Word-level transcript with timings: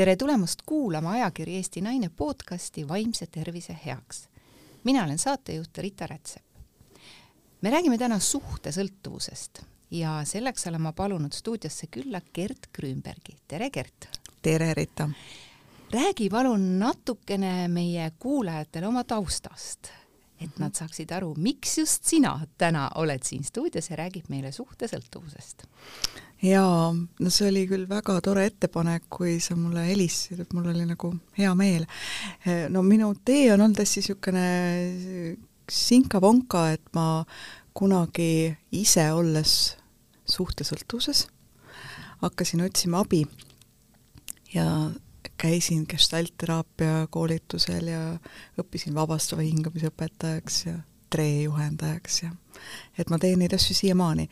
tere 0.00 0.16
tulemast 0.16 0.62
kuulama 0.66 1.10
ajakiri 1.10 1.56
Eesti 1.56 1.80
Naine 1.80 2.08
podcasti 2.08 2.88
Vaimse 2.88 3.26
tervise 3.26 3.76
heaks. 3.86 4.28
mina 4.84 5.04
olen 5.04 5.18
saatejuht 5.18 5.78
Rita 5.78 6.06
Rätsep. 6.06 6.44
me 7.60 7.70
räägime 7.70 7.98
täna 7.98 8.18
suhtesõltuvusest 8.18 9.60
ja 9.90 10.22
selleks 10.24 10.66
olen 10.66 10.80
ma 10.80 10.92
palunud 10.92 11.32
stuudiosse 11.32 11.86
külla 11.86 12.20
Gert 12.34 12.70
Grünbergi. 12.72 13.36
tere, 13.48 13.70
Gert! 13.70 14.08
tere, 14.42 14.74
Rita! 14.74 15.10
räägi 15.90 16.30
palun 16.30 16.78
natukene 16.78 17.68
meie 17.68 18.12
kuulajatele 18.18 18.86
oma 18.86 19.04
taustast, 19.04 19.92
et 20.40 20.58
nad 20.58 20.74
saaksid 20.74 21.12
aru, 21.12 21.34
miks 21.36 21.78
just 21.78 22.04
sina 22.04 22.40
täna 22.58 22.90
oled 22.94 23.22
siin 23.22 23.44
stuudios 23.44 23.90
ja 23.90 23.96
räägid 23.96 24.32
meile 24.32 24.52
suhtesõltuvusest 24.52 25.68
jaa, 26.42 26.92
no 26.94 27.30
see 27.32 27.48
oli 27.50 27.66
küll 27.68 27.88
väga 27.88 28.18
tore 28.24 28.46
ettepanek, 28.48 29.08
kui 29.12 29.38
sa 29.44 29.56
mulle 29.58 29.84
helistasid, 29.88 30.40
et 30.44 30.54
mul 30.56 30.70
oli 30.72 30.86
nagu 30.88 31.12
hea 31.38 31.52
meel. 31.58 31.86
no 32.72 32.84
minu 32.86 33.12
tee 33.24 33.50
on 33.52 33.60
olnud 33.66 33.82
hästi 33.82 34.00
niisugune 34.00 34.46
sinka-vonka, 35.70 36.70
et 36.76 36.86
ma 36.96 37.24
kunagi 37.76 38.56
ise 38.74 39.04
olles 39.14 39.76
suhtesõltuvuses 40.30 41.26
hakkasin 42.20 42.60
otsima 42.60 43.00
abi 43.00 43.24
ja 44.54 44.90
käisin 45.40 45.86
gestaltteraapia 45.88 47.06
koolitusel 47.10 47.86
ja 47.86 48.02
õppisin 48.60 48.94
vabastava 48.94 49.44
hingamise 49.46 49.88
õpetajaks 49.88 50.58
ja 50.66 50.74
treejuhendajaks 51.10 52.22
ja 52.22 52.34
et 52.98 53.10
ma 53.10 53.18
teen 53.18 53.40
neid 53.40 53.54
asju 53.56 53.74
siiamaani 53.78 54.28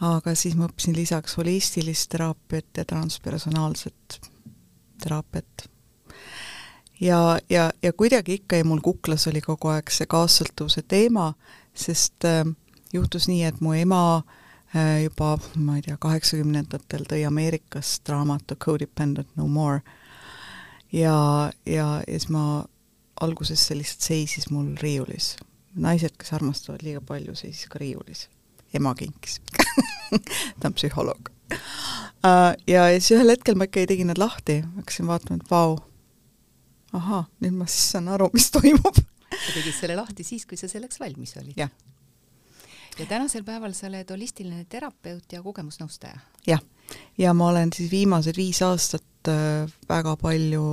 aga 0.00 0.34
siis 0.34 0.56
ma 0.58 0.66
õppisin 0.66 0.96
lisaks 0.96 1.36
holistilist 1.36 2.10
teraapiat 2.10 2.76
ja 2.76 2.84
transpersonaalset 2.84 4.20
teraapiat. 5.02 5.68
ja, 7.00 7.38
ja, 7.50 7.70
ja 7.82 7.92
kuidagi 7.92 8.34
ikka 8.34 8.56
jäi 8.56 8.64
mul 8.64 8.80
kuklas 8.80 9.26
oli 9.26 9.40
kogu 9.40 9.68
aeg 9.68 9.90
see 9.90 10.06
kaassõltuvuse 10.06 10.82
teema, 10.88 11.32
sest 11.74 12.24
äh, 12.24 12.44
juhtus 12.92 13.28
nii, 13.28 13.44
et 13.44 13.60
mu 13.60 13.72
ema 13.72 14.22
äh, 14.76 15.02
juba, 15.04 15.38
ma 15.56 15.76
ei 15.76 15.86
tea, 15.86 15.96
kaheksakümnendatel 16.00 17.06
tõi 17.08 17.24
Ameerikast 17.26 18.08
raamatu 18.08 18.56
Codependent 18.56 19.36
No 19.36 19.46
More 19.46 19.82
ja, 20.92 21.52
ja, 21.66 21.86
ja 22.06 22.18
siis 22.18 22.28
ma 22.28 22.64
alguses 23.20 23.66
see 23.66 23.78
lihtsalt 23.78 24.06
seisis 24.10 24.50
mul 24.50 24.74
riiulis. 24.82 25.36
naised, 25.74 26.16
kes 26.18 26.32
armastavad 26.36 26.82
liiga 26.82 27.00
palju, 27.00 27.34
seisis 27.34 27.68
ka 27.70 27.78
riiulis 27.80 28.26
ema 28.74 28.94
kinkis 28.98 29.40
ta 30.60 30.68
on 30.68 30.76
psühholoog 30.76 31.32
uh,. 31.52 32.52
ja 32.66 32.86
siis 32.98 33.12
ühel 33.16 33.32
hetkel 33.34 33.58
ma 33.58 33.68
ikkagi 33.68 33.92
tegin 33.94 34.10
need 34.12 34.20
lahti, 34.20 34.60
hakkasin 34.78 35.08
vaatama, 35.10 35.40
et 35.40 35.50
vau, 35.50 35.78
ahaa, 36.96 37.24
nüüd 37.44 37.56
ma 37.58 37.68
siis 37.70 37.92
saan 37.94 38.10
aru, 38.12 38.30
mis 38.34 38.50
toimub. 38.54 39.00
sa 39.32 39.54
tegid 39.54 39.74
selle 39.76 39.96
lahti 39.98 40.26
siis, 40.26 40.46
kui 40.48 40.60
sa 40.60 40.70
selleks 40.70 41.00
valmis 41.02 41.36
olid? 41.40 41.56
jah. 41.58 41.72
ja 42.98 43.08
tänasel 43.10 43.44
päeval 43.46 43.76
sa 43.76 43.88
oled 43.90 44.10
holistiline 44.14 44.66
terapeut 44.70 45.36
ja 45.36 45.42
kogemusnõustaja? 45.44 46.20
jah, 46.48 46.64
ja 47.18 47.34
ma 47.36 47.52
olen 47.52 47.72
siis 47.76 47.90
viimased 47.92 48.38
viis 48.38 48.62
aastat 48.66 49.32
äh, 49.32 49.70
väga 49.88 50.16
palju 50.20 50.66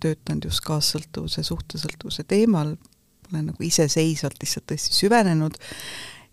töötanud 0.00 0.46
just 0.48 0.64
kaassõltuvuse, 0.64 1.44
suhtesõltuvuse 1.44 2.24
teemal, 2.24 2.74
olen 3.30 3.50
nagu 3.52 3.62
iseseisvalt 3.62 4.40
lihtsalt 4.40 4.66
tõesti 4.72 4.96
süvenenud 4.96 5.58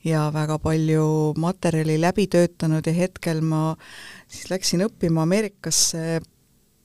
ja 0.05 0.27
väga 0.33 0.57
palju 0.61 1.33
materjali 1.41 1.97
läbi 2.01 2.27
töötanud 2.31 2.85
ja 2.85 2.93
hetkel 2.93 3.41
ma 3.45 3.75
siis 4.27 4.49
läksin 4.51 4.85
õppima 4.85 5.23
Ameerikasse, 5.25 6.19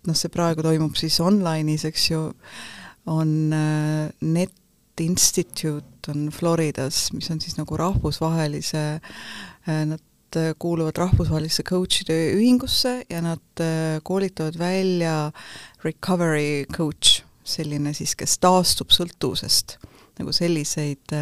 noh, 0.07 0.19
see 0.19 0.33
praegu 0.33 0.65
toimub 0.65 0.97
siis 0.99 1.19
online'is, 1.23 1.85
eks 1.89 2.09
ju, 2.11 2.23
on 3.13 3.53
äh, 3.57 4.09
Net 4.21 4.59
Institute 5.01 6.11
on 6.13 6.29
Floridas, 6.35 7.11
mis 7.17 7.31
on 7.33 7.41
siis 7.43 7.57
nagu 7.59 7.77
rahvusvahelise, 7.79 8.87
äh, 9.01 9.85
nad 9.89 10.01
kuuluvad 10.63 10.97
rahvusvahelisse 10.97 11.65
coach'ide 11.69 12.17
ühingusse 12.39 13.03
ja 13.11 13.21
nad 13.25 13.61
äh, 13.61 14.01
koolitavad 14.03 14.57
välja 14.59 15.31
recovery 15.85 16.65
coach, 16.73 17.21
selline 17.45 17.93
siis, 17.95 18.15
kes 18.17 18.39
taastub 18.41 18.95
sõltuvusest, 18.95 19.77
nagu 20.21 20.33
selliseid 20.35 21.13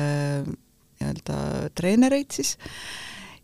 nii-öelda 1.01 1.71
treenereid 1.79 2.35
siis, 2.35 2.57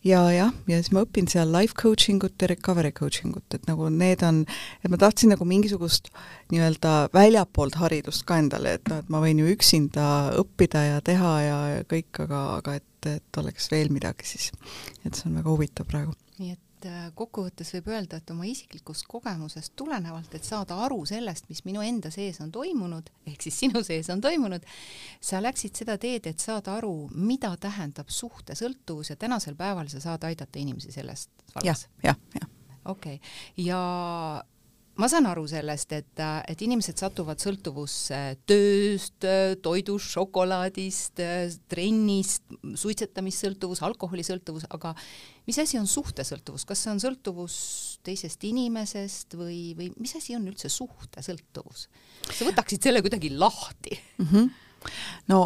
ja 0.06 0.20
jah, 0.30 0.52
ja 0.70 0.78
siis 0.80 0.92
ma 0.94 1.02
õpin 1.06 1.28
seal 1.30 1.50
life 1.54 1.76
coaching 1.78 2.22
ut 2.26 2.42
ja 2.42 2.50
recovery 2.50 2.92
coaching 2.94 3.36
ut, 3.38 3.46
et 3.56 3.64
nagu 3.70 3.88
need 3.92 4.22
on, 4.26 4.42
et 4.82 4.92
ma 4.92 5.00
tahtsin 5.00 5.32
nagu 5.34 5.46
mingisugust 5.48 6.10
nii-öelda 6.52 7.08
väljapoolt 7.16 7.78
haridust 7.80 8.26
ka 8.28 8.38
endale, 8.42 8.76
et 8.78 8.92
noh, 8.92 9.00
et 9.02 9.10
ma 9.12 9.22
võin 9.24 9.40
ju 9.42 9.48
üksinda 9.56 10.10
õppida 10.42 10.84
ja 10.90 11.00
teha 11.04 11.32
ja, 11.46 11.58
ja 11.76 11.88
kõik, 11.88 12.12
aga, 12.26 12.44
aga 12.60 12.78
et, 12.82 13.10
et 13.16 13.42
oleks 13.42 13.72
veel 13.72 13.90
midagi 13.94 14.28
siis. 14.28 14.52
et 15.04 15.14
see 15.14 15.30
on 15.30 15.40
väga 15.40 15.52
huvitav 15.52 15.90
praegu. 15.90 16.14
Et 16.76 16.86
äh, 16.90 17.06
kokkuvõttes 17.16 17.70
võib 17.76 17.88
öelda, 17.94 18.20
et 18.20 18.30
oma 18.32 18.46
isiklikust 18.48 19.06
kogemusest 19.08 19.72
tulenevalt, 19.76 20.34
et 20.36 20.44
saada 20.44 20.76
aru 20.84 21.02
sellest, 21.08 21.48
mis 21.48 21.62
minu 21.64 21.82
enda 21.84 22.10
sees 22.12 22.40
on 22.44 22.52
toimunud, 22.52 23.08
ehk 23.26 23.46
siis 23.46 23.60
sinu 23.64 23.82
sees 23.86 24.10
on 24.12 24.20
toimunud, 24.24 24.64
sa 25.20 25.40
läksid 25.42 25.76
seda 25.78 25.96
teed, 26.00 26.28
et 26.28 26.42
saada 26.42 26.76
aru, 26.76 27.08
mida 27.16 27.54
tähendab 27.60 28.12
suhtesõltuvus 28.12 29.12
ja 29.14 29.16
tänasel 29.20 29.56
päeval 29.56 29.88
sa 29.92 30.02
saad 30.04 30.26
aidata 30.28 30.60
inimesi 30.60 30.92
sellest 30.92 31.32
vallas 31.54 31.86
ja,. 32.02 32.12
jah, 32.12 32.20
jah, 32.34 32.42
jah. 32.42 32.76
okei 32.92 33.16
okay., 33.16 33.64
ja 33.64 33.80
ma 34.96 35.08
saan 35.12 35.26
aru 35.28 35.44
sellest, 35.50 35.92
et, 35.96 36.22
et 36.48 36.62
inimesed 36.64 36.98
satuvad 37.00 37.40
sõltuvusse 37.42 38.20
tööst, 38.48 39.26
toidust, 39.64 40.12
šokolaadist, 40.14 41.20
trennist, 41.70 42.46
suitsetamissõltuvus, 42.80 43.82
alkoholisõltuvus, 43.86 44.68
aga 44.72 44.94
mis 45.48 45.60
asi 45.62 45.80
on 45.80 45.88
suhtesõltuvus, 45.90 46.64
kas 46.68 46.84
see 46.84 46.94
on 46.94 47.02
sõltuvus 47.02 47.58
teisest 48.06 48.46
inimesest 48.48 49.36
või, 49.38 49.60
või 49.78 49.90
mis 50.00 50.16
asi 50.18 50.36
on 50.38 50.46
üldse 50.48 50.70
suhtesõltuvus? 50.72 51.88
sa 52.26 52.46
võtaksid 52.48 52.88
selle 52.88 53.02
kuidagi 53.04 53.30
lahti 53.36 53.94
mm? 54.18 54.26
-hmm. 54.30 54.48
no 55.30 55.42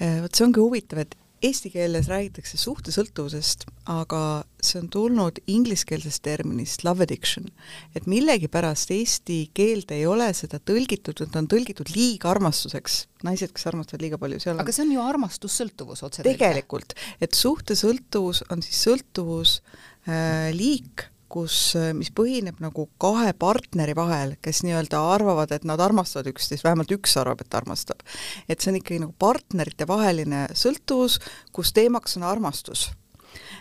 eh, 0.00 0.18
vot 0.24 0.34
see 0.34 0.44
ongi 0.44 0.60
huvitav, 0.60 1.04
et 1.06 1.16
eesti 1.46 1.70
keeles 1.72 2.08
räägitakse 2.10 2.58
suhtesõltuvusest, 2.60 3.66
aga 3.92 4.20
see 4.62 4.80
on 4.82 4.90
tulnud 4.92 5.40
ingliskeelsest 5.50 6.22
terminist 6.26 6.84
love 6.86 7.04
addiction. 7.06 7.48
et 7.94 8.06
millegipärast 8.10 8.90
eesti 8.94 9.38
keelde 9.54 9.98
ei 10.00 10.06
ole 10.06 10.28
seda 10.34 10.58
tõlgitud, 10.58 11.22
et 11.22 11.36
on 11.36 11.48
tõlgitud 11.50 11.90
liigarmastuseks, 11.94 13.00
naised, 13.26 13.52
kes 13.54 13.66
armastavad 13.70 14.04
liiga 14.04 14.20
palju, 14.20 14.40
seal 14.42 14.60
aga 14.60 14.74
see 14.74 14.86
on 14.86 14.94
ju 14.96 15.04
armastussõltuvus 15.04 16.04
otse 16.06 16.26
tegelikult, 16.26 16.96
et 17.20 17.34
suhtesõltuvus 17.34 18.44
on 18.50 18.64
siis 18.64 18.82
sõltuvus 18.88 19.60
äh, 20.06 20.50
liik 20.56 21.08
kus, 21.32 21.74
mis 21.96 22.10
põhineb 22.14 22.60
nagu 22.62 22.86
kahe 23.02 23.32
partneri 23.38 23.96
vahel, 23.96 24.36
kes 24.44 24.62
nii-öelda 24.66 25.00
arvavad, 25.14 25.52
et 25.54 25.66
nad 25.68 25.80
armastavad 25.82 26.30
üksteist, 26.32 26.64
vähemalt 26.66 26.92
üks 26.94 27.16
arvab, 27.20 27.42
et 27.42 27.54
armastab. 27.58 28.02
et 28.48 28.60
see 28.60 28.72
on 28.72 28.80
ikkagi 28.80 29.02
nagu 29.02 29.14
partnerite 29.18 29.88
vaheline 29.88 30.46
sõltuvus, 30.54 31.18
kus 31.52 31.72
teemaks 31.76 32.16
on 32.16 32.26
armastus. 32.28 32.90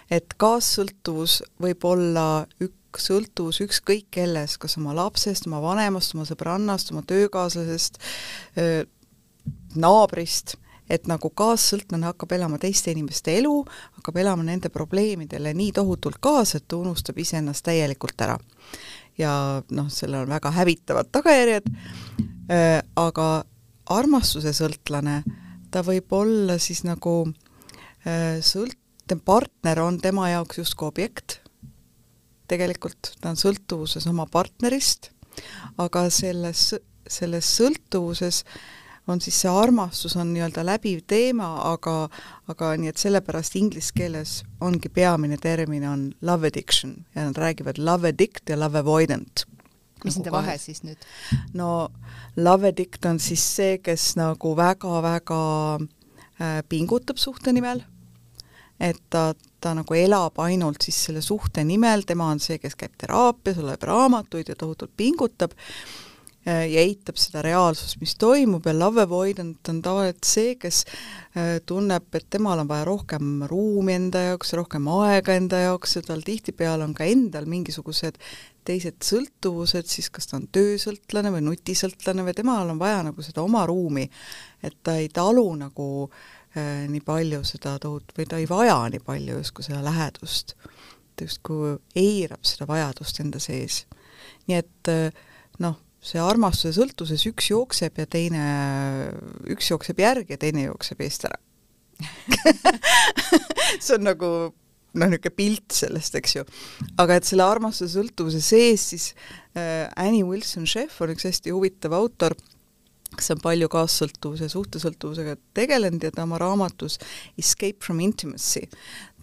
et 0.10 0.36
kaassõltuvus 0.38 1.42
võib 1.62 1.86
olla 1.86 2.46
üks 2.62 3.10
sõltuvus 3.10 3.62
ükskõik 3.66 4.08
kelles, 4.12 4.58
kas 4.58 4.78
oma 4.78 4.94
lapsest, 4.96 5.48
oma 5.48 5.62
vanemast, 5.62 6.16
oma 6.16 6.26
sõbrannast, 6.26 6.94
oma 6.94 7.02
töökaaslasest, 7.08 8.00
naabrist 9.76 10.56
et 10.90 11.08
nagu 11.10 11.30
kaassõltlane 11.34 12.06
hakkab 12.12 12.36
elama 12.38 12.60
teiste 12.62 12.94
inimeste 12.94 13.36
elu, 13.40 13.54
hakkab 14.00 14.20
elama 14.22 14.46
nende 14.46 14.70
probleemidele 14.74 15.54
nii 15.58 15.72
tohutult 15.76 16.20
kaasa, 16.24 16.60
et 16.60 16.68
ta 16.68 16.78
unustab 16.78 17.18
iseennast 17.22 17.66
täielikult 17.66 18.22
ära. 18.22 18.38
ja 19.18 19.64
noh, 19.72 19.90
sellel 19.90 20.26
on 20.26 20.34
väga 20.34 20.52
hävitavad 20.52 21.10
tagajärjed 21.12 21.70
äh,, 22.52 22.82
aga 22.96 23.46
armastuse 23.90 24.52
sõltlane, 24.54 25.22
ta 25.72 25.82
võib 25.86 26.12
olla 26.14 26.60
siis 26.60 26.84
nagu 26.84 27.24
äh, 28.06 28.42
sõlt-, 28.44 28.82
partner 29.26 29.80
on 29.80 30.00
tema 30.02 30.30
jaoks 30.30 30.58
justkui 30.58 30.88
objekt, 30.88 31.40
tegelikult 32.50 33.16
ta 33.22 33.32
on 33.32 33.38
sõltuvuses 33.38 34.06
oma 34.10 34.26
partnerist, 34.30 35.12
aga 35.78 36.10
selles, 36.10 36.74
selles 37.08 37.50
sõltuvuses 37.58 38.44
äh, 38.44 38.85
on 39.08 39.22
siis 39.22 39.38
see 39.44 39.52
armastus 39.52 40.16
on 40.18 40.32
nii-öelda 40.34 40.64
läbiv 40.66 41.04
teema, 41.08 41.50
aga 41.72 41.96
aga 42.52 42.72
nii 42.80 42.92
et 42.92 43.02
sellepärast 43.02 43.58
inglise 43.60 43.94
keeles 43.96 44.38
ongi 44.62 44.90
peamine 44.90 45.38
termin 45.42 45.88
on 45.90 46.06
love 46.22 46.48
addiction 46.48 46.98
ja 47.16 47.28
nad 47.28 47.38
räägivad 47.38 47.82
love 47.82 48.10
addict 48.10 48.50
ja 48.50 48.60
love 48.60 48.80
avoidant. 48.80 49.46
mis 50.04 50.18
nende 50.18 50.32
vahe 50.32 50.58
siis 50.62 50.84
nüüd? 50.84 51.02
no 51.54 51.90
love 52.36 52.68
addict 52.68 53.06
on 53.06 53.20
siis 53.20 53.44
see, 53.56 53.78
kes 53.78 54.16
nagu 54.20 54.56
väga-väga 54.58 55.42
äh, 55.80 56.62
pingutab 56.70 57.18
suhte 57.22 57.54
nimel, 57.54 57.84
et 58.80 59.02
ta 59.10 59.34
ta 59.66 59.74
nagu 59.74 59.98
elab 59.98 60.38
ainult 60.46 60.86
siis 60.86 60.98
selle 61.08 61.24
suhte 61.26 61.64
nimel, 61.66 62.06
tema 62.06 62.30
on 62.30 62.42
see, 62.44 62.60
kes 62.62 62.78
käib 62.78 62.94
teraapias, 63.02 63.58
loeb 63.66 63.86
raamatuid 63.90 64.52
ja 64.52 64.58
tohutult 64.60 64.94
pingutab 64.98 65.56
ja 66.46 66.82
eitab 66.82 67.18
seda 67.18 67.42
reaalsust, 67.42 67.98
mis 68.02 68.14
toimub 68.22 68.66
ja 68.70 68.74
love 68.78 69.02
avoidant 69.02 69.70
on 69.72 69.82
tavaliselt 69.82 70.28
see, 70.30 70.56
kes 70.62 70.84
äh, 70.86 71.56
tunneb, 71.66 72.06
et 72.14 72.28
temal 72.30 72.62
on 72.62 72.70
vaja 72.70 72.86
rohkem 72.86 73.48
ruumi 73.50 73.96
enda 73.98 74.22
jaoks, 74.28 74.54
rohkem 74.60 74.86
aega 74.94 75.34
enda 75.34 75.64
jaoks 75.64 75.98
ja 75.98 76.04
tal 76.06 76.22
tihtipeale 76.26 76.86
on 76.86 76.94
ka 76.98 77.08
endal 77.10 77.50
mingisugused 77.50 78.20
teised 78.66 79.02
sõltuvused, 79.06 79.90
siis 79.90 80.10
kas 80.14 80.30
ta 80.30 80.40
on 80.40 80.48
töösõltlane 80.54 81.32
või 81.34 81.44
nutisõltlane 81.46 82.26
või 82.26 82.36
temal 82.38 82.72
on 82.74 82.82
vaja 82.82 83.04
nagu 83.10 83.26
seda 83.26 83.44
oma 83.46 83.66
ruumi, 83.70 84.08
et 84.66 84.78
ta 84.86 84.98
ei 85.02 85.10
talu 85.14 85.48
nagu 85.60 85.88
äh, 86.06 86.86
nii 86.90 87.04
palju 87.06 87.44
seda 87.46 87.78
tohut- 87.82 88.14
või 88.18 88.30
ta 88.30 88.42
ei 88.42 88.50
vaja 88.50 88.80
nii 88.94 89.04
palju 89.06 89.40
justkui 89.42 89.66
seda 89.66 89.84
lähedust. 89.86 90.56
ta 91.16 91.24
justkui 91.24 91.78
eirab 91.96 92.44
seda 92.44 92.68
vajadust 92.68 93.20
enda 93.24 93.40
sees. 93.40 93.86
nii 94.48 94.58
et 94.58 94.94
äh, 94.94 95.26
noh, 95.60 95.80
see 96.06 96.22
armastuse 96.22 96.76
sõltuvuses 96.78 97.26
üks 97.32 97.50
jookseb 97.50 97.98
ja 98.02 98.06
teine, 98.10 98.44
üks 99.52 99.72
jookseb 99.72 100.00
järgi 100.04 100.36
ja 100.36 100.42
teine 100.42 100.68
jookseb 100.68 101.02
eest 101.06 101.28
ära. 101.30 101.40
See 103.84 103.96
on 103.96 104.04
nagu 104.06 104.30
noh, 104.96 105.10
niisugune 105.10 105.36
pilt 105.36 105.76
sellest, 105.76 106.16
eks 106.20 106.36
ju. 106.38 106.44
aga 107.02 107.20
et 107.20 107.28
selle 107.28 107.46
armastuse 107.48 107.94
sõltuvuse 107.96 108.42
sees 108.44 108.90
siis 108.94 109.08
äh, 109.58 109.88
Annie 109.96 110.26
Wilson 110.28 110.68
Sheff 110.70 111.02
on 111.04 111.14
üks 111.16 111.28
hästi 111.28 111.54
huvitav 111.56 111.96
autor, 111.98 112.36
kes 113.16 113.32
on 113.36 113.42
palju 113.44 113.70
kaassõltuvuse, 113.72 114.50
suhtesõltuvusega 114.52 115.38
tegelenud 115.56 116.04
ja 116.04 116.12
ta 116.16 116.26
oma 116.28 116.40
raamatus 116.42 117.00
Escape 117.40 117.80
from 117.84 118.02
Intimacy, 118.04 118.66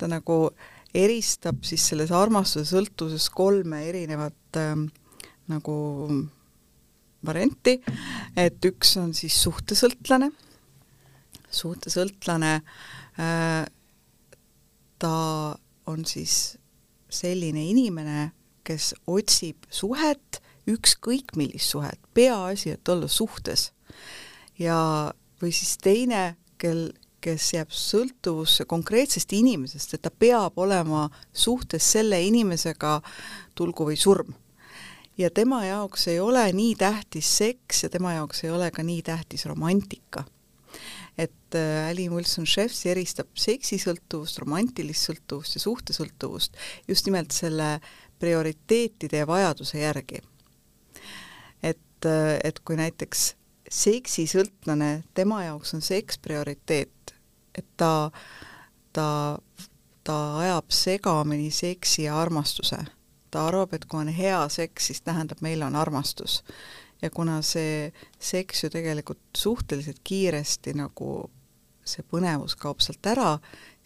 ta 0.00 0.08
nagu 0.10 0.46
eristab 0.96 1.62
siis 1.64 1.84
selles 1.88 2.12
armastuse 2.12 2.68
sõltuvuses 2.72 3.28
kolme 3.32 3.84
erinevat 3.88 4.60
ähm, 4.60 4.88
nagu 5.52 5.76
varianti, 7.26 7.78
et 8.36 8.64
üks 8.64 8.96
on 9.00 9.12
siis 9.16 9.36
suhtesõltlane, 9.42 10.30
suhtesõltlane 11.52 12.54
äh, 12.56 13.64
ta 15.02 15.16
on 15.86 16.04
siis 16.06 16.56
selline 17.12 17.64
inimene, 17.72 18.30
kes 18.62 18.92
otsib 19.10 19.66
suhet, 19.70 20.38
ükskõik 20.70 21.34
millist 21.36 21.74
suhet, 21.74 21.98
peaasi, 22.14 22.76
et 22.76 22.88
olla 22.88 23.08
suhtes. 23.10 23.72
ja, 24.58 25.10
või 25.42 25.50
siis 25.50 25.74
teine, 25.82 26.36
kel, 26.58 26.92
kes 27.22 27.48
jääb 27.54 27.70
sõltuvusse 27.74 28.66
konkreetsest 28.70 29.32
inimesest, 29.34 29.94
et 29.94 30.02
ta 30.02 30.10
peab 30.10 30.58
olema 30.58 31.08
suhtes 31.32 31.86
selle 31.96 32.20
inimesega, 32.22 33.00
tulgu 33.58 33.86
või 33.90 33.98
surm. 33.98 34.34
Ja 35.22 35.30
tema 35.30 35.64
jaoks 35.64 36.08
ei 36.12 36.20
ole 36.20 36.44
nii 36.52 36.74
tähtis 36.78 37.30
seks 37.38 37.82
ja 37.86 37.90
tema 37.90 38.12
jaoks 38.18 38.44
ei 38.44 38.50
ole 38.50 38.70
ka 38.70 38.82
nii 38.82 39.02
tähtis 39.06 39.46
romantika 39.46 40.24
et 41.18 41.54
äh, 41.54 41.90
Ali 41.90 42.08
Wilson 42.10 42.46
Chefs 42.48 42.86
eristab 42.86 43.28
seksisõltuvust, 43.36 44.40
romantilist 44.40 45.08
sõltuvust 45.08 45.56
ja 45.58 45.64
suhtesõltuvust 45.64 46.56
just 46.88 47.06
nimelt 47.06 47.34
selle 47.36 47.76
prioriteetide 48.22 49.22
ja 49.22 49.26
vajaduse 49.26 49.82
järgi. 49.82 50.22
et, 51.62 52.06
äh, 52.06 52.38
et 52.44 52.60
kui 52.64 52.76
näiteks 52.76 53.34
seksisõltlane, 53.72 55.04
tema 55.14 55.44
jaoks 55.44 55.74
on 55.74 55.82
seks 55.82 56.18
prioriteet, 56.18 57.14
et 57.54 57.66
ta, 57.76 58.10
ta, 58.92 59.38
ta 60.04 60.18
ajab 60.38 60.70
segamini 60.70 61.50
seksi 61.50 62.02
ja 62.02 62.20
armastuse. 62.20 62.76
Ta 63.32 63.46
arvab, 63.48 63.74
et 63.74 63.86
kui 63.88 64.04
on 64.04 64.12
hea 64.12 64.40
seks, 64.52 64.90
siis 64.90 65.02
tähendab, 65.02 65.40
meil 65.44 65.64
on 65.66 65.76
armastus. 65.76 66.42
Ja 67.02 67.10
kuna 67.10 67.40
see 67.42 67.90
seks 68.20 68.64
ju 68.64 68.70
tegelikult 68.70 69.22
suhteliselt 69.36 69.98
kiiresti 70.04 70.76
nagu 70.78 71.30
see 71.82 72.04
põnevus 72.06 72.54
kaob 72.60 72.78
sealt 72.84 73.06
ära, 73.10 73.32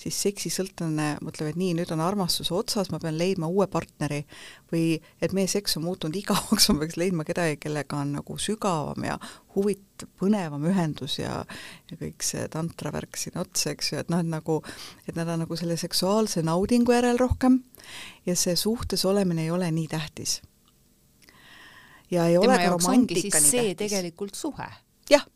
siis 0.00 0.19
seksisõltlane 0.26 1.08
mõtleb, 1.25 1.50
et 1.50 1.58
nii, 1.60 1.72
nüüd 1.78 1.90
on 1.94 2.02
armastus 2.04 2.50
otsas, 2.52 2.90
ma 2.93 3.00
pean 3.02 3.16
leidma 3.19 3.48
uue 3.48 3.66
partneri 3.70 4.22
või 4.72 4.98
et 5.25 5.32
meie 5.37 5.48
seks 5.48 5.78
on 5.78 5.87
muutunud 5.87 6.16
igavaks, 6.20 6.69
ma 6.70 6.82
peaks 6.82 6.98
leidma 7.00 7.25
kedagi, 7.28 7.58
kellega 7.62 8.00
on 8.02 8.16
nagu 8.19 8.38
sügavam 8.40 9.06
ja 9.08 9.16
huvitav, 9.56 10.10
põnevam 10.20 10.66
ühendus 10.69 11.19
ja 11.20 11.38
ja 11.90 11.96
kõik 12.00 12.25
see 12.26 12.44
tantravärk 12.52 13.16
siin 13.16 13.38
otsa, 13.40 13.72
eks 13.72 13.93
ju, 13.93 14.02
et 14.02 14.12
noh, 14.12 14.20
et 14.20 14.28
nagu, 14.28 14.60
et 15.08 15.16
nad 15.16 15.28
on 15.32 15.44
nagu 15.46 15.56
selle 15.56 15.78
seksuaalse 15.81 16.44
naudingu 16.44 16.92
järel 16.92 17.19
rohkem 17.20 17.62
ja 18.26 18.37
see 18.37 18.56
suhtes 18.56 19.06
olemine 19.08 19.46
ei 19.46 19.54
ole 19.54 19.70
nii 19.72 19.88
tähtis 19.88 20.40
ja 22.10 22.26
ei 22.26 22.37
Tema 22.37 22.52
ole 22.52 22.58
ka 22.58 22.70
romantika 22.70 23.20
nii 23.20 23.31
tähtis. 23.31 23.50
see 23.50 23.75
tegelikult 23.75 24.34
suhe. 24.34 24.69
jah 25.10 25.26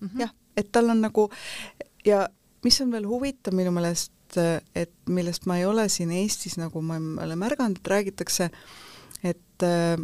mm 0.00 0.08
-hmm., 0.08 0.20
jah, 0.20 0.34
et 0.56 0.72
tal 0.72 0.90
on 0.90 1.00
nagu 1.00 1.30
ja 2.04 2.28
mis 2.64 2.80
on 2.80 2.92
veel 2.92 3.06
huvitav 3.08 3.54
minu 3.56 3.72
meelest, 3.74 4.12
et 4.76 4.92
millest 5.10 5.46
ma 5.50 5.58
ei 5.58 5.66
ole 5.66 5.88
siin 5.90 6.12
Eestis 6.14 6.56
nagu 6.60 6.82
ma 6.84 6.98
ei 7.00 7.26
ole 7.26 7.36
märganud, 7.40 7.80
et 7.80 7.92
räägitakse, 7.92 8.50
et 9.26 9.66
äh, 9.66 9.96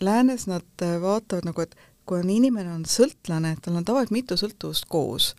läänes 0.00 0.46
nad 0.48 0.84
äh, 0.84 1.00
vaatavad 1.02 1.48
nagu, 1.48 1.64
et 1.64 1.76
kui 2.08 2.22
on 2.22 2.30
inimene 2.32 2.72
on 2.72 2.86
sõltlane, 2.88 3.56
tal 3.62 3.76
on 3.76 3.84
tavaliselt 3.86 4.16
mitu 4.16 4.38
sõltuvust 4.40 4.88
koos. 4.88 5.34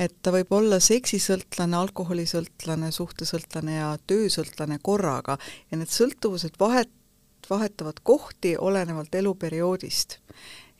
et 0.00 0.14
ta 0.24 0.32
võib 0.32 0.48
olla 0.56 0.78
seksisõltlane, 0.80 1.76
alkoholisõltlane, 1.76 2.88
suhtesõltlane 2.90 3.74
ja 3.76 3.90
töösõltlane 4.08 4.78
korraga 4.82 5.36
ja 5.70 5.78
need 5.78 5.92
sõltuvused 5.92 6.56
vahet, 6.58 6.90
vahetavad 7.50 8.00
kohti 8.02 8.56
olenevalt 8.56 9.14
eluperioodist. 9.14 10.18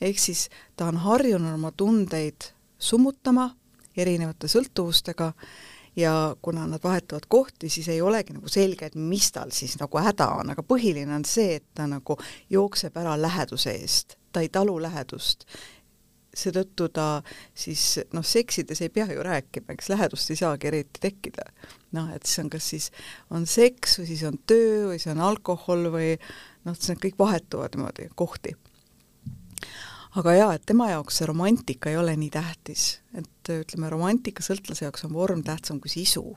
ehk 0.00 0.18
siis 0.18 0.48
ta 0.76 0.86
on 0.86 0.96
harjunud 0.96 1.54
oma 1.54 1.70
tundeid 1.70 2.50
summutama 2.78 3.52
erinevate 3.96 4.48
sõltuvustega 4.48 5.32
ja 5.96 6.36
kuna 6.42 6.66
nad 6.66 6.80
vahetavad 6.84 7.22
kohti, 7.28 7.68
siis 7.68 7.88
ei 7.88 8.00
olegi 8.00 8.32
nagu 8.32 8.48
selge, 8.48 8.86
et 8.86 8.94
mis 8.94 9.32
tal 9.32 9.52
siis 9.52 9.76
nagu 9.80 10.00
häda 10.00 10.28
on, 10.40 10.54
aga 10.54 10.64
põhiline 10.64 11.12
on 11.14 11.24
see, 11.28 11.58
et 11.60 11.66
ta 11.74 11.86
nagu 11.86 12.16
jookseb 12.50 12.96
ära 12.96 13.14
läheduse 13.20 13.74
eest, 13.76 14.16
ta 14.32 14.40
ei 14.40 14.48
talu 14.48 14.80
lähedust. 14.82 15.46
seetõttu 16.32 16.86
ta 16.88 17.22
siis 17.54 17.98
noh, 18.16 18.24
seksides 18.24 18.80
ei 18.80 18.88
pea 18.88 19.04
ju 19.12 19.20
rääkima, 19.22 19.74
eks 19.74 19.90
lähedust 19.92 20.30
ei 20.32 20.36
saagi 20.40 20.66
eriti 20.66 21.00
tekkida. 21.00 21.44
noh, 21.92 22.08
et 22.14 22.24
see 22.26 22.44
on 22.44 22.50
kas 22.50 22.68
siis, 22.72 22.90
on 23.30 23.46
seks 23.46 23.98
või 23.98 24.06
siis 24.06 24.22
on 24.24 24.38
töö 24.46 24.86
või 24.88 24.98
see 24.98 25.12
on 25.12 25.20
alkohol 25.20 25.90
või 25.92 26.16
noh, 26.64 26.72
need 26.88 27.02
kõik 27.04 27.18
vahetuvad 27.18 27.76
niimoodi 27.76 28.08
kohti. 28.14 28.56
Aga 30.20 30.34
jaa, 30.36 30.50
et 30.56 30.64
tema 30.68 30.90
jaoks 30.90 31.20
see 31.20 31.28
romantika 31.28 31.90
ei 31.90 31.96
ole 31.96 32.14
nii 32.18 32.30
tähtis, 32.32 32.84
et 33.16 33.50
ütleme, 33.54 33.90
romantikasõltlase 33.92 34.86
jaoks 34.86 35.06
on 35.08 35.14
vorm 35.16 35.42
tähtsam 35.46 35.80
kui 35.80 35.92
sisu. 35.92 36.36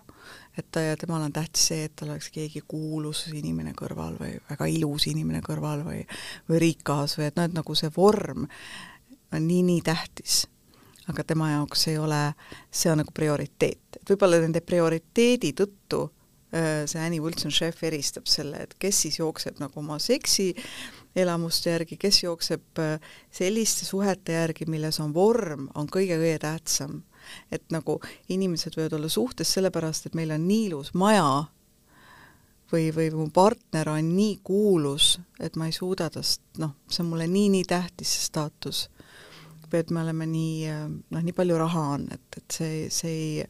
et 0.58 0.66
ta 0.72 0.80
ja 0.80 0.98
temal 0.98 1.22
on 1.22 1.34
tähtis 1.34 1.68
see, 1.68 1.84
et 1.86 1.96
tal 1.96 2.14
oleks 2.14 2.30
keegi 2.32 2.62
kuulus 2.68 3.26
inimene 3.34 3.74
kõrval 3.76 4.16
või 4.20 4.38
väga 4.50 4.66
ilus 4.72 5.08
inimene 5.12 5.42
kõrval 5.44 5.84
või 5.86 6.02
või 6.50 6.60
rikas 6.64 7.18
või 7.20 7.30
et 7.30 7.36
noh, 7.36 7.50
et 7.50 7.56
nagu 7.56 7.76
see 7.76 7.92
vorm 7.96 8.48
on 9.34 9.48
nii-nii 9.48 9.82
tähtis. 9.82 10.46
Aga 11.12 11.24
tema 11.24 11.52
jaoks 11.52 11.88
ei 11.92 11.98
ole, 12.02 12.34
see 12.72 12.90
on 12.90 13.04
nagu 13.04 13.12
prioriteet, 13.14 14.00
et 14.00 14.10
võib-olla 14.10 14.40
nende 14.42 14.64
prioriteedi 14.66 15.52
tõttu 15.54 16.08
Äh, 16.56 16.88
see 16.88 17.00
Annie 17.02 17.20
Wilson 17.20 17.52
Chef 17.52 17.84
eristab 17.84 18.30
selle, 18.32 18.62
et 18.64 18.76
kes 18.80 19.02
siis 19.06 19.18
jookseb 19.20 19.60
nagu 19.60 19.82
oma 19.82 19.98
seksi 20.00 20.54
elamuste 21.16 21.70
järgi, 21.70 21.98
kes 21.98 22.24
jookseb 22.24 22.80
äh, 22.80 23.00
selliste 23.32 23.86
suhete 23.86 24.36
järgi, 24.36 24.68
milles 24.70 25.00
on 25.00 25.14
vorm, 25.14 25.70
on 25.76 25.88
kõige-kõige 25.92 26.40
tähtsam. 26.44 27.04
et 27.52 27.64
nagu 27.74 27.98
inimesed 28.30 28.76
võivad 28.78 28.94
olla 28.94 29.10
suhtes 29.10 29.50
sellepärast, 29.54 30.06
et 30.06 30.14
meil 30.14 30.30
on 30.32 30.44
nii 30.48 30.66
ilus 30.68 30.92
maja 30.94 31.48
või, 32.72 32.92
või 32.94 33.10
mu 33.16 33.30
partner 33.34 33.90
on 33.90 34.12
nii 34.16 34.40
kuulus, 34.44 35.16
et 35.40 35.56
ma 35.56 35.66
ei 35.66 35.74
suuda 35.74 36.10
tast, 36.14 36.44
noh, 36.62 36.76
see 36.88 37.02
on 37.02 37.10
mulle 37.10 37.26
nii-nii 37.28 37.64
tähtis, 37.66 38.14
see 38.14 38.28
staatus. 38.30 38.90
või 39.72 39.80
et 39.82 39.90
me 39.90 40.02
oleme 40.02 40.26
nii, 40.30 40.70
äh, 40.70 40.86
noh, 40.86 41.26
nii 41.26 41.34
palju 41.34 41.58
raha 41.58 41.90
on, 41.98 42.08
et, 42.14 42.38
et 42.38 42.60
see, 42.60 42.90
see 42.94 43.12
ei 43.12 43.46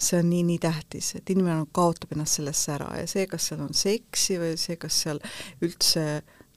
see 0.00 0.18
on 0.18 0.30
nii-nii 0.30 0.58
tähtis, 0.58 1.14
et 1.18 1.30
inimene 1.30 1.66
kaotab 1.76 2.14
ennast 2.14 2.38
sellesse 2.38 2.72
ära 2.72 2.88
ja 2.96 3.08
see, 3.10 3.26
kas 3.28 3.50
seal 3.50 3.60
on 3.66 3.74
seksi 3.76 4.38
või 4.40 4.54
see, 4.60 4.78
kas 4.80 5.02
seal 5.04 5.20
üldse 5.60 6.04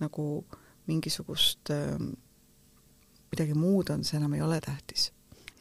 nagu 0.04 0.28
mingisugust 0.88 1.72
äh, 1.72 1.98
midagi 3.34 3.58
muud 3.58 3.90
on, 3.94 4.06
see 4.06 4.20
enam 4.20 4.38
ei 4.38 4.46
ole 4.46 4.62
tähtis. 4.62 5.12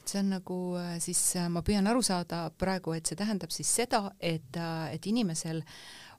see 0.05 0.19
on 0.21 0.33
nagu 0.35 0.57
äh, 0.77 0.97
siis, 1.01 1.21
äh, 1.39 1.49
ma 1.49 1.63
püüan 1.65 1.87
aru 1.89 2.03
saada 2.05 2.45
praegu, 2.59 2.93
et 2.97 3.07
see 3.07 3.17
tähendab 3.17 3.53
siis 3.55 3.71
seda, 3.81 4.11
et, 4.21 4.51
äh, 4.59 4.93
et 4.97 5.07
inimesel 5.09 5.63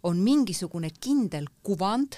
on 0.07 0.19
mingisugune 0.23 0.89
kindel 0.99 1.47
kuvand, 1.63 2.17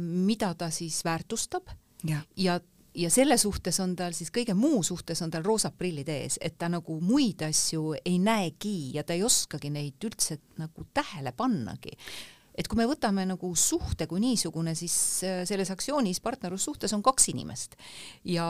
mida 0.00 0.54
ta 0.56 0.70
siis 0.72 1.02
väärtustab. 1.04 1.68
Ja, 2.08 2.22
ja 2.36 2.54
ja 2.96 3.10
selle 3.12 3.36
suhtes 3.38 3.76
on 3.84 3.92
tal 3.94 4.14
siis 4.16 4.32
kõige 4.34 4.54
muu 4.56 4.80
suhtes 4.82 5.20
on 5.22 5.30
tal 5.30 5.44
roosad 5.46 5.76
prillid 5.78 6.08
ees, 6.10 6.38
et 6.40 6.56
ta 6.58 6.70
nagu 6.72 6.96
muid 7.04 7.44
asju 7.46 7.92
ei 8.00 8.16
näegi 8.18 8.96
ja 8.96 9.04
ta 9.04 9.14
ei 9.14 9.22
oskagi 9.22 9.70
neid 9.70 10.08
üldse 10.08 10.40
nagu 10.58 10.86
tähele 10.96 11.30
pannagi 11.36 11.92
et 12.54 12.68
kui 12.68 12.78
me 12.80 12.86
võtame 12.90 13.24
nagu 13.28 13.50
suhte 13.56 14.06
kui 14.10 14.20
niisugune, 14.22 14.74
siis 14.78 14.94
äh, 15.26 15.42
selles 15.48 15.70
aktsioonis 15.72 16.20
partnerlussuhtes 16.24 16.94
on 16.96 17.04
kaks 17.06 17.30
inimest. 17.32 17.76
Ja, 18.28 18.46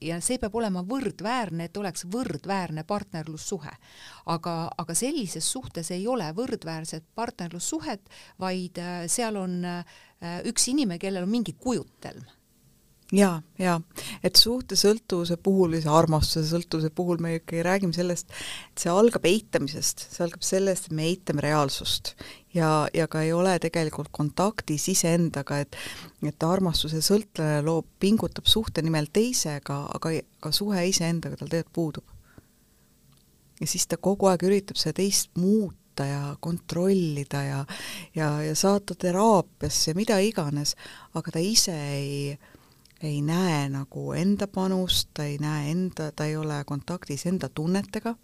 ja 0.00 0.20
see 0.24 0.40
peab 0.42 0.56
olema 0.60 0.84
võrdväärne, 0.86 1.68
et 1.68 1.80
oleks 1.80 2.06
võrdväärne 2.10 2.84
partnerlussuhe. 2.88 3.72
aga, 4.30 4.56
aga 4.78 4.94
sellises 4.94 5.46
suhtes 5.52 5.90
ei 5.90 6.06
ole 6.08 6.28
võrdväärset 6.36 7.04
partnerlussuhet, 7.14 8.10
vaid 8.38 8.78
äh, 8.78 9.06
seal 9.08 9.36
on 9.40 9.64
äh, 9.64 9.96
üks 10.46 10.68
inimene, 10.68 11.00
kellel 11.00 11.24
on 11.24 11.32
mingi 11.32 11.56
kujutelm. 11.58 12.28
Ja, 13.10 13.40
ja 13.58 13.80
et 14.22 14.38
suhtesõltuvuse 14.38 15.34
puhul 15.42 15.74
või 15.74 15.82
see 15.82 15.90
armastuse 15.90 16.44
sõltuvuse 16.46 16.92
puhul 16.94 17.18
me 17.22 17.40
ikkagi 17.40 17.64
räägime 17.66 17.96
sellest, 17.96 18.30
et 18.70 18.84
see 18.84 18.92
algab 18.92 19.26
eitamisest, 19.26 20.04
see 20.14 20.22
algab 20.26 20.46
sellest, 20.46 20.86
et 20.86 20.94
me 20.94 21.08
eitame 21.10 21.42
reaalsust 21.42 22.14
ja, 22.54 22.88
ja 22.94 23.06
ka 23.08 23.22
ei 23.22 23.32
ole 23.32 23.58
tegelikult 23.62 24.10
kontaktis 24.12 24.88
iseendaga, 24.92 25.60
et 25.64 25.76
et 26.26 26.44
armastuse 26.44 27.00
sõltlane 27.04 27.62
loob, 27.64 27.86
pingutab 28.00 28.48
suhte 28.50 28.82
nimel 28.82 29.08
teisega, 29.12 29.82
aga, 29.94 30.14
aga 30.40 30.52
suhe 30.52 30.84
iseendaga 30.88 31.38
tal 31.40 31.48
tegelikult 31.48 31.74
puudub. 31.74 32.04
ja 33.60 33.66
siis 33.66 33.86
ta 33.86 33.96
kogu 33.96 34.30
aeg 34.30 34.42
üritab 34.48 34.78
seda 34.80 34.98
teist 35.00 35.30
muuta 35.36 36.06
ja 36.06 36.36
kontrollida 36.40 37.42
ja 37.42 37.64
ja, 38.14 38.30
ja 38.42 38.54
saata 38.54 38.94
teraapiasse, 38.94 39.94
mida 39.94 40.18
iganes, 40.18 40.76
aga 41.14 41.30
ta 41.30 41.38
ise 41.38 41.76
ei 41.76 42.38
ei 43.00 43.22
näe 43.24 43.68
nagu 43.72 44.12
enda 44.12 44.46
panust, 44.46 45.08
ta 45.14 45.24
ei 45.24 45.38
näe 45.40 45.70
enda, 45.70 46.10
ta 46.12 46.26
ei 46.28 46.36
ole 46.36 46.64
kontaktis 46.68 47.24
enda 47.26 47.48
tunnetega, 47.48 48.14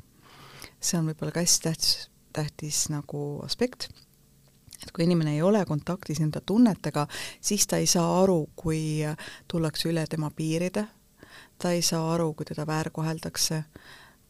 see 0.80 0.98
on 0.98 1.08
võib-olla 1.08 1.32
ka 1.32 1.44
hästi 1.44 1.64
tähtis, 1.64 2.10
tähtis 2.36 2.82
nagu 2.92 3.22
aspekt, 3.44 3.88
et 4.82 4.92
kui 4.92 5.04
inimene 5.04 5.34
ei 5.34 5.42
ole 5.42 5.64
kontaktis 5.64 6.20
enda 6.20 6.40
tunnetega, 6.40 7.06
siis 7.40 7.66
ta 7.66 7.76
ei 7.76 7.86
saa 7.86 8.22
aru, 8.22 8.48
kui 8.56 9.00
tullakse 9.48 9.88
üle 9.88 10.06
tema 10.10 10.30
piiride, 10.30 10.86
ta 11.58 11.72
ei 11.72 11.82
saa 11.82 12.14
aru, 12.14 12.32
kui 12.34 12.46
teda 12.48 12.66
väärkoheldakse, 12.66 13.62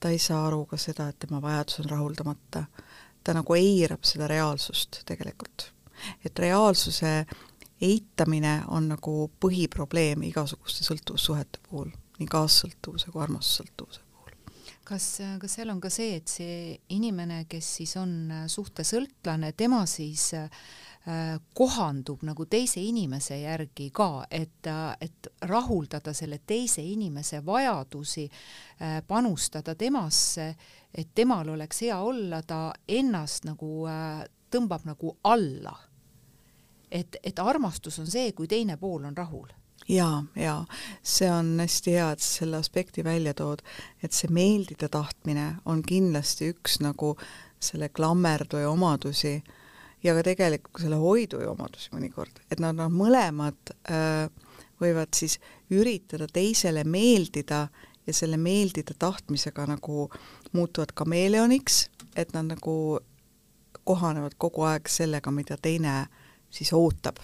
ta 0.00 0.08
ei 0.08 0.18
saa 0.18 0.46
aru 0.46 0.64
ka 0.66 0.76
seda, 0.76 1.08
et 1.08 1.18
tema 1.18 1.42
vajadus 1.42 1.80
on 1.80 1.90
rahuldamata. 1.90 2.64
ta 3.26 3.34
nagu 3.34 3.54
eirab 3.54 4.04
seda 4.06 4.28
reaalsust 4.30 5.02
tegelikult. 5.06 5.72
et 6.24 6.38
reaalsuse 6.38 7.26
eitamine 7.80 8.62
on 8.68 8.88
nagu 8.88 9.30
põhiprobleem 9.40 10.22
igasuguste 10.30 10.84
sõltuvussuhete 10.84 11.58
puhul, 11.68 11.90
nii 12.18 12.28
kaassõltuvuse 12.28 13.10
kui 13.10 13.22
armastussõltuvuse. 13.22 14.05
Kas, 14.86 15.06
kas 15.40 15.56
seal 15.58 15.70
on 15.72 15.80
ka 15.82 15.90
see, 15.92 16.16
et 16.20 16.30
see 16.30 16.74
inimene, 16.94 17.44
kes 17.50 17.70
siis 17.80 17.96
on 18.00 18.12
suhtesõltlane, 18.50 19.52
tema 19.58 19.82
siis 19.90 20.28
äh, 20.38 20.46
kohandub 21.54 22.22
nagu 22.26 22.46
teise 22.50 22.82
inimese 22.82 23.40
järgi 23.40 23.90
ka, 23.94 24.26
et, 24.30 24.70
et 25.00 25.30
rahuldada 25.50 26.14
selle 26.16 26.40
teise 26.46 26.84
inimese 26.86 27.42
vajadusi, 27.46 28.28
äh, 28.80 29.00
panustada 29.06 29.74
temasse, 29.74 30.48
et 30.94 31.12
temal 31.14 31.54
oleks 31.56 31.82
hea 31.86 31.98
olla, 31.98 32.42
ta 32.42 32.70
ennast 32.88 33.46
nagu 33.48 33.84
äh, 33.90 34.24
tõmbab 34.50 34.86
nagu 34.86 35.16
alla. 35.26 35.74
Et, 36.90 37.18
et 37.22 37.38
armastus 37.42 37.98
on 37.98 38.06
see, 38.06 38.30
kui 38.32 38.46
teine 38.46 38.78
pool 38.78 39.04
on 39.08 39.16
rahul 39.16 39.50
jaa, 39.88 40.24
jaa, 40.36 40.66
see 41.02 41.28
on 41.30 41.54
hästi 41.60 41.94
hea, 41.96 42.10
et 42.12 42.22
sa 42.22 42.40
selle 42.40 42.58
aspekti 42.60 43.04
välja 43.04 43.34
tood, 43.34 43.62
et 44.02 44.12
see 44.12 44.30
meeldida 44.34 44.88
tahtmine 44.92 45.56
on 45.64 45.82
kindlasti 45.86 46.50
üks 46.54 46.80
nagu 46.82 47.14
selle 47.62 47.88
klammerduja 47.94 48.70
omadusi 48.70 49.36
ja 50.04 50.14
ka 50.14 50.24
tegelikult 50.26 50.82
selle 50.82 50.98
hoiduja 51.00 51.50
omadusi 51.50 51.92
mõnikord, 51.94 52.42
et 52.50 52.62
nad, 52.62 52.76
nad 52.78 52.92
mõlemad 52.92 53.74
äh, 53.90 54.26
võivad 54.82 55.14
siis 55.16 55.38
üritada 55.72 56.28
teisele 56.28 56.84
meeldida 56.84 57.66
ja 58.06 58.14
selle 58.14 58.36
meeldida 58.36 58.94
tahtmisega 58.98 59.66
nagu 59.70 60.10
muutuvad 60.52 60.92
kameeleoniks, 60.94 61.86
et 62.16 62.34
nad 62.34 62.50
nagu 62.50 62.98
kohanevad 63.86 64.34
kogu 64.38 64.66
aeg 64.66 64.88
sellega, 64.90 65.30
mida 65.30 65.56
teine 65.62 66.06
siis 66.50 66.72
ootab, 66.74 67.18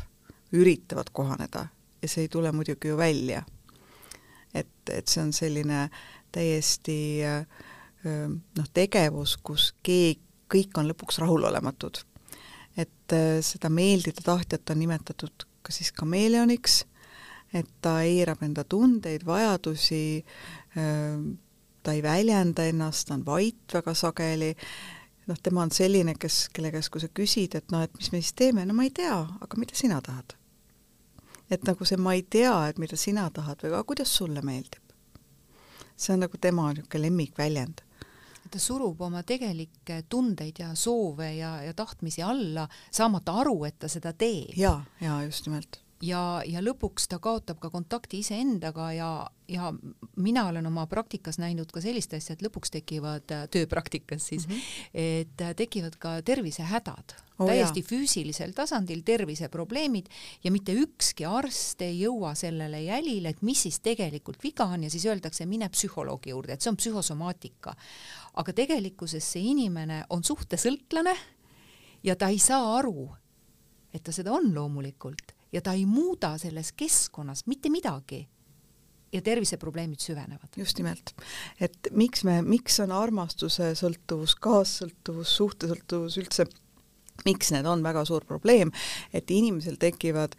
üritavad 0.53 1.11
kohaneda 1.13 1.67
ja 2.03 2.09
see 2.09 2.27
ei 2.27 2.29
tule 2.29 2.53
muidugi 2.53 2.89
ju 2.89 2.97
välja. 2.97 3.43
et, 4.55 4.89
et 4.91 5.09
see 5.09 5.23
on 5.23 5.33
selline 5.33 5.89
täiesti 6.33 6.97
noh, 8.05 8.69
tegevus, 8.75 9.37
kus 9.37 9.73
keegi, 9.83 10.21
kõik 10.53 10.77
on 10.79 10.91
lõpuks 10.91 11.21
rahulolematud. 11.23 12.03
et 12.77 13.15
seda 13.45 13.69
meeldida 13.69 14.25
tahtjat 14.25 14.71
on 14.71 14.79
nimetatud 14.79 15.47
ka 15.63 15.73
siis 15.73 15.93
kameeleoniks, 15.93 16.83
et 17.55 17.69
ta 17.81 18.01
eirab 18.03 18.43
enda 18.43 18.65
tundeid, 18.65 19.25
vajadusi, 19.27 20.25
ta 21.83 21.93
ei 21.93 22.03
väljenda 22.03 22.65
ennast, 22.65 23.09
ta 23.09 23.15
on 23.15 23.25
vait 23.27 23.75
väga 23.75 23.95
sageli 23.95 24.53
noh, 25.27 25.39
tema 25.43 25.63
on 25.63 25.73
selline, 25.75 26.15
kes, 26.19 26.47
kelle 26.55 26.73
käest, 26.75 26.91
kui 26.93 27.03
sa 27.03 27.11
küsid, 27.13 27.57
et 27.59 27.75
noh, 27.75 27.85
et 27.85 27.95
mis 27.99 28.13
me 28.13 28.21
siis 28.23 28.35
teeme, 28.39 28.65
no 28.67 28.77
ma 28.77 28.87
ei 28.87 28.95
tea, 28.95 29.17
aga 29.45 29.61
mida 29.61 29.77
sina 29.79 30.01
tahad? 30.05 30.35
Et 31.53 31.65
nagu 31.69 31.85
see 31.85 32.01
ma 32.01 32.15
ei 32.17 32.25
tea, 32.25 32.55
et 32.69 32.79
mida 32.81 32.97
sina 32.97 33.29
tahad 33.31 33.61
või 33.63 33.75
aga 33.75 33.85
kuidas 33.85 34.17
sulle 34.17 34.43
meeldib. 34.43 34.81
see 35.97 36.15
on 36.15 36.25
nagu 36.25 36.39
tema 36.41 36.71
niisugune 36.73 37.03
lemmikväljend 37.07 37.83
ta 38.53 38.61
surub 38.61 39.01
oma 39.01 39.23
tegelikke 39.23 40.03
tundeid 40.09 40.59
ja 40.61 40.75
soove 40.77 41.31
ja, 41.35 41.55
ja 41.65 41.73
tahtmisi 41.75 42.23
alla, 42.23 42.67
saamata 42.91 43.39
aru, 43.41 43.65
et 43.65 43.79
ta 43.79 43.89
seda 43.89 44.13
teeb. 44.13 44.53
ja, 44.57 44.75
ja 45.01 45.23
just 45.25 45.47
nimelt 45.47 45.81
ja, 46.03 46.43
ja 46.47 46.63
lõpuks 46.63 47.07
ta 47.11 47.19
kaotab 47.23 47.61
ka 47.63 47.71
kontakti 47.73 48.21
iseendaga 48.23 48.89
ja, 48.97 49.09
ja 49.51 49.71
mina 50.17 50.47
olen 50.51 50.67
oma 50.69 50.87
praktikas 50.91 51.39
näinud 51.43 51.71
ka 51.73 51.83
sellist 51.85 52.15
asja, 52.17 52.37
et 52.37 52.45
lõpuks 52.45 52.73
tekivad, 52.75 53.35
tööpraktikas 53.53 54.27
siis 54.33 54.49
mm, 54.49 54.55
-hmm. 54.55 54.89
et 54.93 55.45
tekivad 55.57 55.97
ka 56.03 56.15
tervisehädad 56.27 57.15
oh,, 57.39 57.47
täiesti 57.47 57.85
jah. 57.85 57.89
füüsilisel 57.89 58.55
tasandil 58.57 59.03
terviseprobleemid 59.07 60.09
ja 60.45 60.53
mitte 60.55 60.75
ükski 60.75 61.27
arst 61.29 61.83
ei 61.83 62.01
jõua 62.01 62.35
sellele 62.39 62.83
jälile, 62.83 63.35
et 63.35 63.43
mis 63.43 63.63
siis 63.63 63.81
tegelikult 63.81 64.43
viga 64.43 64.67
on 64.67 64.85
ja 64.85 64.91
siis 64.91 65.07
öeldakse, 65.07 65.47
mine 65.47 65.69
psühholoogi 65.69 66.35
juurde, 66.35 66.53
et 66.53 66.61
see 66.61 66.71
on 66.71 66.81
psühhosomaatika. 66.81 67.77
aga 68.35 68.53
tegelikkuses 68.53 69.33
see 69.33 69.43
inimene 69.53 70.05
on 70.11 70.25
suhtesõltlane 70.25 71.15
ja 72.03 72.17
ta 72.17 72.29
ei 72.29 72.39
saa 72.39 72.77
aru, 72.79 73.11
et 73.95 74.03
ta 74.03 74.13
seda 74.13 74.33
on 74.33 74.55
loomulikult 74.55 75.42
ja 75.53 75.61
ta 75.61 75.73
ei 75.77 75.87
muuda 75.87 76.37
selles 76.39 76.73
keskkonnas 76.73 77.47
mitte 77.47 77.71
midagi 77.71 78.27
ja 79.13 79.23
terviseprobleemid 79.23 80.01
süvenevad. 80.01 80.49
just 80.57 80.79
nimelt. 80.79 81.15
et 81.61 81.79
miks 81.91 82.25
me, 82.25 82.43
miks 82.43 82.81
on 82.81 82.93
armastuse 82.93 83.73
sõltuvus, 83.77 84.35
kaassõltuvus, 84.41 85.37
suhtesõltuvus 85.37 86.19
üldse, 86.23 86.47
miks 87.27 87.53
need 87.53 87.69
on 87.69 87.83
väga 87.85 88.05
suur 88.09 88.25
probleem, 88.25 88.73
et 89.13 89.31
inimesel 89.31 89.77
tekivad 89.81 90.37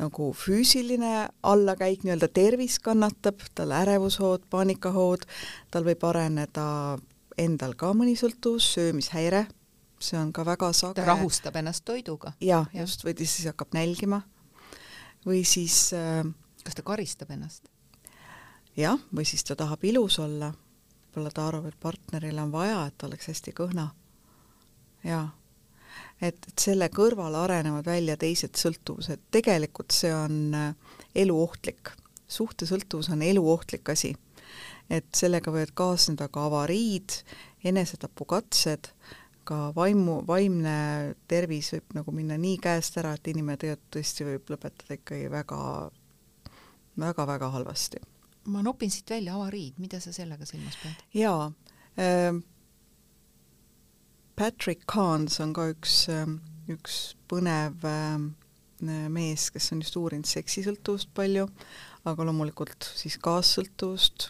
nagu 0.00 0.32
füüsiline 0.36 1.28
allakäik, 1.42 2.02
nii-öelda 2.04 2.28
tervis 2.28 2.80
kannatab, 2.82 3.40
tal 3.54 3.72
ärevushood, 3.72 4.48
paanikahood, 4.50 5.24
tal 5.70 5.86
võib 5.86 6.02
areneda 6.04 6.98
endal 7.38 7.76
ka 7.78 7.94
mõni 7.94 8.16
sõltuvus, 8.18 8.66
söömishäire, 8.74 9.46
see 10.02 10.18
on 10.18 10.32
ka 10.34 10.44
väga 10.44 10.72
sage. 10.76 11.00
ta 11.00 11.06
rahustab 11.14 11.56
ennast 11.56 11.86
toiduga. 11.86 12.34
jah 12.40 12.66
ja., 12.74 12.82
just, 12.82 13.06
või 13.06 13.14
siis 13.22 13.46
hakkab 13.46 13.72
nälgima 13.76 14.24
või 15.26 15.42
siis 15.44 15.90
äh, 15.96 16.24
kas 16.64 16.74
ta 16.74 16.82
karistab 16.86 17.30
ennast? 17.30 17.70
jah, 18.76 18.98
või 19.14 19.24
siis 19.24 19.44
ta 19.46 19.56
tahab 19.56 19.84
ilus 19.88 20.18
olla, 20.20 20.50
võib-olla 20.52 21.32
ta 21.32 21.46
arvab, 21.48 21.70
et 21.70 21.80
partnerile 21.80 22.42
on 22.42 22.52
vaja, 22.52 22.82
et 22.90 23.04
oleks 23.08 23.30
hästi 23.30 23.54
kõhna. 23.56 23.88
jaa. 25.04 25.28
et, 26.20 26.36
et 26.36 26.58
selle 26.58 26.88
kõrval 26.92 27.38
arenevad 27.44 27.86
välja 27.86 28.16
teised 28.20 28.58
sõltuvused, 28.58 29.22
tegelikult 29.30 29.94
see 29.96 30.12
on 30.14 30.54
äh, 30.54 30.74
eluohtlik. 31.14 31.94
suhtesõltuvus 32.28 33.08
on 33.14 33.22
eluohtlik 33.22 33.88
asi. 33.88 34.14
et 34.90 35.06
sellega 35.14 35.50
võivad 35.50 35.72
kaasneda 35.74 36.28
ka 36.28 36.46
avariid, 36.46 37.22
enesetapukatsed, 37.64 38.92
ka 39.46 39.70
vaimu, 39.76 40.20
vaimne 40.28 41.14
tervis 41.30 41.72
võib 41.74 41.96
nagu 41.98 42.14
minna 42.14 42.38
nii 42.40 42.58
käest 42.62 42.98
ära, 43.00 43.14
et 43.16 43.30
inimene 43.32 43.60
tegelikult 43.60 43.94
tõesti 43.98 44.26
võib 44.26 44.52
lõpetada 44.54 44.98
ikkagi 44.98 45.30
väga, 45.32 45.60
väga-väga 47.02 47.52
halvasti. 47.54 48.02
ma 48.46 48.62
nopin 48.62 48.90
siit 48.90 49.10
välja 49.10 49.34
avariid, 49.34 49.78
mida 49.78 50.00
sa 50.00 50.12
sellega 50.12 50.46
silmas 50.46 50.76
pead? 50.82 51.06
jaa 51.14 51.52
äh,, 51.98 52.42
Patrick 54.36 54.84
Kahns 54.86 55.40
on 55.40 55.54
ka 55.56 55.70
üks 55.72 56.06
äh,, 56.12 56.26
üks 56.70 57.16
põnev 57.30 57.84
äh, 57.86 58.18
mees, 59.08 59.50
kes 59.50 59.70
on 59.72 59.82
just 59.82 59.96
uurinud 59.96 60.28
seksisõltuvust 60.28 61.12
palju, 61.16 61.46
aga 62.06 62.26
loomulikult 62.26 62.88
siis 62.98 63.16
kaassõltuvust, 63.22 64.28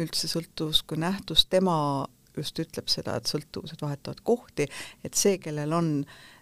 üldse 0.00 0.30
sõltuvust 0.30 0.86
kui 0.88 1.00
nähtust, 1.00 1.50
tema 1.50 2.06
just 2.36 2.58
ütleb 2.62 2.90
seda, 2.92 3.16
et 3.16 3.30
sõltuvused 3.30 3.82
vahetavad 3.82 4.20
kohti, 4.26 4.68
et 5.04 5.18
see, 5.18 5.38
kellel 5.42 5.72
on 5.76 5.90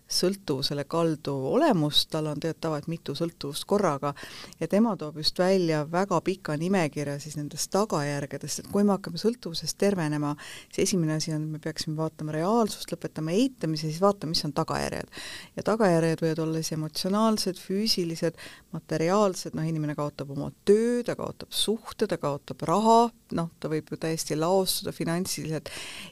sõltuvusele 0.08 0.84
kalduv 0.88 1.44
olemus, 1.52 2.06
tal 2.08 2.30
on 2.30 2.40
teatavalt 2.40 2.88
mitu 2.88 3.14
sõltuvust 3.18 3.66
korraga 3.68 4.14
ja 4.60 4.68
tema 4.70 4.94
toob 4.96 5.20
just 5.20 5.38
välja 5.38 5.82
väga 5.90 6.20
pika 6.24 6.56
nimekirja 6.56 7.18
siis 7.20 7.36
nendest 7.36 7.70
tagajärgedest, 7.74 8.62
et 8.62 8.70
kui 8.72 8.86
me 8.86 8.96
hakkame 8.96 9.20
sõltuvusest 9.20 9.76
tervenema, 9.78 10.34
siis 10.72 10.88
esimene 10.88 11.18
asi 11.18 11.34
on, 11.36 11.44
et 11.44 11.56
me 11.58 11.62
peaksime 11.62 11.96
vaatama 11.98 12.32
reaalsust, 12.36 12.90
lõpetama 12.94 13.36
eitamise, 13.36 13.88
siis 13.90 14.00
vaatama, 14.02 14.32
mis 14.32 14.44
on 14.48 14.56
tagajärjed. 14.56 15.12
ja 15.56 15.66
tagajärjed 15.68 16.24
võivad 16.24 16.44
olla 16.46 16.62
siis 16.62 16.76
emotsionaalsed, 16.78 17.60
füüsilised, 17.60 18.40
materiaalsed, 18.72 19.56
noh, 19.56 19.68
inimene 19.68 19.96
kaotab 19.98 20.32
oma 20.32 20.50
töö, 20.64 21.02
ta 21.04 21.16
kaotab 21.18 21.52
suhte, 21.52 22.08
ta 22.08 22.16
kaotab 22.20 22.64
raha, 22.68 23.00
noh, 23.36 23.50
ta 23.60 23.68
võib 23.72 23.92
ju 23.92 24.00
täiesti 24.00 24.36
laostuda 24.38 24.94
finantsiliselt 24.96 25.68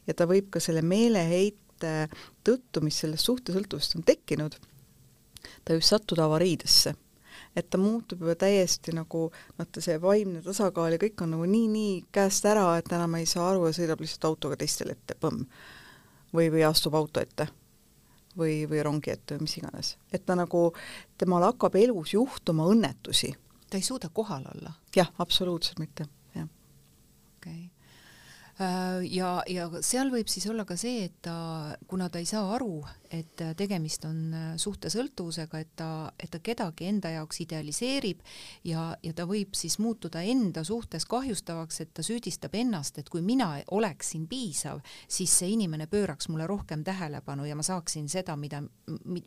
ja 0.06 0.14
ta 0.16 0.28
võib 0.28 0.50
ka 0.52 0.60
selle 0.60 0.84
meeleheite 0.84 1.65
tõttu, 1.80 2.82
mis 2.84 3.00
sellest 3.02 3.28
suhtesõltuvusest 3.28 3.98
on 3.98 4.06
tekkinud, 4.06 4.56
ta 5.64 5.74
võib 5.74 5.84
sattuda 5.84 6.26
avariidesse. 6.26 6.94
et 7.56 7.70
ta 7.70 7.78
muutub 7.78 8.20
juba 8.20 8.34
täiesti 8.36 8.92
nagu 8.92 9.30
vaata, 9.58 9.80
see 9.80 9.96
vaimne 10.00 10.42
tasakaal 10.44 10.92
ja 10.92 10.98
kõik 11.00 11.22
on 11.24 11.30
nagu 11.32 11.44
nii-nii 11.48 12.06
käest 12.12 12.44
ära, 12.44 12.66
et 12.76 12.92
enam 12.92 13.14
ei 13.16 13.26
saa 13.26 13.50
aru 13.50 13.66
ja 13.66 13.76
sõidab 13.76 14.00
lihtsalt 14.00 14.24
autoga 14.28 14.58
teistele 14.60 14.92
ette, 14.92 15.16
põmm. 15.20 15.46
või, 16.32 16.50
või 16.52 16.66
astub 16.68 16.94
auto 16.94 17.20
ette 17.20 17.48
või, 18.36 18.66
või 18.68 18.82
rongi 18.84 19.10
ette 19.10 19.36
või 19.36 19.46
mis 19.46 19.56
iganes. 19.56 19.96
et 20.12 20.26
ta 20.26 20.36
nagu, 20.36 20.72
temal 21.18 21.48
hakkab 21.48 21.76
elus 21.76 22.12
juhtuma 22.12 22.68
õnnetusi. 22.72 23.34
ta 23.70 23.80
ei 23.80 23.82
suuda 23.82 24.08
kohal 24.12 24.44
olla? 24.54 24.72
jah, 24.96 25.12
absoluutselt 25.18 25.78
mitte, 25.78 26.08
jah. 26.34 26.48
okei 27.38 27.64
okay 27.64 27.75
ja, 28.58 29.30
ja 29.46 29.66
seal 29.84 30.08
võib 30.12 30.30
siis 30.32 30.46
olla 30.48 30.64
ka 30.64 30.78
see, 30.80 31.04
et 31.04 31.18
ta, 31.26 31.76
kuna 31.88 32.08
ta 32.08 32.20
ei 32.22 32.28
saa 32.28 32.54
aru, 32.56 32.80
et 33.12 33.42
tegemist 33.58 34.04
on 34.08 34.20
äh, 34.32 34.44
suhtesõltuvusega, 34.60 35.60
et 35.60 35.72
ta, 35.76 35.88
et 36.18 36.30
ta 36.32 36.40
kedagi 36.40 36.88
enda 36.88 37.12
jaoks 37.12 37.42
idealiseerib 37.44 38.22
ja, 38.64 38.88
ja 39.02 39.12
ta 39.16 39.26
võib 39.28 39.52
siis 39.56 39.76
muutuda 39.82 40.22
enda 40.24 40.64
suhtes 40.64 41.04
kahjustavaks, 41.08 41.80
et 41.84 41.92
ta 41.94 42.04
süüdistab 42.06 42.56
ennast, 42.56 42.98
et 42.98 43.10
kui 43.12 43.20
mina 43.24 43.50
oleksin 43.76 44.24
piisav, 44.30 44.80
siis 45.08 45.34
see 45.36 45.52
inimene 45.52 45.88
pööraks 45.90 46.30
mulle 46.32 46.46
rohkem 46.48 46.84
tähelepanu 46.84 47.44
ja 47.44 47.58
ma 47.58 47.66
saaksin 47.66 48.08
seda, 48.08 48.38
mida, 48.40 48.62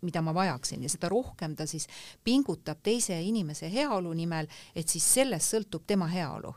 mida 0.01 0.23
ma 0.25 0.33
vajaksin. 0.33 0.83
Ja 0.83 0.89
seda 0.89 1.09
rohkem 1.11 1.53
ta 1.55 1.67
siis 1.69 1.85
pingutab 2.23 2.81
teise 2.83 3.19
inimese 3.21 3.69
heaolu 3.71 4.13
nimel, 4.17 4.49
et 4.75 4.89
siis 4.89 5.05
sellest 5.19 5.53
sõltub 5.53 5.85
tema 5.87 6.09
heaolu 6.09 6.55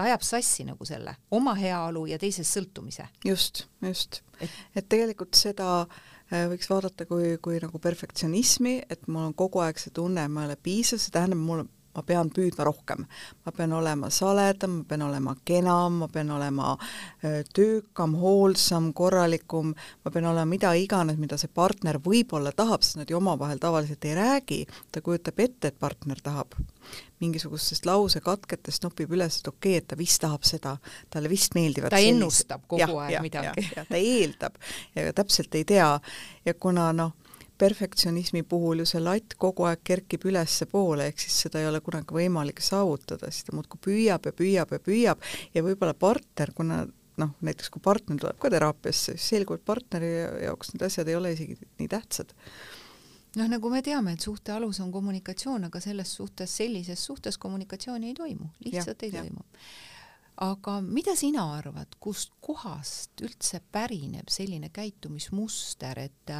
ta 0.00 0.06
ajab 0.08 0.24
sassi 0.24 0.64
nagu 0.64 0.86
selle 0.88 1.14
oma 1.36 1.54
heaolu 1.58 2.06
ja 2.08 2.18
teisest 2.20 2.56
sõltumise. 2.56 3.06
just, 3.24 3.66
just. 3.84 4.22
et, 4.40 4.86
tegelikult 4.88 5.36
seda 5.36 5.82
äh, 5.82 6.46
võiks 6.50 6.70
vaadata 6.70 7.06
kui, 7.10 7.36
kui 7.42 7.60
nagu 7.60 7.78
perfektsionismi, 7.82 8.78
et 8.88 9.06
mul 9.08 9.28
on 9.28 9.36
kogu 9.36 9.60
aeg 9.64 9.80
see 9.80 9.92
tunne, 9.94 10.24
ma 10.32 10.46
ei 10.46 10.50
ole 10.50 10.56
piisav, 10.56 11.02
see 11.02 11.12
tähendab, 11.14 11.42
mul 11.44 11.66
ma 11.94 12.02
pean 12.06 12.30
püüdma 12.30 12.64
rohkem. 12.66 13.06
ma 13.44 13.52
pean 13.52 13.72
olema 13.72 14.10
saledam, 14.10 14.80
ma 14.80 14.84
pean 14.88 15.02
olema 15.02 15.36
kenam, 15.44 16.00
ma 16.04 16.08
pean 16.08 16.30
olema 16.30 16.76
töökam, 17.54 18.14
hoolsam, 18.20 18.92
korralikum, 18.94 19.74
ma 20.04 20.10
pean 20.10 20.30
olema 20.30 20.48
mida 20.50 20.72
iganes, 20.74 21.18
mida 21.20 21.38
see 21.38 21.50
partner 21.54 22.00
võib-olla 22.02 22.52
tahab, 22.56 22.82
sest 22.82 23.00
nad 23.00 23.10
ju 23.10 23.18
omavahel 23.20 23.58
tavaliselt 23.62 24.04
ei 24.04 24.16
räägi, 24.18 24.64
ta 24.92 25.02
kujutab 25.04 25.40
ette, 25.46 25.70
et 25.70 25.78
partner 25.78 26.20
tahab 26.22 26.58
mingisugustest 27.20 27.84
lausekatketest 27.86 28.84
nopib 28.86 29.12
üles, 29.12 29.40
et 29.40 29.48
okei 29.50 29.74
okay,, 29.74 29.82
et 29.82 29.88
ta 29.90 29.98
vist 29.98 30.22
tahab 30.22 30.46
seda, 30.48 30.76
talle 31.12 31.30
vist 31.32 31.54
meeldivad 31.56 31.92
ta 31.92 32.00
sellise. 32.00 32.16
ennustab 32.16 32.64
kogu 32.66 32.80
ja, 32.80 32.88
aeg 33.04 33.16
ja, 33.16 33.22
midagi. 33.24 33.66
ta 33.76 33.98
eeldab 33.98 34.56
ja 34.96 35.12
täpselt 35.16 35.54
ei 35.58 35.66
tea 35.68 35.90
ja 36.46 36.54
kuna 36.54 36.90
noh, 36.96 37.12
perfektsionismi 37.60 38.42
puhul 38.48 38.82
ju 38.82 38.88
see 38.88 39.02
latt 39.02 39.36
kogu 39.40 39.66
aeg 39.68 39.82
kerkib 39.84 40.24
ülespoole, 40.30 41.10
ehk 41.10 41.20
siis 41.20 41.42
seda 41.46 41.60
ei 41.60 41.68
ole 41.68 41.82
kunagi 41.84 42.16
võimalik 42.16 42.62
saavutada, 42.64 43.30
siis 43.30 43.46
ta 43.48 43.56
muudkui 43.56 43.82
püüab 43.88 44.30
ja 44.30 44.34
püüab 44.36 44.74
ja 44.76 44.80
püüab 44.82 45.30
ja 45.54 45.64
võib-olla 45.66 45.94
partner, 45.94 46.54
kuna 46.56 46.82
noh, 47.20 47.32
näiteks 47.44 47.72
kui 47.72 47.82
partner 47.84 48.20
tuleb 48.20 48.38
ka 48.40 48.50
teraapiasse, 48.52 49.16
siis 49.16 49.32
selgub, 49.34 49.60
et 49.60 49.66
partneri 49.68 50.12
jaoks 50.46 50.72
need 50.74 50.86
asjad 50.88 51.10
ei 51.10 51.18
ole 51.18 51.34
isegi 51.36 51.58
nii 51.80 51.90
tähtsad 51.90 52.32
noh, 53.36 53.46
nagu 53.50 53.70
me 53.70 53.82
teame, 53.84 54.14
et 54.16 54.24
suhte 54.24 54.54
alus 54.54 54.80
on 54.82 54.90
kommunikatsioon, 54.92 55.68
aga 55.68 55.82
selles 55.82 56.16
suhtes, 56.18 56.56
sellises 56.62 57.04
suhtes 57.06 57.38
kommunikatsiooni 57.38 58.10
ei 58.10 58.18
toimu, 58.18 58.50
lihtsalt 58.66 59.04
ja, 59.04 59.08
ei 59.08 59.14
ja. 59.14 59.24
toimu. 59.24 59.44
aga 60.46 60.78
mida 60.80 61.14
sina 61.18 61.44
arvad, 61.58 61.98
kust 62.00 62.32
kohast 62.40 63.20
üldse 63.22 63.60
pärineb 63.72 64.30
selline 64.32 64.70
käitumismuster, 64.72 65.98
et, 66.08 66.34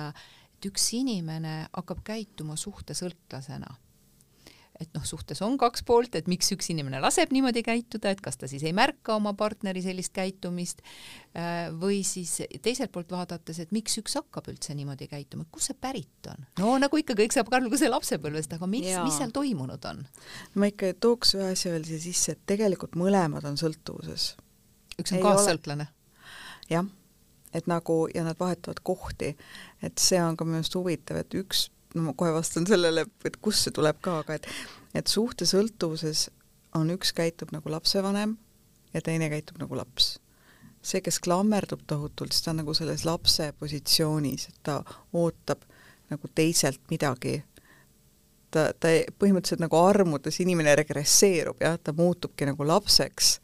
et 0.61 0.69
üks 0.69 0.91
inimene 0.93 1.71
hakkab 1.73 2.03
käituma 2.05 2.59
suhtesõltlasena? 2.61 3.79
et 4.81 4.89
noh, 4.97 5.03
suhtes 5.05 5.43
on 5.45 5.59
kaks 5.61 5.83
poolt, 5.85 6.15
et 6.17 6.29
miks 6.31 6.49
üks 6.55 6.71
inimene 6.73 7.03
laseb 7.05 7.35
niimoodi 7.37 7.61
käituda, 7.67 8.15
et 8.15 8.23
kas 8.25 8.39
ta 8.41 8.49
siis 8.49 8.63
ei 8.65 8.73
märka 8.73 9.13
oma 9.19 9.35
partneri 9.37 9.83
sellist 9.85 10.15
käitumist 10.17 10.81
äh, 11.37 11.69
või 11.77 11.99
siis 12.07 12.39
teiselt 12.65 12.89
poolt 12.95 13.13
vaadates, 13.13 13.61
et 13.61 13.75
miks 13.77 13.99
üks 14.01 14.17
hakkab 14.17 14.49
üldse 14.49 14.73
niimoodi 14.79 15.05
käituma, 15.11 15.45
kust 15.53 15.69
see 15.69 15.77
pärit 15.77 16.31
on? 16.33 16.47
no 16.63 16.79
nagu 16.81 17.01
ikka, 17.01 17.17
kõik 17.19 17.37
saab 17.37 17.53
ka 17.53 17.61
alguse 17.61 17.91
lapsepõlvest, 17.93 18.57
aga 18.57 18.71
mis, 18.73 18.89
mis 19.05 19.21
seal 19.21 19.35
toimunud 19.37 19.85
on? 19.93 20.01
ma 20.57 20.71
ikka 20.73 20.95
tooks 20.97 21.37
ühe 21.37 21.51
asja 21.53 21.75
veel 21.75 21.85
siia 21.85 22.01
sisse, 22.07 22.39
et 22.39 22.47
tegelikult 22.49 22.97
mõlemad 23.01 23.45
on 23.53 23.61
sõltuvuses. 23.61 24.33
üks 24.97 25.13
on 25.13 25.29
kaassõltlane? 25.29 25.91
jah, 26.73 26.89
et 27.53 27.69
nagu 27.69 28.07
ja 28.15 28.25
nad 28.25 28.39
vahetavad 28.41 28.81
kohti, 28.83 29.35
et 29.83 29.99
see 29.99 30.21
on 30.23 30.37
ka 30.37 30.45
minu 30.45 30.61
arust 30.61 30.77
huvitav, 30.77 31.21
et 31.23 31.35
üks 31.35 31.69
no 31.95 32.05
ma 32.07 32.15
kohe 32.17 32.33
vastan 32.35 32.67
sellele, 32.69 33.07
et 33.25 33.39
kust 33.43 33.67
see 33.67 33.75
tuleb 33.75 33.99
ka, 34.05 34.21
aga 34.25 34.39
et 34.39 34.47
et 34.95 35.07
suhtesõltuvuses 35.07 36.29
on 36.75 36.91
üks 36.91 37.13
käitub 37.15 37.53
nagu 37.55 37.71
lapsevanem 37.71 38.35
ja 38.95 39.03
teine 39.03 39.29
käitub 39.31 39.61
nagu 39.63 39.77
laps. 39.79 40.19
see, 40.83 41.03
kes 41.05 41.21
klammerdub 41.21 41.83
tohutult, 41.87 42.33
siis 42.33 42.43
ta 42.43 42.51
on 42.55 42.63
nagu 42.63 42.75
selles 42.75 43.05
lapse 43.05 43.51
positsioonis, 43.59 44.47
et 44.49 44.61
ta 44.63 44.81
ootab 45.13 45.67
nagu 46.11 46.29
teiselt 46.35 46.81
midagi. 46.91 47.43
ta, 48.51 48.73
ta 48.73 48.89
põhimõtteliselt 49.19 49.63
nagu 49.63 49.77
armudes 49.77 50.41
inimene 50.41 50.75
regresseerub, 50.75 51.61
jah, 51.61 51.79
ta 51.79 51.93
muutubki 51.93 52.47
nagu 52.47 52.67
lapseks. 52.67 53.41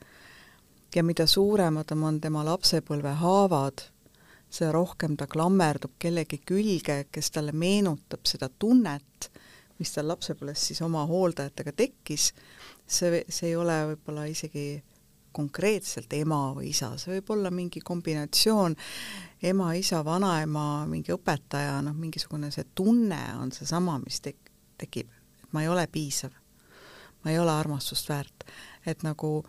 ja 0.95 1.03
mida 1.03 1.27
suuremad 1.27 1.93
on 1.93 2.21
tema 2.21 2.45
lapsepõlve 2.45 3.13
haavad 3.21 3.91
seda 4.51 4.73
rohkem 4.73 5.17
ta 5.19 5.27
klammerdub 5.27 5.97
kellegi 5.99 6.41
külge, 6.47 7.07
kes 7.13 7.31
talle 7.35 7.53
meenutab 7.53 8.27
seda 8.29 8.49
tunnet, 8.49 9.31
mis 9.79 9.93
tal 9.93 10.09
lapsepõlves 10.09 10.69
siis 10.71 10.81
oma 10.85 11.05
hooldajatega 11.09 11.73
tekkis, 11.77 12.31
see, 12.87 13.25
see 13.29 13.51
ei 13.51 13.57
ole 13.59 13.77
võib-olla 13.93 14.27
isegi 14.31 14.69
konkreetselt 15.37 16.13
ema 16.17 16.55
või 16.57 16.71
isa, 16.71 16.95
see 16.97 17.19
võib 17.19 17.35
olla 17.35 17.51
mingi 17.53 17.83
kombinatsioon 17.85 18.77
ema, 19.51 19.73
isa, 19.77 20.01
vanaema, 20.05 20.87
mingi 20.89 21.13
õpetaja, 21.13 21.83
noh, 21.85 21.97
mingisugune 21.97 22.49
see 22.55 22.65
tunne 22.75 23.21
on 23.37 23.53
seesama, 23.53 23.99
mis 24.01 24.23
tek-, 24.25 24.51
tekib, 24.81 25.13
et 25.43 25.53
ma 25.53 25.65
ei 25.65 25.69
ole 25.73 25.85
piisav. 25.93 26.33
ma 27.25 27.33
ei 27.33 27.39
ole 27.43 27.53
armastust 27.53 28.09
väärt. 28.09 28.45
et 28.87 29.03
nagu 29.03 29.45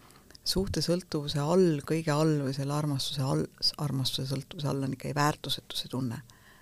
suhtesõltuvuse 0.47 1.41
all, 1.43 1.81
kõige 1.87 2.13
all 2.13 2.37
või 2.45 2.53
selle 2.55 2.75
armastuse 2.75 3.23
all, 3.23 3.43
armastuse 3.83 4.27
sõltuvuse 4.29 4.69
all 4.71 4.85
on 4.87 4.95
ikkagi 4.95 5.15
väärtusetuse 5.15 5.89
tunne. 5.91 6.21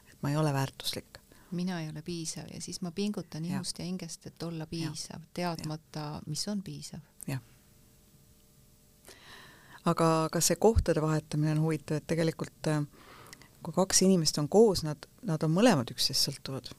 et 0.09 0.17
ma 0.21 0.31
ei 0.31 0.37
ole 0.37 0.53
väärtuslik. 0.53 1.19
mina 1.51 1.81
ei 1.81 1.89
ole 1.89 2.01
piisav 2.01 2.49
ja 2.53 2.61
siis 2.61 2.81
ma 2.81 2.91
pingutan 2.91 3.45
ihust 3.45 3.79
ja 3.79 3.85
hingest, 3.85 4.25
et 4.25 4.43
olla 4.43 4.65
piisav, 4.65 5.21
teadmata, 5.33 6.21
mis 6.25 6.47
on 6.47 6.63
piisav. 6.63 6.99
jah. 7.27 7.41
aga, 9.85 10.09
aga 10.25 10.41
see 10.41 10.55
kohtade 10.55 11.01
vahetamine 11.01 11.51
on 11.51 11.61
huvitav, 11.67 12.01
et 12.01 12.07
tegelikult 12.07 12.71
äh, 12.71 12.81
kui 13.61 13.73
kaks 13.73 14.01
inimest 14.01 14.37
on 14.37 14.49
koos, 14.49 14.83
nad, 14.83 15.05
nad 15.21 15.43
on 15.43 15.53
mõlemad 15.53 15.93
üksteisest 15.93 16.31
sõltuvad. 16.31 16.71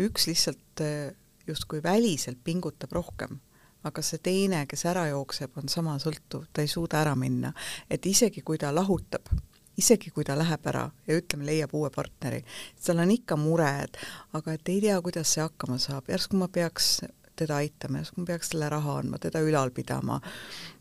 üks 0.00 0.26
lihtsalt 0.26 0.84
äh, 0.84 1.12
justkui 1.46 1.82
väliselt 1.82 2.40
pingutab 2.44 2.92
rohkem 2.92 3.40
aga 3.86 4.02
see 4.02 4.22
teine, 4.22 4.64
kes 4.68 4.86
ära 4.90 5.06
jookseb, 5.10 5.56
on 5.60 5.70
sama 5.72 5.96
sõltuv, 6.02 6.48
ta 6.52 6.64
ei 6.64 6.70
suuda 6.70 7.00
ära 7.04 7.14
minna. 7.18 7.52
et 7.90 8.06
isegi 8.06 8.42
kui 8.42 8.58
ta 8.58 8.72
lahutab, 8.74 9.30
isegi 9.76 10.10
kui 10.10 10.24
ta 10.24 10.36
läheb 10.38 10.66
ära 10.70 10.86
ja 11.06 11.18
ütleme, 11.18 11.46
leiab 11.46 11.74
uue 11.76 11.90
partneri, 11.94 12.42
tal 12.84 13.02
on 13.04 13.12
ikka 13.12 13.36
mure, 13.40 13.68
et 13.84 14.00
aga 14.36 14.56
et 14.56 14.72
ei 14.72 14.80
tea, 14.86 14.96
kuidas 15.04 15.34
see 15.34 15.44
hakkama 15.44 15.78
saab, 15.82 16.08
järsku 16.10 16.38
ma 16.40 16.48
peaks 16.52 16.98
teda 17.36 17.58
aitama, 17.60 18.00
järsku 18.00 18.22
ma 18.22 18.30
peaks 18.30 18.52
talle 18.52 18.70
raha 18.72 18.94
andma, 19.02 19.20
teda 19.20 19.42
ülal 19.44 19.70
pidama, 19.76 20.16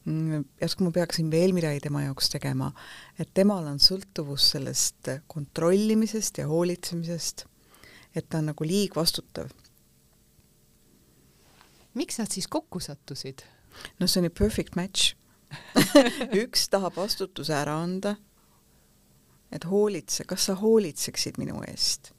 mm, 0.08 0.46
järsku 0.62 0.88
ma 0.88 0.94
peaksin 0.96 1.32
veel 1.32 1.52
midagi 1.56 1.84
tema 1.88 2.06
jaoks 2.06 2.32
tegema. 2.32 2.72
et 3.20 3.34
temal 3.34 3.68
on 3.68 3.80
sõltuvus 3.80 4.52
sellest 4.56 5.12
kontrollimisest 5.28 6.38
ja 6.38 6.48
hoolitsemisest, 6.48 7.46
et 8.15 8.30
ta 8.30 8.39
on 8.39 8.54
nagu 8.54 8.63
liigvastutav 8.63 9.52
miks 11.95 12.19
nad 12.19 12.31
siis 12.31 12.47
kokku 12.47 12.79
sattusid? 12.79 13.43
no 13.99 14.08
see 14.08 14.21
on 14.21 14.29
ju 14.29 14.36
perfect 14.38 14.75
match 14.75 15.15
üks 16.43 16.67
tahab 16.71 16.97
vastutuse 16.97 17.53
ära 17.55 17.75
anda, 17.84 18.15
et 19.53 19.67
hoolitse, 19.69 20.25
kas 20.27 20.47
sa 20.49 20.55
hoolitseksid 20.60 21.39
minu 21.41 21.62
eest. 21.67 22.12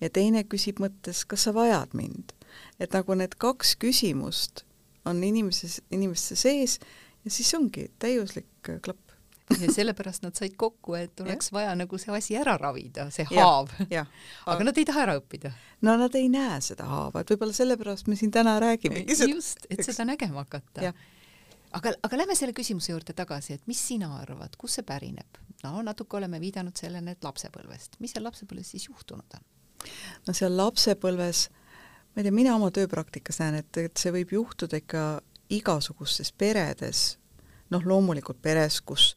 ja 0.00 0.10
teine 0.12 0.44
küsib 0.44 0.80
mõttes, 0.82 1.24
kas 1.26 1.46
sa 1.46 1.54
vajad 1.56 1.94
mind. 1.96 2.32
et 2.78 2.92
nagu 2.92 3.14
need 3.14 3.34
kaks 3.38 3.76
küsimust 3.80 4.64
on 5.06 5.22
inimeses, 5.24 5.80
inimeste 5.90 6.36
sees 6.36 6.78
ja 7.24 7.30
siis 7.30 7.54
ongi 7.54 7.90
täiuslik 7.98 8.70
klapp. 8.82 9.05
ja 9.62 9.72
sellepärast 9.72 10.24
nad 10.26 10.34
said 10.38 10.56
kokku, 10.58 10.96
et 10.98 11.20
oleks 11.22 11.50
ja. 11.52 11.56
vaja 11.58 11.74
nagu 11.78 11.98
see 12.02 12.14
asi 12.16 12.38
ära 12.38 12.56
ravida, 12.60 13.08
see 13.14 13.26
haav. 13.30 13.70
aga 13.86 14.66
nad 14.66 14.78
ei 14.78 14.86
taha 14.88 15.04
ära 15.06 15.18
õppida. 15.20 15.52
no 15.86 15.96
nad 16.00 16.14
ei 16.18 16.30
näe 16.32 16.60
seda 16.64 16.88
haava, 16.90 17.22
et 17.22 17.34
võib-olla 17.34 17.54
sellepärast 17.56 18.10
me 18.10 18.18
siin 18.18 18.34
täna 18.34 18.58
räägimegi. 18.62 19.20
just, 19.30 19.68
et 19.70 19.84
seda 19.86 20.08
nägema 20.08 20.44
hakata 20.44 20.92
aga, 21.76 21.92
aga 22.02 22.20
lähme 22.20 22.36
selle 22.38 22.54
küsimuse 22.56 22.92
juurde 22.92 23.14
tagasi, 23.16 23.56
et 23.56 23.68
mis 23.70 23.80
sina 23.90 24.10
arvad, 24.20 24.56
kust 24.58 24.80
see 24.80 24.86
pärineb? 24.86 25.42
no 25.64 25.80
natuke 25.82 26.18
oleme 26.18 26.40
viidanud 26.40 26.76
sellele, 26.76 27.16
et 27.16 27.24
lapsepõlvest, 27.24 28.00
mis 28.02 28.12
seal 28.14 28.26
lapsepõlves 28.26 28.74
siis 28.74 28.88
juhtunud 28.90 29.38
on? 29.38 29.46
no 30.26 30.34
seal 30.36 30.56
lapsepõlves, 30.56 31.46
ma 32.14 32.22
ei 32.22 32.26
tea, 32.28 32.34
mina 32.34 32.56
oma 32.58 32.72
tööpraktikas 32.74 33.40
näen, 33.42 33.60
et, 33.62 33.82
et 33.82 34.02
see 34.02 34.12
võib 34.14 34.34
juhtuda 34.36 34.80
ikka 34.82 35.06
igasugustes 35.52 36.32
peredes, 36.32 37.16
noh, 37.70 37.82
loomulikult 37.84 38.38
peres, 38.42 38.80
kus 38.86 39.14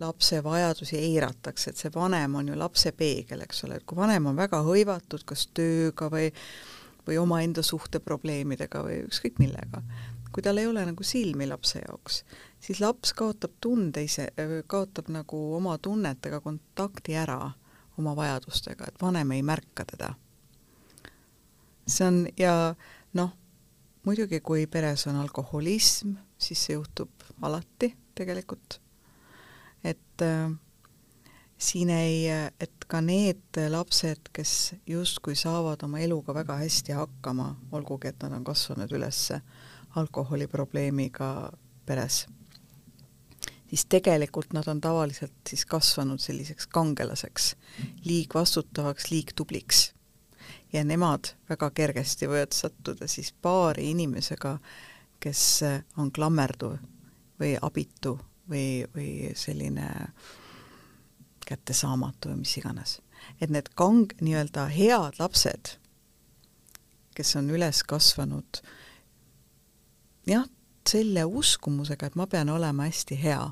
lapse 0.00 0.40
vajadusi 0.44 0.98
eiratakse, 0.98 1.70
et 1.70 1.80
see 1.80 1.92
vanem 1.94 2.34
on 2.40 2.48
ju 2.50 2.58
lapse 2.58 2.92
peegel, 2.92 3.44
eks 3.46 3.64
ole, 3.66 3.78
et 3.78 3.86
kui 3.86 3.98
vanem 3.98 4.30
on 4.30 4.38
väga 4.38 4.62
hõivatud 4.66 5.26
kas 5.28 5.48
tööga 5.54 6.10
või 6.12 6.30
või 7.04 7.18
omaenda 7.20 7.62
suhteprobleemidega 7.62 8.80
või 8.80 9.02
ükskõik 9.04 9.36
millega, 9.36 9.82
kui 10.32 10.42
tal 10.42 10.58
ei 10.58 10.66
ole 10.66 10.84
nagu 10.88 11.04
silmi 11.04 11.46
lapse 11.46 11.82
jaoks, 11.82 12.22
siis 12.60 12.80
laps 12.80 13.12
kaotab 13.16 13.58
tunde 13.60 14.02
ise, 14.04 14.30
kaotab 14.66 15.10
nagu 15.12 15.40
oma 15.58 15.76
tunnetega 15.78 16.40
kontakti 16.40 17.16
ära 17.20 17.52
oma 17.98 18.16
vajadustega, 18.16 18.88
et 18.88 19.02
vanem 19.02 19.36
ei 19.36 19.42
märka 19.42 19.84
teda. 19.84 20.14
see 21.86 22.06
on 22.06 22.26
ja 22.38 22.74
noh, 23.12 23.36
muidugi 24.04 24.40
kui 24.40 24.66
peres 24.66 25.06
on 25.06 25.20
alkoholism, 25.20 26.16
siis 26.38 26.66
see 26.66 26.74
juhtub 26.74 27.10
alati 27.42 27.94
tegelikult, 28.14 28.80
et 29.84 30.22
äh, 30.22 30.52
siin 31.58 31.90
ei, 31.90 32.28
et 32.60 32.86
ka 32.88 33.00
need 33.04 33.58
lapsed, 33.70 34.30
kes 34.34 34.74
justkui 34.86 35.36
saavad 35.38 35.82
oma 35.86 36.00
eluga 36.04 36.34
väga 36.34 36.58
hästi 36.60 36.96
hakkama, 36.96 37.54
olgugi 37.72 38.10
et 38.10 38.22
nad 38.22 38.34
on 38.36 38.44
kasvanud 38.44 38.92
üles 38.92 39.26
alkoholiprobleemiga 39.96 41.28
peres, 41.86 42.24
siis 43.68 43.86
tegelikult 43.86 44.52
nad 44.56 44.68
on 44.68 44.80
tavaliselt 44.80 45.36
siis 45.48 45.64
kasvanud 45.66 46.20
selliseks 46.20 46.66
kangelaseks, 46.66 47.54
liigvastutavaks, 48.04 49.10
liigtubliks. 49.10 49.92
ja 50.72 50.84
nemad 50.84 51.30
väga 51.48 51.70
kergesti 51.70 52.26
võivad 52.26 52.52
sattuda 52.52 53.06
siis 53.08 53.32
paari 53.32 53.90
inimesega, 53.90 54.58
kes 55.22 55.62
on 55.96 56.10
klammerduv 56.12 56.76
või 57.40 57.54
abitu 57.62 58.18
või, 58.50 58.84
või 58.94 59.32
selline 59.34 59.88
kättesaamatu 61.46 62.32
või 62.32 62.42
mis 62.42 62.56
iganes. 62.58 63.00
et 63.40 63.50
need 63.50 63.68
kang-, 63.74 64.14
nii-öelda 64.20 64.66
head 64.68 65.18
lapsed, 65.18 65.76
kes 67.14 67.36
on 67.36 67.50
üles 67.50 67.82
kasvanud 67.82 68.62
jah, 70.26 70.46
selle 70.88 71.24
uskumusega, 71.24 72.06
et 72.06 72.16
ma 72.16 72.26
pean 72.26 72.48
olema 72.48 72.88
hästi 72.88 73.22
hea. 73.22 73.50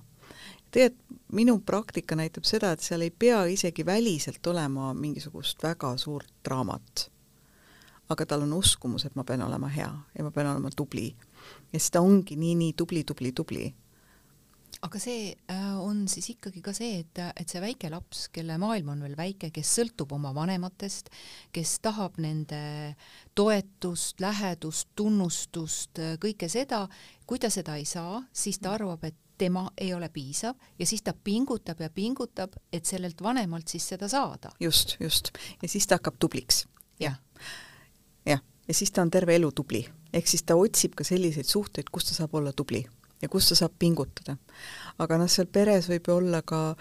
tegelikult 0.70 1.12
minu 1.32 1.58
praktika 1.58 2.16
näitab 2.16 2.44
seda, 2.44 2.72
et 2.72 2.84
seal 2.84 3.04
ei 3.06 3.10
pea 3.10 3.44
isegi 3.48 3.86
väliselt 3.86 4.46
olema 4.46 4.92
mingisugust 4.94 5.62
väga 5.62 5.96
suurt 5.96 6.32
draamat. 6.44 7.10
aga 8.08 8.26
tal 8.26 8.42
on 8.42 8.52
uskumus, 8.52 9.04
et 9.04 9.14
ma 9.16 9.24
pean 9.24 9.42
olema 9.42 9.68
hea 9.68 9.92
ja 10.18 10.24
ma 10.24 10.30
pean 10.30 10.46
olema 10.46 10.70
tubli. 10.76 11.14
Ja 11.72 11.78
siis 11.78 11.90
ta 11.94 12.02
ongi 12.04 12.36
nii, 12.36 12.54
nii 12.54 12.72
tubli, 12.76 13.04
tubli, 13.04 13.32
tubli 13.32 13.70
aga 14.82 14.98
see 14.98 15.30
äh, 15.50 15.78
on 15.78 16.06
siis 16.10 16.32
ikkagi 16.32 16.62
ka 16.64 16.72
see, 16.74 17.02
et, 17.02 17.20
et 17.38 17.48
see 17.50 17.60
väike 17.62 17.90
laps, 17.92 18.26
kelle 18.34 18.56
maailm 18.58 18.90
on 18.94 19.04
veel 19.04 19.14
väike, 19.18 19.52
kes 19.54 19.74
sõltub 19.78 20.14
oma 20.16 20.32
vanematest, 20.34 21.12
kes 21.54 21.76
tahab 21.84 22.18
nende 22.22 22.62
toetust, 23.38 24.18
lähedust, 24.22 24.90
tunnustust, 24.98 26.02
kõike 26.22 26.50
seda, 26.50 26.86
kui 27.28 27.42
ta 27.42 27.52
seda 27.52 27.76
ei 27.78 27.86
saa, 27.88 28.24
siis 28.34 28.58
ta 28.62 28.74
arvab, 28.74 29.06
et 29.06 29.18
tema 29.42 29.64
ei 29.80 29.94
ole 29.94 30.08
piisav 30.12 30.58
ja 30.78 30.86
siis 30.86 31.02
ta 31.02 31.14
pingutab 31.14 31.80
ja 31.82 31.90
pingutab, 31.90 32.54
et 32.72 32.86
sellelt 32.86 33.22
vanemalt 33.22 33.70
siis 33.70 33.86
seda 33.94 34.08
saada. 34.10 34.52
just, 34.60 34.96
just. 35.00 35.32
ja 35.62 35.68
siis 35.68 35.86
ta 35.86 35.98
hakkab 36.00 36.18
tubliks. 36.18 36.66
jah. 37.00 37.18
jah, 38.26 38.42
ja 38.68 38.74
siis 38.74 38.90
ta 38.90 39.02
on 39.02 39.10
terve 39.10 39.38
elu 39.38 39.52
tubli. 39.52 39.86
Ehk 40.12 40.28
siis 40.28 40.44
ta 40.46 40.56
otsib 40.58 40.96
ka 40.98 41.06
selliseid 41.06 41.48
suhteid, 41.48 41.90
kus 41.92 42.08
ta 42.08 42.16
saab 42.16 42.34
olla 42.38 42.52
tubli 42.52 42.82
ja 43.22 43.30
kus 43.32 43.48
ta 43.48 43.58
saab 43.58 43.74
pingutada. 43.78 44.36
aga 44.98 45.18
noh, 45.18 45.30
seal 45.30 45.46
peres 45.46 45.88
võib 45.90 46.08
ju 46.08 46.18
olla 46.18 46.42
ka 46.42 46.74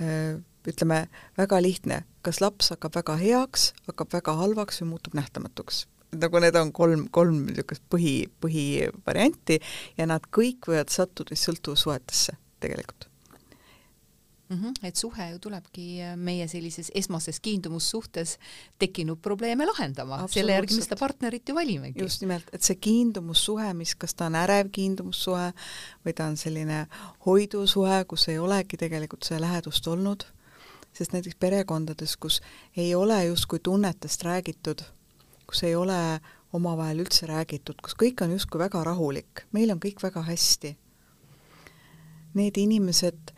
äh, 0.00 0.38
ütleme, 0.68 1.06
väga 1.38 1.60
lihtne, 1.62 2.02
kas 2.22 2.42
laps 2.44 2.72
hakkab 2.74 2.96
väga 2.98 3.16
heaks, 3.20 3.72
hakkab 3.88 4.12
väga 4.12 4.34
halvaks 4.40 4.82
või 4.82 4.94
muutub 4.94 5.16
nähtamatuks. 5.18 5.86
nagu 6.16 6.40
need 6.40 6.56
on 6.56 6.72
kolm, 6.72 7.08
kolm 7.12 7.44
niisugust 7.50 7.84
põhi, 7.92 8.16
põhivarianti 8.40 9.60
ja 9.98 10.08
nad 10.08 10.24
kõik 10.32 10.70
võivad 10.70 10.92
sattuda 10.92 11.36
sõltuvussuhetesse 11.36 12.38
tegelikult 12.60 13.08
mm. 14.48 14.56
-hmm. 14.56 14.72
et 14.82 14.96
suhe 14.96 15.30
ju 15.30 15.38
tulebki 15.38 16.02
äh, 16.02 16.16
meie 16.16 16.48
sellises 16.48 16.92
esmases 16.94 17.40
kiindumussuhtes 17.40 18.38
tekkinud 18.78 19.18
probleeme 19.22 19.66
lahendama, 19.66 20.28
selle 20.28 20.52
järgi 20.52 20.74
me 20.74 20.82
seda 20.82 20.96
partnerit 20.96 21.48
ju 21.48 21.54
valimegi. 21.54 22.00
just 22.00 22.20
nimelt, 22.20 22.44
et 22.52 22.62
see 22.62 22.76
kiindumussuhe, 22.76 23.74
mis, 23.74 23.94
kas 23.94 24.14
ta 24.14 24.26
on 24.26 24.34
ärev 24.34 24.70
kiindumussuhe 24.72 25.52
või 26.06 26.14
ta 26.14 26.26
on 26.26 26.36
selline 26.36 26.86
hoidusuhe, 27.26 28.04
kus 28.04 28.28
ei 28.28 28.38
olegi 28.38 28.76
tegelikult 28.76 29.22
seda 29.24 29.40
lähedust 29.40 29.86
olnud, 29.86 30.24
sest 30.92 31.12
näiteks 31.12 31.36
perekondades, 31.40 32.16
kus 32.16 32.40
ei 32.76 32.94
ole 32.94 33.24
justkui 33.24 33.58
tunnetest 33.58 34.22
räägitud, 34.22 34.82
kus 35.46 35.62
ei 35.62 35.74
ole 35.74 36.20
omavahel 36.52 37.04
üldse 37.04 37.26
räägitud, 37.26 37.80
kus 37.82 37.94
kõik 37.94 38.24
on 38.24 38.30
justkui 38.32 38.58
väga 38.58 38.84
rahulik, 38.84 39.44
meil 39.52 39.70
on 39.70 39.80
kõik 39.80 40.02
väga 40.02 40.22
hästi. 40.22 40.76
Need 42.34 42.56
inimesed 42.56 43.37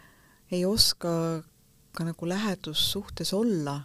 ei 0.51 0.65
oska 0.67 1.13
ka 1.97 2.07
nagu 2.07 2.29
lähedussuhtes 2.29 3.33
olla. 3.35 3.77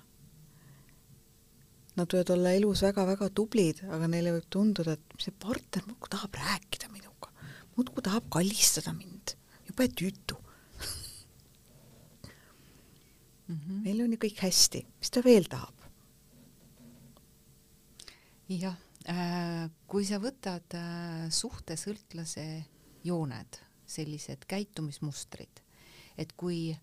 Nad 1.96 2.12
võivad 2.12 2.32
olla 2.36 2.52
elus 2.58 2.82
väga-väga 2.84 3.30
tublid, 3.32 3.82
aga 3.88 4.08
neile 4.12 4.34
võib 4.36 4.48
tunduda, 4.52 4.98
et 4.98 5.22
see 5.24 5.32
partner 5.32 5.86
muudkui 5.88 6.12
tahab 6.12 6.36
rääkida 6.42 6.90
minuga, 6.92 7.32
muudkui 7.78 8.04
tahab 8.04 8.28
kallistada 8.34 8.92
mind, 8.94 9.38
jube 9.70 9.88
tüütu 9.88 10.36
mm. 13.48 13.56
-hmm. 13.56 13.84
meil 13.84 14.02
on 14.04 14.12
ju 14.12 14.20
kõik 14.26 14.42
hästi, 14.44 14.86
mis 15.00 15.10
ta 15.10 15.24
veel 15.24 15.48
tahab? 15.50 15.74
jah 18.50 18.78
äh,, 19.10 19.70
kui 19.88 20.06
sa 20.06 20.20
võtad 20.22 20.76
äh, 20.78 21.30
suhtesõltlase 21.34 22.66
jooned, 23.04 23.62
sellised 23.86 24.46
käitumismustrid, 24.48 25.65
et 26.18 26.34
kui 26.38 26.76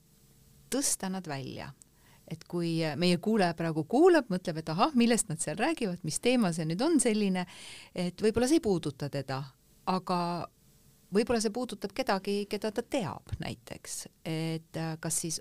tõsta 0.72 1.10
nad 1.12 1.26
välja, 1.28 1.70
et 2.30 2.44
kui 2.48 2.78
meie 2.96 3.18
kuulaja 3.20 3.54
praegu 3.58 3.84
kuulab, 3.84 4.30
mõtleb, 4.32 4.62
et 4.62 4.72
ahah, 4.72 4.94
millest 4.96 5.28
nad 5.28 5.42
seal 5.42 5.58
räägivad, 5.60 6.00
mis 6.06 6.20
teema 6.22 6.52
see 6.54 6.66
nüüd 6.68 6.82
on 6.84 6.98
selline, 7.02 7.44
et 7.94 8.22
võib-olla 8.22 8.48
see 8.48 8.60
ei 8.60 8.64
puuduta 8.64 9.10
teda, 9.12 9.42
aga 9.92 10.18
võib-olla 11.12 11.42
see 11.44 11.52
puudutab 11.54 11.92
kedagi, 11.96 12.44
keda 12.50 12.72
ta 12.72 12.84
teab 12.84 13.34
näiteks, 13.42 14.04
et 14.24 14.80
äh, 14.80 14.94
kas 15.00 15.20
siis 15.24 15.40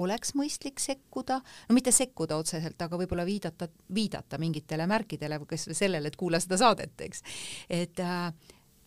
oleks 0.00 0.34
mõistlik 0.34 0.80
sekkuda, 0.82 1.38
no 1.68 1.76
mitte 1.76 1.92
sekkuda 1.94 2.38
otseselt, 2.40 2.80
aga 2.82 2.98
võib-olla 2.98 3.26
viidata, 3.26 3.68
viidata 3.94 4.40
mingitele 4.42 4.88
märkidele 4.90 5.38
või 5.42 5.52
kas 5.52 5.68
või 5.70 5.78
sellele, 5.78 6.10
et 6.10 6.18
kuula 6.18 6.40
seda 6.42 6.58
saadet, 6.58 6.98
eks. 7.06 7.22
et 7.70 8.02
äh, 8.02 8.32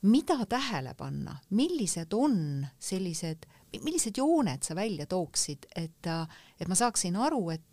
mida 0.08 0.40
tähele 0.50 0.94
panna, 0.98 1.38
millised 1.50 2.14
on 2.14 2.66
sellised 2.80 3.48
millised 3.74 4.18
jooned 4.18 4.64
sa 4.64 4.76
välja 4.76 5.06
tooksid, 5.10 5.68
et, 5.76 6.08
et 6.60 6.68
ma 6.68 6.76
saaksin 6.78 7.18
aru, 7.20 7.42
et 7.56 7.64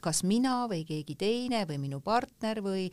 kas 0.00 0.22
mina 0.24 0.64
või 0.68 0.84
keegi 0.88 1.16
teine 1.20 1.64
või 1.68 1.78
minu 1.82 2.00
partner 2.04 2.62
või 2.64 2.86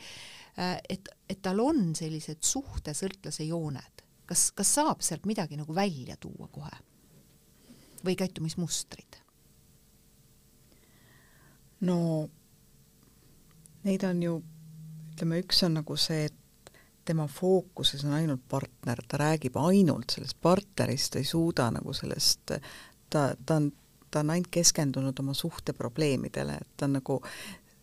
et, 0.58 1.10
et 1.30 1.40
tal 1.42 1.62
on 1.64 1.94
sellised 1.96 2.44
suhtesõltlase 2.44 3.48
jooned, 3.48 4.04
kas, 4.28 4.50
kas 4.52 4.74
saab 4.80 5.04
sealt 5.06 5.26
midagi 5.30 5.60
nagu 5.60 5.76
välja 5.76 6.18
tuua 6.20 6.50
kohe? 6.52 6.84
või 8.06 8.14
käitumismustrid? 8.16 9.18
no 11.88 11.98
neid 13.88 14.04
on 14.04 14.22
ju, 14.24 14.36
ütleme, 15.14 15.42
üks 15.44 15.64
on 15.66 15.80
nagu 15.80 15.98
see, 16.00 16.28
et 16.28 16.47
tema 17.08 17.28
fookuses 17.32 18.04
on 18.06 18.16
ainult 18.18 18.44
partner, 18.50 19.02
ta 19.08 19.20
räägib 19.22 19.58
ainult 19.62 20.14
sellest 20.16 20.38
partnerist, 20.42 21.14
ta 21.14 21.22
ei 21.22 21.28
suuda 21.28 21.70
nagu 21.78 21.94
sellest, 21.96 22.58
ta, 23.10 23.30
ta 23.46 23.60
on, 23.62 23.72
ta 24.12 24.24
on 24.24 24.36
ainult 24.36 24.52
keskendunud 24.52 25.20
oma 25.24 25.36
suhteprobleemidele, 25.38 26.60
et 26.62 26.78
ta 26.78 26.90
on 26.90 26.98
nagu 27.00 27.22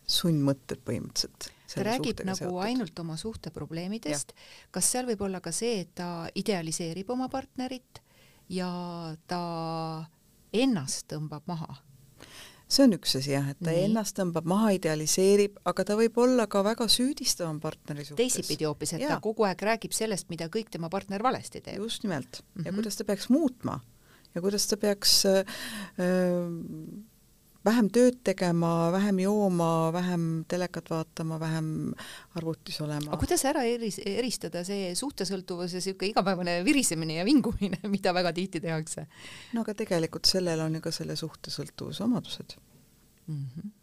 sundmõtted 0.05 0.83
põhimõtteliselt. 0.85 1.49
ta 1.73 1.85
räägib 1.87 2.21
nagu 2.27 2.37
seotud. 2.37 2.61
ainult 2.67 2.99
oma 3.01 3.17
suhteprobleemidest, 3.17 4.35
kas 4.71 4.91
seal 4.91 5.09
võib 5.09 5.25
olla 5.25 5.41
ka 5.41 5.53
see, 5.55 5.81
et 5.85 5.95
ta 5.97 6.27
idealiseerib 6.35 7.09
oma 7.09 7.29
partnerit 7.33 8.01
ja 8.49 8.69
ta 9.27 9.41
ennast 10.53 11.09
tõmbab 11.11 11.49
maha? 11.49 11.81
See 12.75 12.85
on 12.87 12.95
üks 12.97 13.15
asi 13.19 13.33
jah, 13.33 13.47
et 13.53 13.59
ta 13.63 13.71
Nii. 13.71 13.87
ennast 13.87 14.17
tõmbab 14.19 14.47
maha, 14.49 14.73
idealiseerib, 14.77 15.57
aga 15.71 15.87
ta 15.87 15.97
võib 15.99 16.19
olla 16.21 16.47
ka 16.51 16.63
väga 16.65 16.87
süüdistav 16.91 17.49
oma 17.49 17.63
partneri 17.63 18.05
suhtes. 18.05 18.19
teisipidi 18.19 18.67
hoopis, 18.67 18.95
et 18.97 19.05
ja. 19.05 19.15
ta 19.15 19.19
kogu 19.23 19.47
aeg 19.47 19.65
räägib 19.69 19.95
sellest, 19.95 20.29
mida 20.33 20.49
kõik 20.51 20.71
tema 20.73 20.91
partner 20.93 21.23
valesti 21.23 21.61
teeb. 21.61 21.81
just 21.83 22.03
nimelt 22.03 22.41
mm. 22.41 22.61
-hmm. 22.61 22.67
ja 22.67 22.77
kuidas 22.77 22.95
ta 22.99 23.07
peaks 23.07 23.29
muutma 23.29 23.79
ja 24.35 24.41
kuidas 24.41 24.67
ta 24.67 24.77
peaks 24.77 25.25
äh, 25.25 25.45
äh 25.99 27.14
vähem 27.65 27.89
tööd 27.93 28.19
tegema, 28.25 28.89
vähem 28.93 29.19
jooma, 29.23 29.69
vähem 29.93 30.25
telekat 30.51 30.89
vaatama, 30.91 31.39
vähem 31.41 31.69
arvutis 32.37 32.77
olema. 32.85 33.11
aga 33.11 33.19
kuidas 33.21 33.45
ära 33.49 33.63
eris, 33.69 33.99
eristada 34.05 34.63
see 34.67 34.91
suhtesõltuvuse 34.97 35.81
niisugune 35.81 36.11
igapäevane 36.13 36.59
virisemine 36.67 37.19
ja 37.19 37.25
vingumine, 37.27 37.81
mida 37.95 38.13
väga 38.15 38.33
tihti 38.37 38.61
tehakse? 38.63 39.07
no 39.53 39.65
aga 39.65 39.75
tegelikult 39.81 40.29
sellel 40.29 40.61
on 40.67 40.77
ju 40.77 40.83
ka 40.85 40.93
selle 40.95 41.17
suhtesõltuvuse 41.19 42.05
omadused 42.05 42.57
mm. 43.27 43.43
-hmm. 43.43 43.73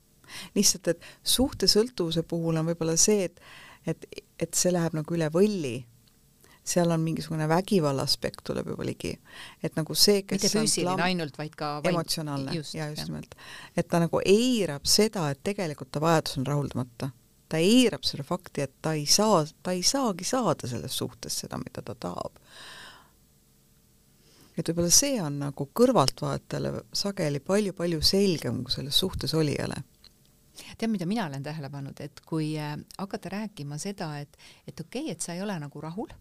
lihtsalt, 0.59 0.95
et 0.95 1.11
suhtesõltuvuse 1.37 2.23
puhul 2.23 2.63
on 2.63 2.73
võib-olla 2.73 2.97
see, 2.97 3.31
et 3.31 3.41
et, 3.87 4.05
et 4.39 4.55
see 4.55 4.71
läheb 4.71 4.95
nagu 4.95 5.15
üle 5.17 5.27
võlli 5.35 5.81
seal 6.65 6.91
on 6.91 7.01
mingisugune 7.01 7.49
vägivalla 7.49 8.03
aspekt 8.03 8.45
tuleb 8.45 8.67
juba 8.67 8.85
ligi. 8.87 9.19
et 9.63 9.77
nagu 9.77 9.95
see, 9.95 10.23
kes 10.23 10.43
mitte 10.43 10.59
füüsiline 10.59 11.03
ainult, 11.03 11.39
vaid 11.39 11.57
ka 11.59 11.75
vaid... 11.83 11.91
emotsionaalne 11.91 12.55
just, 12.55 12.75
ja 12.75 12.89
just 12.91 13.09
nimelt. 13.09 13.35
et 13.77 13.89
ta 13.89 13.99
nagu 14.03 14.21
eirab 14.25 14.87
seda, 14.87 15.29
et 15.31 15.43
tegelikult 15.43 15.91
ta 15.91 16.01
vajadus 16.01 16.39
on 16.39 16.47
rahuldamata. 16.47 17.11
ta 17.49 17.59
eirab 17.59 18.07
selle 18.07 18.25
fakti, 18.25 18.63
et 18.63 18.75
ta 18.83 18.95
ei 18.95 19.07
saa, 19.07 19.43
ta 19.63 19.75
ei 19.75 19.83
saagi 19.83 20.25
saada 20.25 20.71
selles 20.71 20.97
suhtes 20.99 21.43
seda, 21.45 21.59
mida 21.59 21.83
ta 21.83 21.99
tahab. 21.99 22.39
et 24.57 24.69
võib-olla 24.69 24.91
see 24.95 25.19
on 25.23 25.41
nagu 25.43 25.71
kõrvaltvaatajale 25.81 26.87
sageli 26.93 27.41
palju-palju 27.41 28.03
selgem 28.07 28.63
kui 28.63 28.79
selles 28.79 28.99
suhtes 28.99 29.35
olijale 29.35 29.83
tead, 30.79 30.91
mida 30.93 31.07
mina 31.09 31.27
olen 31.27 31.43
tähele 31.43 31.71
pannud, 31.73 31.99
et 32.05 32.21
kui 32.29 32.53
äh, 32.61 32.77
hakata 32.99 33.31
rääkima 33.33 33.79
seda, 33.81 34.13
et, 34.21 34.37
et 34.69 34.81
okei 34.81 35.09
okay,, 35.09 35.17
et 35.17 35.25
sa 35.25 35.35
ei 35.35 35.43
ole 35.43 35.57
nagu 35.59 35.81
rahul 35.81 36.13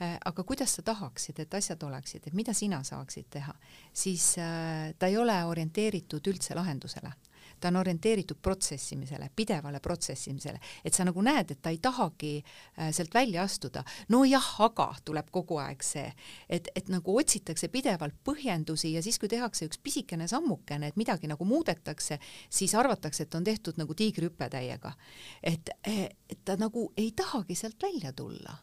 aga 0.00 0.44
kuidas 0.44 0.76
sa 0.78 0.82
tahaksid, 0.82 1.42
et 1.42 1.54
asjad 1.54 1.82
oleksid, 1.82 2.26
et 2.26 2.36
mida 2.36 2.54
sina 2.56 2.82
saaksid 2.84 3.26
teha, 3.30 3.54
siis 3.92 4.32
äh, 4.38 4.94
ta 4.98 5.10
ei 5.10 5.18
ole 5.20 5.36
orienteeritud 5.44 6.32
üldse 6.32 6.56
lahendusele 6.56 7.12
ta 7.60 7.68
on 7.68 7.76
orienteeritud 7.76 8.38
protsessimisele, 8.42 9.30
pidevale 9.36 9.80
protsessimisele, 9.80 10.60
et 10.84 10.94
sa 10.96 11.04
nagu 11.04 11.20
näed, 11.20 11.50
et 11.52 11.60
ta 11.62 11.72
ei 11.74 11.78
tahagi 11.82 12.30
äh, 12.40 12.88
sealt 12.88 13.14
välja 13.14 13.42
astuda. 13.42 13.84
nojah, 14.08 14.46
aga 14.64 14.94
tuleb 15.04 15.28
kogu 15.30 15.58
aeg 15.60 15.84
see, 15.84 16.06
et, 16.48 16.70
et 16.74 16.88
nagu 16.88 17.16
otsitakse 17.16 17.68
pidevalt 17.68 18.16
põhjendusi 18.24 18.94
ja 18.94 19.02
siis, 19.02 19.18
kui 19.18 19.28
tehakse 19.28 19.68
üks 19.68 19.78
pisikene 19.82 20.28
sammukene, 20.28 20.88
et 20.88 20.96
midagi 20.96 21.28
nagu 21.28 21.44
muudetakse, 21.44 22.18
siis 22.48 22.74
arvatakse, 22.74 23.28
et 23.28 23.34
on 23.34 23.44
tehtud 23.44 23.76
nagu 23.76 23.94
tiigrihüpe 23.94 24.48
täiega. 24.48 24.94
et, 25.42 25.70
et 25.84 26.40
ta 26.44 26.56
nagu 26.56 26.92
ei 26.96 27.12
tahagi 27.12 27.54
sealt 27.54 27.82
välja 27.82 28.12
tulla 28.12 28.56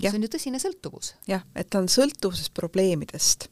see 0.00 0.18
on 0.18 0.26
ju 0.26 0.32
tõsine 0.32 0.60
sõltuvus. 0.62 1.14
jah, 1.28 1.44
et 1.54 1.70
ta 1.70 1.80
on 1.82 1.88
sõltuvuses 1.88 2.50
probleemidest. 2.54 3.48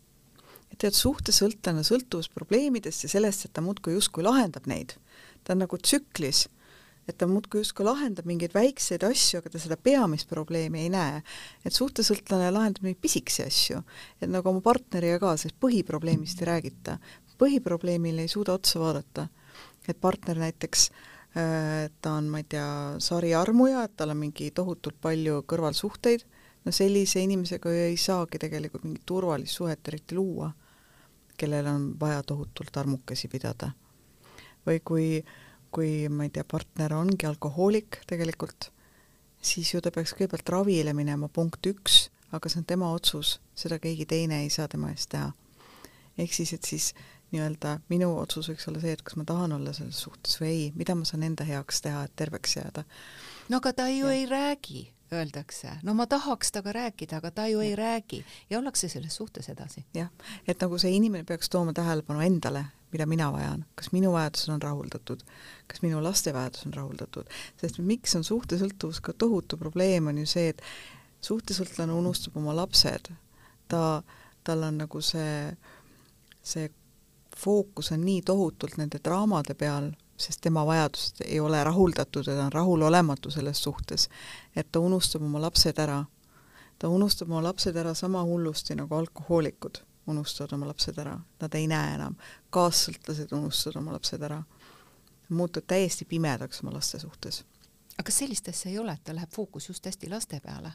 et 0.72 0.78
tead, 0.78 0.96
suhtesõltlane 0.96 1.84
sõltuvus 1.86 2.28
probleemidest 2.28 3.06
ja 3.06 3.08
sellest, 3.08 3.44
et 3.44 3.52
ta 3.52 3.62
muudkui 3.64 3.94
justkui 3.94 4.24
lahendab 4.26 4.66
neid. 4.66 4.96
ta 5.44 5.52
on 5.52 5.64
nagu 5.64 5.78
tsüklis, 5.78 6.48
et 7.08 7.16
ta 7.18 7.28
muudkui 7.28 7.60
justkui 7.60 7.84
lahendab 7.86 8.26
mingeid 8.28 8.54
väikseid 8.56 9.04
asju, 9.06 9.40
aga 9.40 9.52
ta 9.52 9.60
seda 9.60 9.76
peamist 9.76 10.28
probleemi 10.28 10.84
ei 10.84 10.92
näe. 10.92 11.22
et 11.64 11.72
suhtesõltlane 11.72 12.50
lahendab 12.52 12.86
neid 12.88 13.00
pisikesi 13.00 13.44
asju, 13.44 13.82
et 14.20 14.30
nagu 14.30 14.48
oma 14.50 14.60
partneriga 14.64 15.20
ka, 15.20 15.36
sest 15.40 15.56
põhiprobleemist 15.60 16.40
ei 16.42 16.50
räägita. 16.50 16.98
põhiprobleemile 17.38 18.24
ei 18.24 18.28
suuda 18.28 18.54
otsa 18.54 18.80
vaadata. 18.80 19.28
et 19.88 20.00
partner 20.00 20.38
näiteks 20.38 20.90
äh, 21.36 21.90
ta 22.00 22.12
on, 22.12 22.28
ma 22.28 22.40
ei 22.40 22.48
tea, 22.48 22.68
sariarmuja, 22.98 23.84
et 23.84 23.96
tal 23.96 24.14
on 24.14 24.22
mingi 24.22 24.50
tohutult 24.50 24.96
palju 25.00 25.42
kõrvalsuhteid, 25.46 26.24
no 26.64 26.72
sellise 26.72 27.20
inimesega 27.20 27.72
ei 27.86 27.96
saagi 28.00 28.40
tegelikult 28.40 28.84
mingit 28.84 29.04
turvalist 29.06 29.58
suhet 29.58 29.88
eriti 29.88 30.16
luua, 30.16 30.50
kellel 31.36 31.66
on 31.66 31.88
vaja 32.00 32.22
tohutult 32.22 32.76
armukesi 32.76 33.28
pidada. 33.28 33.72
või 34.66 34.80
kui, 34.80 35.24
kui 35.70 36.08
ma 36.08 36.24
ei 36.24 36.30
tea, 36.32 36.44
partner 36.48 36.94
ongi 36.96 37.26
alkohoolik 37.28 37.98
tegelikult, 38.08 38.70
siis 39.42 39.74
ju 39.74 39.80
ta 39.84 39.90
peaks 39.92 40.14
kõigepealt 40.16 40.48
ravile 40.48 40.94
minema, 40.96 41.28
punkt 41.28 41.66
üks, 41.68 42.08
aga 42.32 42.48
see 42.48 42.62
on 42.62 42.68
tema 42.70 42.88
otsus, 42.96 43.38
seda 43.54 43.78
keegi 43.78 44.06
teine 44.08 44.40
ei 44.42 44.50
saa 44.50 44.68
tema 44.68 44.90
eest 44.94 45.10
teha. 45.12 45.32
ehk 46.18 46.32
siis, 46.32 46.52
et 46.52 46.64
siis 46.64 46.94
nii-öelda 47.34 47.78
minu 47.90 48.12
otsus 48.16 48.48
võiks 48.48 48.68
olla 48.70 48.80
see, 48.80 48.94
et 48.94 49.02
kas 49.02 49.16
ma 49.18 49.26
tahan 49.28 49.52
olla 49.56 49.72
selles 49.76 50.00
suhtes 50.06 50.38
või 50.40 50.48
ei, 50.48 50.64
mida 50.78 50.94
ma 50.94 51.04
saan 51.08 51.26
enda 51.26 51.44
heaks 51.44 51.82
teha, 51.84 52.04
et 52.06 52.16
terveks 52.16 52.56
jääda. 52.56 52.84
no 53.50 53.60
aga 53.60 53.72
ta 53.72 53.88
ju 53.90 54.06
ja. 54.06 54.14
ei 54.14 54.26
räägi, 54.30 54.86
öeldakse. 55.14 55.78
no 55.82 55.94
ma 55.94 56.06
tahaks 56.06 56.52
temaga 56.52 56.72
rääkida, 56.78 57.18
aga 57.22 57.30
ta 57.30 57.46
ju 57.48 57.60
ja. 57.60 57.68
ei 57.68 57.76
räägi 57.76 58.24
ja 58.50 58.58
ollakse 58.58 58.88
selles 58.88 59.16
suhtes 59.16 59.48
edasi. 59.48 59.84
jah, 59.94 60.10
et 60.48 60.60
nagu 60.60 60.78
see 60.78 60.94
inimene 60.96 61.24
peaks 61.24 61.48
tooma 61.48 61.72
tähelepanu 61.72 62.20
endale, 62.20 62.64
mida 62.92 63.06
mina 63.06 63.30
vajan, 63.32 63.64
kas 63.74 63.90
minu 63.92 64.12
vajadused 64.12 64.52
on 64.54 64.62
rahuldatud, 64.62 65.24
kas 65.66 65.82
minu 65.82 66.02
laste 66.02 66.34
vajadus 66.34 66.66
on 66.66 66.74
rahuldatud, 66.74 67.30
sest 67.60 67.78
miks 67.78 68.14
on 68.16 68.24
suhtesõltuvus 68.24 69.00
ka 69.02 69.12
tohutu 69.12 69.58
probleem, 69.58 70.06
on 70.12 70.22
ju 70.22 70.26
see, 70.30 70.52
et 70.54 70.62
suhtesõltlane 71.24 71.92
unustab 71.92 72.36
oma 72.38 72.54
lapsed, 72.56 73.10
ta, 73.68 74.02
tal 74.44 74.62
on 74.68 74.78
nagu 74.84 75.02
see, 75.02 75.50
see 76.42 76.70
fookus 77.36 77.90
on 77.92 78.04
nii 78.06 78.22
tohutult 78.22 78.78
nende 78.78 79.00
draamade 79.04 79.56
peal, 79.58 79.90
sest 80.24 80.40
tema 80.40 80.66
vajadused 80.66 81.24
ei 81.24 81.40
ole 81.40 81.64
rahuldatud 81.64 82.26
ja 82.26 82.36
ta 82.36 82.46
on 82.48 82.52
rahulolematu 82.52 83.30
selles 83.30 83.62
suhtes, 83.62 84.08
et 84.56 84.72
ta 84.72 84.80
unustab 84.80 85.22
oma 85.22 85.40
lapsed 85.40 85.78
ära. 85.78 86.04
ta 86.78 86.88
unustab 86.88 87.30
oma 87.30 87.42
lapsed 87.42 87.76
ära 87.76 87.94
sama 87.94 88.24
hullusti 88.24 88.74
nagu 88.74 88.94
alkohoolikud 88.94 89.84
unustavad 90.06 90.52
oma 90.52 90.66
lapsed 90.68 90.98
ära, 90.98 91.18
nad 91.40 91.54
ei 91.54 91.66
näe 91.66 91.94
enam. 91.94 92.16
kaassõltlased 92.50 93.32
unustavad 93.32 93.80
oma 93.80 93.92
lapsed 93.92 94.22
ära. 94.22 94.42
muutuvad 95.28 95.66
täiesti 95.66 96.04
pimedaks 96.04 96.62
oma 96.62 96.72
laste 96.72 96.98
suhtes. 96.98 97.44
aga 97.98 98.02
kas 98.04 98.18
sellist 98.18 98.48
asja 98.48 98.70
ei 98.70 98.78
ole, 98.78 98.92
et 98.92 99.04
ta 99.04 99.14
läheb 99.14 99.30
fookus 99.30 99.68
just 99.68 99.86
hästi 99.86 100.10
laste 100.10 100.40
peale? 100.40 100.72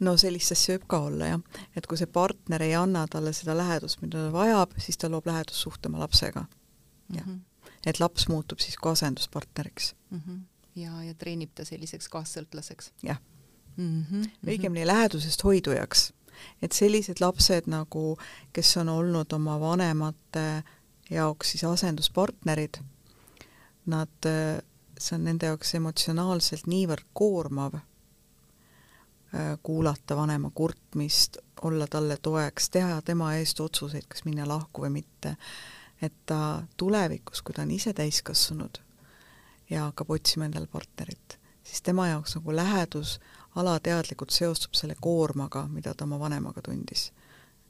no 0.00 0.16
sellist 0.16 0.52
asja 0.52 0.78
võib 0.78 0.86
ka 0.86 0.98
olla 1.10 1.26
jah, 1.34 1.40
et 1.76 1.86
kui 1.86 1.98
see 1.98 2.06
partner 2.06 2.62
ei 2.62 2.74
anna 2.74 3.06
talle 3.10 3.32
seda 3.32 3.56
lähedust, 3.56 4.00
mida 4.02 4.26
ta 4.26 4.32
vajab, 4.32 4.78
siis 4.78 4.98
ta 4.98 5.10
loob 5.10 5.26
lähedussuhte 5.26 5.88
oma 5.88 5.98
lapsega. 6.06 6.44
jah 7.14 7.26
mm 7.26 7.34
-hmm., 7.34 7.49
et 7.86 8.00
laps 8.00 8.28
muutub 8.28 8.60
siis 8.60 8.76
kui 8.76 8.92
asenduspartneriks 8.92 9.94
mm. 10.10 10.20
-hmm. 10.20 10.40
ja, 10.82 11.02
ja 11.04 11.14
treenib 11.14 11.50
ta 11.54 11.64
selliseks 11.64 12.08
kaassõltlaseks. 12.08 12.92
jah 13.02 13.20
mm 13.76 14.04
-hmm.. 14.04 14.30
õigemini 14.46 14.86
lähedusest 14.86 15.44
hoidujaks. 15.44 16.12
et 16.62 16.72
sellised 16.72 17.20
lapsed 17.20 17.66
nagu, 17.66 18.18
kes 18.52 18.76
on 18.76 18.88
olnud 18.88 19.32
oma 19.32 19.60
vanemate 19.60 20.62
jaoks 21.10 21.50
siis 21.50 21.64
asenduspartnerid, 21.64 22.78
nad, 23.86 24.28
see 24.98 25.16
on 25.16 25.24
nende 25.24 25.46
jaoks 25.46 25.74
emotsionaalselt 25.74 26.66
niivõrd 26.66 27.06
koormav 27.12 27.80
Äh, 29.34 29.58
kuulata 29.62 30.16
vanema 30.16 30.50
kurtmist, 30.54 31.36
olla 31.62 31.86
talle 31.86 32.16
toeks, 32.22 32.70
teha 32.70 33.02
tema 33.02 33.34
eest 33.38 33.60
otsuseid, 33.60 34.08
kas 34.10 34.24
minna 34.26 34.42
lahku 34.48 34.82
või 34.82 34.90
mitte. 34.96 35.36
Et 36.02 36.14
ta 36.26 36.62
tulevikus, 36.76 37.42
kui 37.42 37.54
ta 37.54 37.62
on 37.62 37.70
ise 37.70 37.92
täiskasvanud 37.92 38.80
ja 39.70 39.84
hakkab 39.90 40.10
otsima 40.10 40.48
endale 40.48 40.66
partnerit, 40.66 41.38
siis 41.62 41.82
tema 41.82 42.08
jaoks 42.08 42.34
nagu 42.38 42.56
lähedus 42.56 43.18
alateadlikult 43.60 44.30
seostub 44.30 44.74
selle 44.74 44.96
koormaga, 45.00 45.66
mida 45.68 45.94
ta 45.94 46.04
oma 46.04 46.18
vanemaga 46.18 46.62
tundis. 46.62 47.12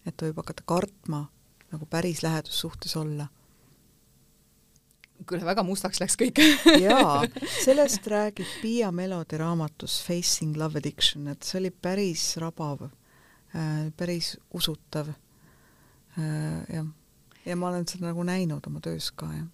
et 0.07 0.17
ta 0.17 0.27
võib 0.27 0.39
hakata 0.41 0.63
kartma 0.67 1.27
nagu 1.73 1.87
päris 1.87 2.23
lähedussuhtes 2.23 2.97
olla 2.97 3.27
kuule, 5.27 5.45
väga 5.45 5.65
mustaks 5.67 6.01
läks 6.01 6.17
kõik 6.21 6.41
jaa, 6.87 7.25
sellest 7.67 8.07
räägib 8.11 8.49
Piia 8.63 8.91
Melodi 8.93 9.39
raamatus 9.41 10.01
Facing 10.07 10.57
Love 10.57 10.81
Addiction, 10.81 11.29
et 11.33 11.47
see 11.47 11.61
oli 11.61 11.71
päris 11.71 12.25
rabav 12.41 12.87
äh,, 12.87 13.91
päris 13.97 14.37
usutav 14.57 15.13
äh,, 15.13 16.65
jah. 16.73 16.89
Ja 17.51 17.57
ma 17.59 17.71
olen 17.73 17.89
seda 17.91 18.11
nagu 18.11 18.27
näinud 18.27 18.67
oma 18.71 18.83
töös 18.85 19.11
ka, 19.13 19.31
jah. 19.35 19.49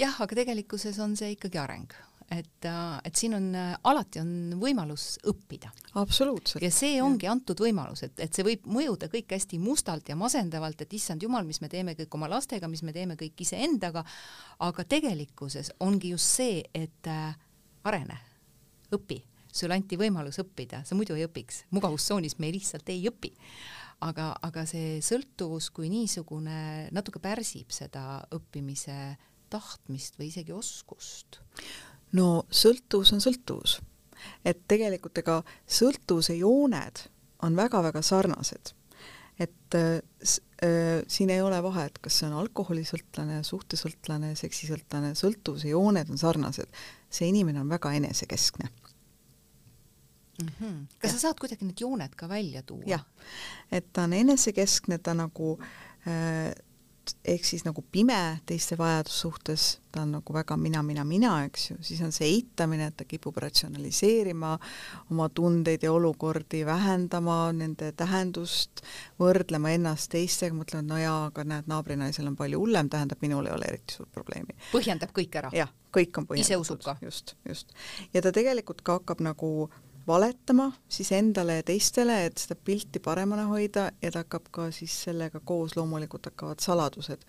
jah, 0.00 0.22
aga 0.24 0.42
tegelikkuses 0.42 0.98
on 1.04 1.16
see 1.20 1.34
ikkagi 1.36 1.60
areng 1.60 1.92
et, 2.30 2.66
et 3.04 3.18
siin 3.18 3.34
on, 3.34 3.48
alati 3.90 4.20
on 4.22 4.30
võimalus 4.60 5.16
õppida. 5.28 5.70
absoluutselt. 5.98 6.62
ja 6.62 6.70
see 6.74 7.00
ongi 7.02 7.26
ja. 7.26 7.34
antud 7.34 7.58
võimalus, 7.60 8.04
et, 8.06 8.14
et 8.22 8.34
see 8.34 8.46
võib 8.46 8.68
mõjuda 8.70 9.10
kõik 9.10 9.34
hästi 9.34 9.58
mustalt 9.62 10.08
ja 10.08 10.16
masendavalt, 10.18 10.80
et 10.84 10.94
issand 10.98 11.22
jumal, 11.22 11.46
mis 11.48 11.60
me 11.60 11.70
teeme 11.72 11.96
kõik 11.98 12.14
oma 12.18 12.30
lastega, 12.30 12.70
mis 12.70 12.84
me 12.86 12.94
teeme 12.96 13.18
kõik 13.20 13.42
iseendaga, 13.46 14.04
aga 14.66 14.86
tegelikkuses 14.86 15.74
ongi 15.86 16.14
just 16.14 16.38
see, 16.38 16.62
et 16.74 17.10
äh, 17.10 17.34
arene, 17.90 18.20
õpi, 18.94 19.18
sulle 19.50 19.74
anti 19.74 19.98
võimalus 19.98 20.38
õppida, 20.42 20.84
sa 20.86 20.98
muidu 20.98 21.18
ei 21.18 21.26
õpiks, 21.26 21.64
mugavustsoonis 21.74 22.38
me 22.38 22.52
lihtsalt 22.54 22.94
ei 22.94 23.02
õpi 23.10 23.34
aga, 24.00 24.32
aga 24.42 24.64
see 24.68 24.98
sõltuvus 25.04 25.70
kui 25.74 25.90
niisugune 25.92 26.88
natuke 26.92 27.20
pärsib 27.22 27.72
seda 27.74 28.22
õppimise 28.32 28.96
tahtmist 29.50 30.18
või 30.18 30.30
isegi 30.30 30.54
oskust 30.54 31.40
no 32.16 32.44
sõltuvus 32.50 33.12
on 33.14 33.22
sõltuvus. 33.22 33.78
et 34.44 34.66
tegelikult 34.68 35.18
ega 35.18 35.40
sõltuvuse 35.66 36.36
jooned 36.36 37.06
on 37.42 37.56
väga-väga 37.56 38.02
sarnased. 38.02 38.74
et 39.38 39.74
äh, 39.74 40.00
äh, 40.64 41.02
siin 41.08 41.30
ei 41.30 41.40
ole 41.40 41.62
vahet, 41.62 41.98
kas 41.98 42.18
see 42.18 42.28
on 42.28 42.36
alkoholisõltlane, 42.42 43.42
suhtesõltlane, 43.44 44.34
seksisõltlane, 44.36 45.14
sõltuvuse 45.14 45.68
jooned 45.68 46.10
on 46.10 46.18
sarnased. 46.18 46.68
see 47.10 47.28
inimene 47.28 47.60
on 47.60 47.68
väga 47.68 47.92
enesekeskne 47.92 48.70
mm. 50.44 50.56
-hmm. 50.60 50.80
kas 50.98 51.12
ja. 51.12 51.12
sa 51.16 51.28
saad 51.28 51.40
kuidagi 51.40 51.64
need 51.64 51.80
jooned 51.80 52.16
ka 52.16 52.28
välja 52.28 52.62
tuua? 52.62 52.84
jah, 52.86 53.04
et 53.72 53.92
ta 53.92 54.02
on 54.08 54.12
enesekeskne, 54.12 54.98
ta 54.98 55.14
nagu 55.14 55.58
äh, 56.06 56.54
ehk 57.24 57.44
siis 57.44 57.64
nagu 57.64 57.82
pime 57.92 58.40
teiste 58.46 58.76
vajadussuhtes, 58.78 59.64
ta 59.92 60.02
on 60.04 60.12
nagu 60.16 60.34
väga 60.34 60.56
mina, 60.60 60.82
mina, 60.86 61.04
mina, 61.04 61.32
eks 61.48 61.70
ju, 61.70 61.76
siis 61.84 62.00
on 62.04 62.12
see 62.14 62.28
eitamine, 62.28 62.90
et 62.90 62.96
ta 62.96 63.06
kipub 63.08 63.36
ratsionaliseerima 63.42 64.52
oma 65.10 65.28
tundeid 65.34 65.84
ja 65.86 65.92
olukordi, 65.92 66.62
vähendama 66.66 67.38
nende 67.56 67.92
tähendust, 67.96 68.84
võrdlema 69.20 69.74
ennast 69.74 70.12
teistega, 70.14 70.56
mõtlema, 70.56 70.84
et 70.84 70.92
no 70.92 71.00
jaa, 71.00 71.18
aga 71.30 71.46
näed, 71.54 71.68
naabrinaisel 71.70 72.30
on 72.30 72.38
palju 72.38 72.62
hullem, 72.62 72.90
tähendab, 72.92 73.22
minul 73.24 73.48
ei 73.48 73.56
ole 73.56 73.70
eriti 73.72 73.98
suurt 73.98 74.12
probleemi. 74.14 74.56
põhjendab 74.72 75.14
kõik 75.16 75.38
ära? 75.42 75.52
jah, 75.56 75.72
kõik 75.94 76.22
on 76.22 76.30
põhjendatud. 76.30 76.46
ise 76.46 76.60
usub 76.62 76.82
ka? 76.84 76.96
just, 77.04 77.36
just. 77.48 77.76
ja 78.14 78.22
ta 78.22 78.34
tegelikult 78.34 78.84
ka 78.86 79.00
hakkab 79.00 79.24
nagu 79.24 79.52
äh, 79.66 79.86
valetama 80.06 80.70
siis 80.88 81.12
endale 81.12 81.60
ja 81.60 81.62
teistele, 81.66 82.24
et 82.26 82.38
seda 82.38 82.56
pilti 82.64 83.02
paremana 83.04 83.46
hoida 83.50 83.90
ja 84.02 84.10
ta 84.10 84.24
hakkab 84.24 84.50
ka 84.50 84.68
siis 84.74 84.94
sellega 85.06 85.40
koos 85.44 85.76
loomulikult 85.76 86.30
hakkavad 86.30 86.62
saladused, 86.64 87.24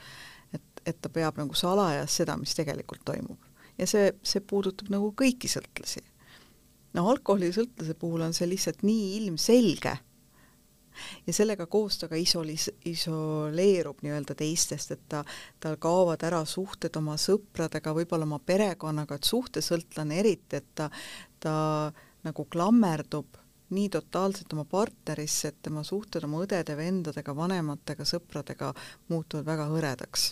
et, 0.54 0.84
et 0.86 1.02
ta 1.02 1.10
peab 1.10 1.40
nagu 1.42 1.58
salajas 1.58 2.22
seda, 2.22 2.38
mis 2.38 2.56
tegelikult 2.58 3.04
toimub. 3.06 3.50
ja 3.78 3.88
see, 3.88 4.12
see 4.24 4.42
puudutab 4.42 4.92
nagu 4.94 5.14
kõiki 5.18 5.50
sõltlasi. 5.52 6.04
no 6.94 7.10
alkoholisõltlase 7.10 7.98
puhul 8.00 8.22
on 8.28 8.34
see 8.34 8.50
lihtsalt 8.50 8.84
nii 8.88 9.18
ilmselge 9.22 9.98
ja 11.28 11.34
sellega 11.34 11.66
koos 11.72 11.98
ta 12.00 12.08
ka 12.12 12.20
isolis-, 12.20 12.72
isoleerub 12.86 14.02
nii-öelda 14.04 14.36
teistest, 14.38 14.92
et 14.96 15.04
ta, 15.10 15.24
tal 15.60 15.78
kaovad 15.82 16.24
ära 16.28 16.44
suhted 16.46 16.96
oma 17.00 17.18
sõpradega, 17.22 17.94
võib-olla 17.96 18.28
oma 18.28 18.40
perekonnaga, 18.46 19.16
et 19.16 19.28
suhtesõltlane 19.28 20.20
eriti, 20.20 20.62
et 20.62 20.72
ta, 20.76 20.90
ta 21.40 21.56
nagu 22.24 22.46
klammerdub 22.46 23.38
nii 23.72 23.90
totaalselt 23.90 24.54
oma 24.54 24.66
partnerisse, 24.68 25.48
et 25.48 25.62
tema 25.64 25.84
suhted 25.88 26.26
oma 26.28 26.42
õdede, 26.44 26.76
vendadega, 26.76 27.36
vanematega, 27.36 28.06
sõpradega 28.08 28.74
muutuvad 29.12 29.48
väga 29.48 29.68
hõredaks 29.72 30.32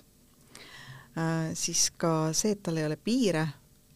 äh,. 1.16 1.54
Siis 1.56 1.90
ka 1.98 2.34
see, 2.36 2.54
et 2.56 2.64
tal 2.64 2.78
ei 2.78 2.86
ole 2.86 2.98
piire, 3.00 3.46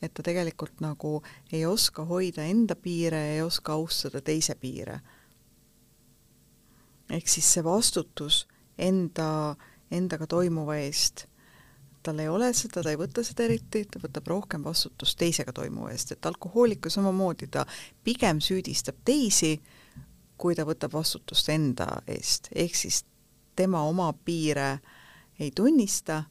et 0.01 0.13
ta 0.13 0.23
tegelikult 0.23 0.79
nagu 0.83 1.17
ei 1.51 1.65
oska 1.65 2.05
hoida 2.07 2.45
enda 2.47 2.75
piire 2.75 3.19
ei 3.35 3.41
oska 3.43 3.75
austada 3.75 4.21
teise 4.21 4.55
piire. 4.55 4.99
ehk 7.09 7.27
siis 7.27 7.53
see 7.53 7.63
vastutus 7.63 8.47
enda, 8.77 9.55
endaga 9.91 10.27
toimuva 10.27 10.79
eest 10.81 11.27
tal 12.03 12.19
ei 12.19 12.29
ole 12.29 12.51
seda, 12.53 12.83
ta 12.83 12.91
ei 12.91 12.99
võta 12.99 13.23
seda 13.25 13.45
eriti, 13.47 13.85
ta 13.89 14.01
võtab 14.03 14.27
rohkem 14.27 14.63
vastutust 14.65 15.17
teisega 15.19 15.53
toimuva 15.55 15.93
eest, 15.93 16.11
et 16.15 16.25
alkohoolik 16.25 16.85
on 16.89 16.95
samamoodi, 16.97 17.47
ta 17.47 17.65
pigem 18.03 18.41
süüdistab 18.43 18.99
teisi, 19.05 19.55
kui 20.37 20.55
ta 20.55 20.65
võtab 20.67 20.93
vastutust 20.93 21.49
enda 21.53 21.87
eest, 22.07 22.49
ehk 22.55 22.75
siis 22.75 23.03
tema 23.55 23.83
oma 23.87 24.11
piire 24.25 24.79
ei 25.39 25.51
tunnista, 25.55 26.23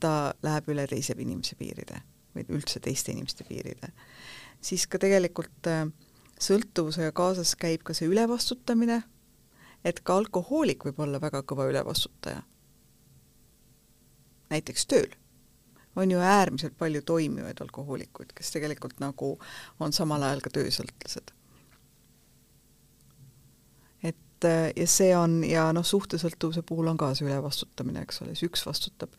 ta 0.00 0.34
läheb 0.42 0.68
üle 0.72 0.86
teise 0.88 1.16
inimese 1.18 1.56
piiride 1.60 2.02
või 2.34 2.46
üldse 2.56 2.80
teiste 2.80 3.12
inimeste 3.12 3.44
piiride. 3.44 3.90
siis 4.60 4.86
ka 4.86 4.98
tegelikult 4.98 5.66
äh, 5.66 5.88
sõltuvusega 6.40 7.12
kaasas 7.12 7.56
käib 7.56 7.82
ka 7.84 7.94
see 7.94 8.08
ülevastutamine, 8.08 9.02
et 9.84 10.00
ka 10.00 10.16
alkohoolik 10.16 10.84
võib 10.84 11.00
olla 11.04 11.20
väga 11.20 11.42
kõva 11.42 11.66
ülevastutaja 11.68 12.42
näiteks 14.50 14.86
tööl. 14.86 15.10
on 15.96 16.10
ju 16.10 16.18
äärmiselt 16.18 16.76
palju 16.78 17.02
toimivaid 17.02 17.58
alkohoolikuid, 17.60 18.30
kes 18.34 18.52
tegelikult 18.54 19.00
nagu 19.02 19.38
on 19.80 19.92
samal 19.92 20.22
ajal 20.22 20.40
ka 20.40 20.50
töösõltlased. 20.54 21.32
et 24.02 24.48
ja 24.76 24.86
see 24.86 25.16
on, 25.16 25.42
ja 25.44 25.72
noh, 25.72 25.84
suhtesõltuvuse 25.84 26.62
puhul 26.62 26.86
on 26.88 26.96
ka 26.96 27.14
see 27.14 27.26
ülevastutamine, 27.26 28.02
eks 28.02 28.22
ole, 28.22 28.34
siis 28.34 28.50
üks 28.50 28.66
vastutab 28.66 29.16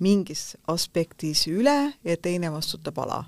mingis 0.00 0.56
aspektis 0.66 1.44
üle 1.46 1.92
ja 2.04 2.16
teine 2.16 2.52
vastutab 2.52 2.98
ala 2.98 3.24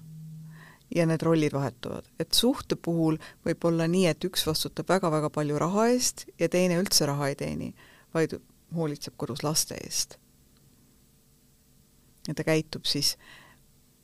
ja 0.95 1.07
need 1.07 1.23
rollid 1.23 1.53
vahetuvad. 1.53 2.09
et 2.19 2.33
suhte 2.33 2.77
puhul 2.77 3.19
võib 3.47 3.65
olla 3.65 3.87
nii, 3.87 4.07
et 4.07 4.25
üks 4.25 4.47
vastutab 4.47 4.89
väga-väga 4.89 5.31
palju 5.31 5.59
raha 5.59 5.87
eest 5.93 6.27
ja 6.41 6.49
teine 6.49 6.81
üldse 6.81 7.07
raha 7.07 7.29
ei 7.29 7.37
teeni, 7.37 7.75
vaid 8.15 8.41
hoolitseb 8.75 9.15
kodus 9.17 9.45
laste 9.45 9.77
eest 9.85 10.19
ja 12.29 12.35
ta 12.35 12.45
käitub 12.45 12.85
siis 12.85 13.17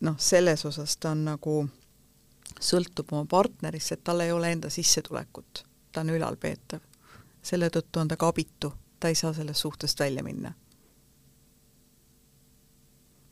noh, 0.01 0.19
selles 0.19 0.65
osas 0.67 0.97
ta 0.97 1.13
on 1.15 1.25
nagu, 1.29 1.55
sõltub 2.61 3.13
oma 3.13 3.27
partnerist, 3.31 3.93
et 3.93 4.05
tal 4.05 4.23
ei 4.25 4.33
ole 4.33 4.53
enda 4.53 4.71
sissetulekut, 4.71 5.65
ta 5.93 6.01
on 6.01 6.15
ülalpeetav. 6.17 6.81
selle 7.43 7.71
tõttu 7.71 8.01
on 8.01 8.09
ta 8.09 8.17
ka 8.17 8.29
abitu, 8.29 8.73
ta 9.01 9.09
ei 9.09 9.15
saa 9.15 9.33
sellest 9.33 9.61
suhtest 9.61 10.01
välja 10.01 10.23
minna. 10.23 10.53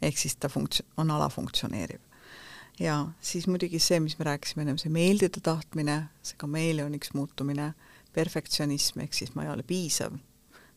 ehk 0.03 0.19
siis 0.19 0.37
ta 0.37 0.49
funktsi-, 0.49 0.85
on 0.97 1.11
alafunktsioneeriv. 1.11 2.01
ja 2.81 3.07
siis 3.21 3.47
muidugi 3.47 3.79
see, 3.79 4.01
mis 4.01 4.19
me 4.19 4.25
rääkisime 4.25 4.63
ennem, 4.63 4.79
see 4.79 4.91
meeldida 4.91 5.41
tahtmine, 5.41 6.09
see 6.23 6.37
kameeleoniks 6.37 7.13
muutumine, 7.15 7.75
perfektsionism, 8.13 9.01
ehk 9.01 9.15
siis 9.15 9.35
ma 9.35 9.45
ei 9.45 9.51
ole 9.51 9.63
piisav 9.63 10.13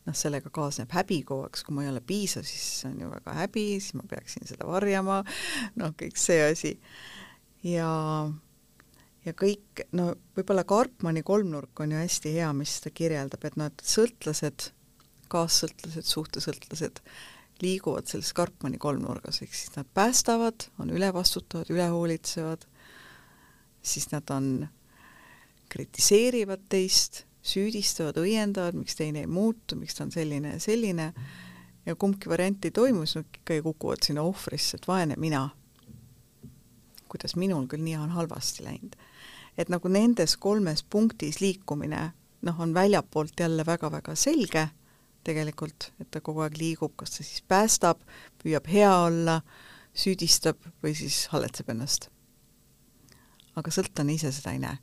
noh, 0.06 0.16
sellega 0.16 0.50
kaasneb 0.54 0.92
häbi 0.94 1.20
kogu 1.28 1.46
aeg, 1.46 1.62
kui 1.66 1.76
ma 1.76 1.84
ei 1.84 1.90
ole 1.92 2.02
piisav, 2.04 2.46
siis 2.48 2.84
on 2.88 2.98
ju 3.00 3.10
väga 3.10 3.34
häbi, 3.42 3.66
siis 3.78 3.96
ma 3.98 4.06
peaksin 4.10 4.48
seda 4.48 4.68
varjama, 4.68 5.20
noh, 5.80 5.96
kõik 5.98 6.20
see 6.20 6.40
asi. 6.46 6.74
ja, 7.66 7.90
ja 9.26 9.36
kõik, 9.36 9.84
no 9.96 10.12
võib-olla 10.36 10.64
Karpmani 10.68 11.24
kolmnurk 11.26 11.84
on 11.84 11.94
ju 11.94 12.00
hästi 12.00 12.34
hea, 12.38 12.52
mis 12.56 12.78
seda 12.78 12.94
kirjeldab, 12.96 13.44
et 13.44 13.60
noh, 13.60 13.70
et 13.70 13.84
sõltlased, 13.86 14.70
kaassõltlased, 15.30 16.08
suhtesõltlased 16.08 17.04
liiguvad 17.60 18.08
selles 18.08 18.32
Karpmani 18.34 18.80
kolmnurgas, 18.80 19.42
ehk 19.44 19.54
siis 19.54 19.74
nad 19.76 19.88
päästavad, 19.94 20.70
on 20.80 20.90
ülevastutavad, 20.96 21.68
ülehoolitsevad, 21.70 22.64
siis 23.84 24.08
nad 24.14 24.32
on, 24.32 24.68
kritiseerivad 25.70 26.64
teist 26.72 27.24
süüdistavad, 27.42 28.18
õiendavad, 28.20 28.76
miks 28.76 28.96
teine 28.98 29.24
ei 29.24 29.30
muutu, 29.30 29.76
miks 29.80 29.96
ta 29.96 30.04
on 30.04 30.12
selline 30.12 30.54
ja 30.56 30.60
selline, 30.60 31.12
ja 31.86 31.96
kumbki 31.96 32.28
variant 32.28 32.64
ei 32.64 32.74
toimu, 32.74 33.06
siis 33.06 33.20
nad 33.20 33.38
ikkagi 33.40 33.62
kukuvad 33.64 34.04
sinna 34.04 34.24
ohvrisse, 34.26 34.76
et 34.76 34.88
vaene 34.88 35.16
mina. 35.18 35.48
kuidas 37.10 37.34
minul 37.34 37.64
küll 37.66 37.82
nii 37.82 37.96
on 37.98 38.10
halvasti 38.14 38.64
läinud. 38.64 38.96
et 39.58 39.68
nagu 39.68 39.88
nendes 39.88 40.36
kolmes 40.36 40.82
punktis 40.82 41.40
liikumine, 41.40 42.12
noh, 42.42 42.60
on 42.60 42.74
väljapoolt 42.74 43.40
jälle 43.40 43.66
väga-väga 43.66 44.14
selge 44.14 44.68
tegelikult, 45.24 45.92
et 46.00 46.10
ta 46.10 46.20
kogu 46.20 46.40
aeg 46.40 46.56
liigub, 46.56 46.92
kas 46.96 47.10
ta 47.10 47.24
siis 47.24 47.42
päästab, 47.48 48.00
püüab 48.42 48.68
hea 48.68 48.92
olla, 48.96 49.40
süüdistab 49.94 50.56
või 50.82 50.94
siis 50.94 51.26
halletseb 51.32 51.68
ennast. 51.68 52.08
aga 53.56 53.70
sõltlane 53.70 54.14
ise 54.14 54.32
seda 54.32 54.52
ei 54.52 54.62
näe 54.62 54.78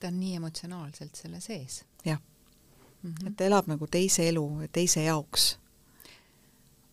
ta 0.00 0.10
on 0.12 0.18
nii 0.20 0.34
emotsionaalselt 0.40 1.16
selle 1.16 1.40
sees. 1.40 1.84
jah 2.04 2.20
mm, 3.02 3.12
-hmm. 3.12 3.28
et 3.28 3.36
ta 3.36 3.44
elab 3.44 3.70
nagu 3.70 3.86
teise 3.86 4.28
elu, 4.28 4.46
teise 4.72 5.04
jaoks. 5.04 5.58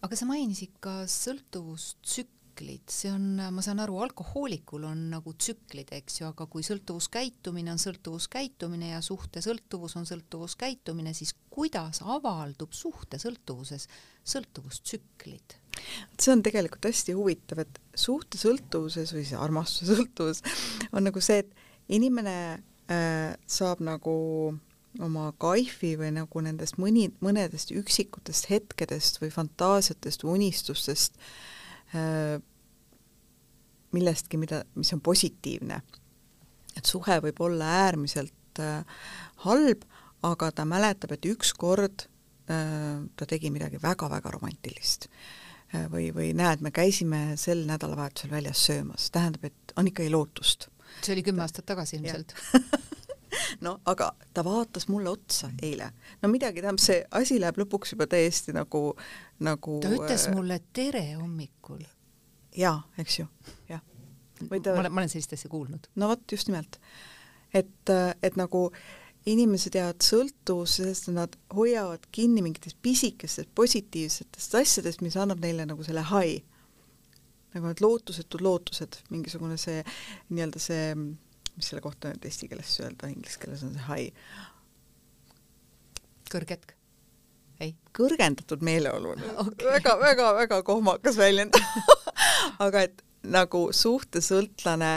aga 0.02 0.16
sa 0.16 0.26
mainisid 0.26 0.80
ka 0.80 1.04
sõltuvustsükli 1.08 2.32
tsüklid, 2.54 2.90
see 2.90 3.12
on, 3.12 3.40
ma 3.54 3.62
saan 3.66 3.82
aru, 3.82 3.98
alkohoolikul 4.04 4.84
on 4.86 5.10
nagu 5.12 5.34
tsüklid, 5.34 5.90
eks 5.92 6.22
ju, 6.22 6.28
aga 6.30 6.46
kui 6.46 6.64
sõltuvuskäitumine 6.64 7.72
on 7.74 7.82
sõltuvuskäitumine 7.82 8.92
ja 8.94 9.02
suhtesõltuvus 9.02 9.96
on 9.98 10.06
sõltuvuskäitumine, 10.06 11.14
siis 11.14 11.34
kuidas 11.50 12.02
avaldub 12.02 12.74
suhtesõltuvuses 12.74 13.88
sõltuvustsüklid? 14.24 15.60
see 16.20 16.32
on 16.32 16.44
tegelikult 16.46 16.86
hästi 16.86 17.16
huvitav, 17.18 17.64
et 17.66 17.80
suhtesõltuvuses 17.98 19.14
või 19.16 19.26
see 19.26 19.40
armastuse 19.40 19.98
sõltuvus 19.98 20.44
on 20.94 21.10
nagu 21.10 21.22
see, 21.22 21.42
et 21.42 21.90
inimene 21.90 22.62
saab 23.48 23.80
nagu 23.80 24.14
oma 25.02 25.32
kaifi 25.42 25.94
või 25.98 26.12
nagu 26.14 26.42
nendest 26.46 26.78
mõni, 26.82 27.08
mõnedest 27.24 27.74
üksikutest 27.74 28.50
hetkedest 28.52 29.20
või 29.22 29.32
fantaasiatest 29.34 30.26
unistustest 30.28 31.18
äh, 31.96 32.38
millestki, 33.94 34.40
mida, 34.42 34.64
mis 34.76 34.94
on 34.94 35.02
positiivne. 35.02 35.82
et 36.78 36.86
suhe 36.86 37.20
võib 37.22 37.42
olla 37.42 37.66
äärmiselt 37.86 38.60
äh, 38.60 38.86
halb, 39.46 39.86
aga 40.24 40.52
ta 40.52 40.66
mäletab, 40.66 41.12
et 41.14 41.26
ükskord 41.26 42.08
äh, 42.50 43.02
ta 43.16 43.26
tegi 43.26 43.52
midagi 43.54 43.82
väga-väga 43.82 44.32
romantilist 44.32 45.10
äh,. 45.74 45.90
või, 45.90 46.12
või 46.14 46.34
näed, 46.38 46.62
me 46.62 46.72
käisime 46.72 47.34
sel 47.38 47.66
nädalavahetusel 47.66 48.32
väljas 48.32 48.66
söömas, 48.66 49.10
tähendab, 49.12 49.50
et 49.50 49.74
on 49.76 49.90
ikkagi 49.90 50.14
lootust. 50.14 50.70
See 51.06 51.16
oli 51.16 51.24
kümme 51.26 51.44
aastat 51.46 51.66
tagasi 51.70 52.00
ilmselt 52.00 52.36
no 53.66 53.78
aga 53.86 54.12
ta 54.34 54.44
vaatas 54.46 54.88
mulle 54.88 55.10
otsa 55.10 55.50
eile. 55.62 55.90
no 56.22 56.30
midagi, 56.30 56.62
tähendab, 56.62 56.82
see 56.84 57.02
asi 57.12 57.40
läheb 57.42 57.60
lõpuks 57.64 57.96
juba 57.96 58.08
täiesti 58.10 58.56
nagu, 58.56 58.84
nagu 59.44 59.80
ta 59.84 59.92
ütles 59.94 60.28
äh, 60.30 60.36
mulle 60.36 60.60
tere 60.74 61.06
hommikul. 61.20 61.84
jaa, 62.58 62.78
eks 63.02 63.20
ju, 63.20 63.28
jah. 63.70 63.84
või 64.50 64.62
ta 64.62 64.76
ma 64.76 64.86
olen, 64.86 64.94
ma 64.94 65.04
olen 65.04 65.14
sellist 65.14 65.38
asja 65.38 65.52
kuulnud. 65.52 65.90
no 65.96 66.12
vot, 66.14 66.26
just 66.32 66.52
nimelt. 66.52 66.80
et, 67.54 67.96
et 68.22 68.40
nagu 68.40 68.68
inimesed 69.30 69.76
jäävad 69.78 70.04
sõltuvusest, 70.04 71.12
nad 71.16 71.36
hoiavad 71.56 72.10
kinni 72.12 72.44
mingitest 72.44 72.78
pisikestest 72.84 73.52
positiivsetest 73.56 74.58
asjadest, 74.60 75.04
mis 75.06 75.16
annab 75.20 75.40
neile 75.44 75.68
nagu 75.70 75.86
selle 75.86 76.04
hai. 76.12 76.42
Nagu 77.54 77.70
need 77.70 77.84
lootusetud 77.84 78.42
lootused, 78.44 79.00
mingisugune 79.14 79.58
see 79.62 79.84
nii-öelda 80.30 80.62
see 80.62 80.88
mis 81.56 81.70
selle 81.70 81.84
kohta 81.86 82.12
nüüd 82.12 82.26
eesti 82.28 82.50
keeles 82.50 82.72
öelda, 82.82 83.10
inglise 83.14 83.42
keeles 83.42 83.64
on 83.66 83.76
see 83.76 83.88
high. 83.88 84.12
kõrgetk? 86.34 86.76
ei? 87.62 87.76
kõrgendatud 87.96 88.64
meeleolu 88.66 89.14
okay. 89.46 89.70
väga, 89.76 89.98
väga, 90.02 90.30
väga 90.42 90.62
kohmakas 90.66 91.18
väljend 91.20 91.58
aga 92.66 92.88
et 92.88 93.04
nagu 93.24 93.68
suhtesõltlane 93.76 94.96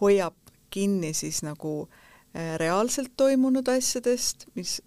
hoiab 0.00 0.36
kinni 0.72 1.12
siis 1.16 1.42
nagu 1.46 1.74
äh, 1.86 2.56
reaalselt 2.60 3.14
toimunud 3.16 3.68
asjadest, 3.68 4.48
mis 4.58 4.80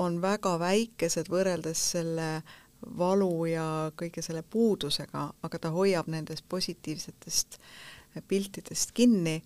on 0.00 0.20
väga 0.22 0.54
väikesed 0.60 1.28
võrreldes 1.32 1.82
selle 1.96 2.28
valu 2.98 3.44
ja 3.46 3.66
kõige 3.96 4.22
selle 4.22 4.42
puudusega, 4.42 5.28
aga 5.42 5.58
ta 5.58 5.70
hoiab 5.70 6.08
nendest 6.12 6.44
positiivsetest 6.48 7.58
piltidest 8.28 8.92
kinni. 8.94 9.42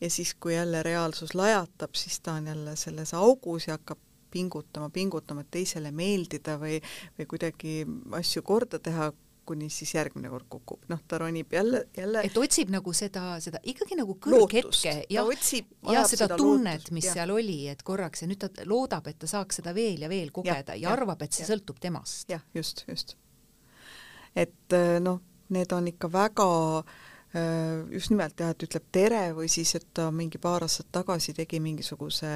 Ja 0.00 0.10
siis, 0.10 0.34
kui 0.34 0.54
jälle 0.54 0.82
reaalsus 0.82 1.34
lajatab, 1.34 1.94
siis 1.94 2.20
ta 2.20 2.32
on 2.32 2.46
jälle 2.46 2.76
selles 2.76 3.14
augus 3.14 3.68
ja 3.68 3.76
hakkab 3.78 3.98
pingutama, 4.30 4.90
pingutama, 4.90 5.40
et 5.40 5.50
teisele 5.50 5.92
meeldida 5.94 6.56
või, 6.58 6.80
või 7.18 7.26
kuidagi 7.30 7.74
asju 8.18 8.42
korda 8.42 8.80
teha, 8.82 9.12
kuni 9.46 9.68
siis 9.72 9.94
järgmine 9.94 10.30
kord 10.32 10.46
kukub, 10.52 10.84
noh, 10.90 11.00
ta 11.08 11.18
ronib 11.22 11.52
jälle, 11.52 11.84
jälle. 11.96 12.22
et 12.28 12.36
otsib 12.38 12.70
nagu 12.72 12.94
seda, 12.96 13.36
seda 13.42 13.60
ikkagi 13.62 13.98
nagu 13.98 14.16
kõrghetke 14.22 14.94
ja, 15.10 15.24
ja 15.24 15.24
seda, 15.34 16.06
seda 16.12 16.40
tunnet, 16.40 16.90
mis 16.94 17.10
ja. 17.10 17.18
seal 17.18 17.34
oli, 17.34 17.60
et 17.72 17.82
korraks 17.86 18.24
ja 18.24 18.30
nüüd 18.30 18.42
ta 18.42 18.66
loodab, 18.68 19.10
et 19.10 19.18
ta 19.18 19.30
saaks 19.30 19.60
seda 19.60 19.74
veel 19.76 20.06
ja 20.06 20.10
veel 20.12 20.30
kogeda 20.34 20.76
ja, 20.76 20.78
ja, 20.78 20.88
ja 20.88 20.96
arvab, 20.96 21.22
et 21.26 21.34
see 21.34 21.46
ja. 21.46 21.52
sõltub 21.52 21.80
temast. 21.82 22.28
jah, 22.30 22.44
just, 22.54 22.84
just. 22.88 23.16
et 24.36 24.78
noh, 25.02 25.20
need 25.52 25.72
on 25.74 25.90
ikka 25.90 26.12
väga 26.12 26.50
äh, 26.80 26.92
Äh, 26.92 27.01
just 27.32 28.10
nimelt 28.12 28.40
jah, 28.40 28.50
et 28.52 28.64
ütleb 28.66 28.88
tere 28.92 29.20
või 29.32 29.46
siis, 29.48 29.70
et 29.78 29.86
ta 29.96 30.10
mingi 30.12 30.36
paar 30.42 30.66
aastat 30.66 30.90
tagasi 30.92 31.32
tegi 31.36 31.62
mingisuguse, 31.64 32.32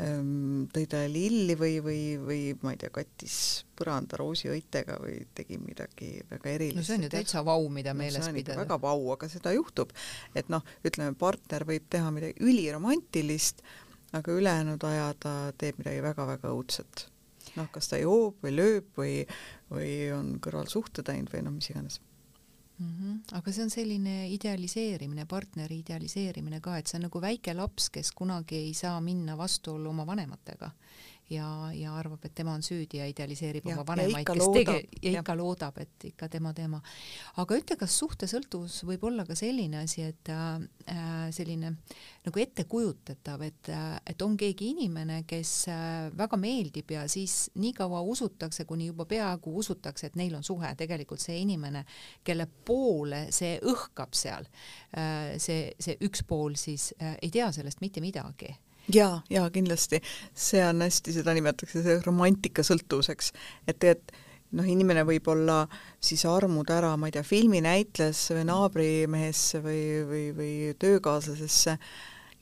ähm, 0.00 0.64
tõi 0.72 0.86
talle 0.88 1.10
lilli 1.12 1.56
või, 1.60 1.74
või, 1.84 1.98
või 2.16 2.38
ma 2.62 2.72
ei 2.72 2.80
tea, 2.80 2.92
kattis 2.94 3.36
põranda 3.76 4.16
roosiõitega 4.20 4.96
või 5.02 5.18
tegi 5.36 5.58
midagi 5.60 6.08
väga 6.30 6.54
erilist. 6.54 6.78
no 6.80 6.86
see 6.86 6.96
on 6.96 7.04
ju 7.04 7.10
täitsa 7.12 7.44
vau, 7.44 7.68
mida 7.68 7.92
no, 7.92 8.00
meeles 8.00 8.30
pidada. 8.32 8.62
väga 8.62 8.80
vau, 8.80 8.96
aga 9.12 9.28
seda 9.28 9.52
juhtub, 9.52 9.92
et 10.34 10.48
noh, 10.52 10.64
ütleme, 10.88 11.12
partner 11.20 11.68
võib 11.68 11.90
teha 11.92 12.08
midagi 12.14 12.40
üliromantilist, 12.40 13.60
aga 14.16 14.38
ülejäänud 14.40 14.88
aja 14.88 15.12
ta 15.20 15.34
teeb 15.60 15.82
midagi 15.82 16.00
väga-väga 16.06 16.54
õudset. 16.54 17.10
noh, 17.60 17.68
kas 17.70 17.92
ta 17.92 18.00
joob 18.00 18.40
või 18.40 18.56
lööb 18.56 18.88
või, 18.96 19.14
või 19.68 19.94
on 20.16 20.38
kõrvalsuhte 20.40 21.04
teinud 21.04 21.28
või 21.28 21.44
noh, 21.44 21.52
mis 21.60 21.68
iganes 21.70 22.00
mm. 22.78 22.92
-hmm. 22.98 23.36
aga 23.38 23.52
see 23.52 23.64
on 23.64 23.70
selline 23.70 24.28
idealiseerimine, 24.28 25.26
partneri 25.26 25.78
idealiseerimine 25.78 26.60
ka, 26.60 26.78
et 26.78 26.86
see 26.86 26.98
on 26.98 27.08
nagu 27.08 27.20
väike 27.20 27.54
laps, 27.54 27.90
kes 27.90 28.12
kunagi 28.12 28.56
ei 28.56 28.74
saa 28.74 29.00
minna 29.00 29.36
vastuollu 29.38 29.90
oma 29.90 30.06
vanematega 30.06 30.70
ja, 31.30 31.70
ja 31.74 31.94
arvab, 31.96 32.24
et 32.24 32.34
tema 32.34 32.54
on 32.54 32.62
süüdi 32.64 32.98
ja 33.00 33.06
idealiseerib 33.08 33.66
ja, 33.68 33.74
oma 33.74 33.84
vanemaid, 33.86 34.26
kes 34.28 34.48
tege- 34.52 34.76
ja 35.02 35.20
ikka 35.20 35.32
ja. 35.32 35.38
loodab, 35.38 35.78
et 35.80 36.06
ikka 36.10 36.28
tema 36.32 36.52
teema. 36.56 36.80
aga 37.40 37.58
ütle, 37.58 37.76
kas 37.80 37.96
suhtesõltuvus 38.02 38.82
võib 38.88 39.06
olla 39.08 39.24
ka 39.28 39.36
selline 39.38 39.82
asi, 39.84 40.04
et 40.04 40.30
äh, 40.32 41.30
selline 41.34 41.74
nagu 42.26 42.42
ettekujutatav, 42.44 43.44
et 43.46 43.72
äh,, 43.72 43.96
et 44.14 44.22
on 44.22 44.36
keegi 44.36 44.70
inimene, 44.74 45.22
kes 45.28 45.54
äh, 45.72 46.10
väga 46.16 46.38
meeldib 46.40 46.90
ja 46.96 47.06
siis 47.08 47.50
nii 47.54 47.72
kaua 47.76 48.02
usutakse, 48.02 48.64
kuni 48.68 48.90
juba 48.90 49.08
peaaegu 49.08 49.56
usutakse, 49.62 50.10
et 50.10 50.20
neil 50.20 50.34
on 50.36 50.44
suhe, 50.44 50.74
tegelikult 50.76 51.22
see 51.24 51.40
inimene, 51.40 51.84
kelle 52.24 52.46
poole 52.46 53.26
see 53.34 53.56
õhkab 53.64 54.12
seal 54.16 54.46
äh,, 54.98 55.34
see, 55.38 55.72
see 55.80 55.96
üks 56.04 56.24
pool 56.28 56.58
siis 56.60 56.92
äh, 57.00 57.16
ei 57.22 57.32
tea 57.32 57.50
sellest 57.52 57.80
mitte 57.84 58.04
midagi 58.04 58.52
jaa, 58.92 59.22
jaa, 59.30 59.48
kindlasti. 59.50 60.00
see 60.34 60.62
on 60.66 60.82
hästi, 60.84 61.16
seda 61.18 61.34
nimetatakse 61.36 61.82
see 61.84 61.98
romantikasõltuvuseks, 62.04 63.32
et 63.68 63.78
tegelikult 63.78 64.22
noh, 64.54 64.66
inimene 64.70 65.04
võib 65.06 65.28
olla 65.32 65.64
siis 66.02 66.24
armud 66.30 66.70
ära, 66.70 66.94
ma 67.00 67.08
ei 67.08 67.16
tea, 67.16 67.24
filminäitlejesse 67.26 68.36
või 68.38 68.48
naabrimehesse 68.50 69.62
või, 69.64 69.80
või, 70.08 70.24
või 70.36 70.52
töökaaslasesse 70.78 71.76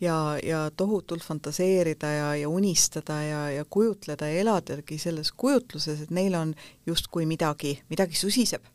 ja, 0.02 0.16
ja 0.42 0.66
tohutult 0.76 1.24
fantaseerida 1.24 2.12
ja, 2.12 2.28
ja 2.42 2.50
unistada 2.52 3.20
ja, 3.24 3.42
ja 3.56 3.64
kujutleda 3.64 4.28
ja 4.28 4.44
eladagi 4.44 4.98
selles 5.00 5.32
kujutluses, 5.32 6.04
et 6.04 6.12
neil 6.14 6.36
on 6.38 6.54
justkui 6.88 7.26
midagi, 7.28 7.78
midagi 7.92 8.18
susiseb 8.18 8.71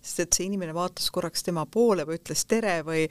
sest 0.00 0.24
et 0.24 0.36
see 0.36 0.48
inimene 0.48 0.74
vaatas 0.76 1.10
korraks 1.12 1.44
tema 1.46 1.66
poole 1.66 2.06
või 2.08 2.18
ütles 2.20 2.44
tere 2.48 2.80
või, 2.86 3.04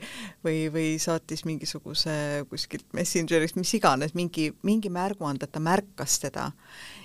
või, 0.44 0.66
või 0.72 0.88
saatis 1.02 1.44
mingisuguse 1.48 2.44
kuskilt 2.50 2.86
Messengerist, 2.96 3.58
mis 3.60 3.72
iganes, 3.78 4.14
mingi, 4.18 4.50
mingi 4.66 4.92
märguande, 4.92 5.46
et 5.46 5.54
ta 5.54 5.62
märkas 5.62 6.18
teda. 6.22 6.50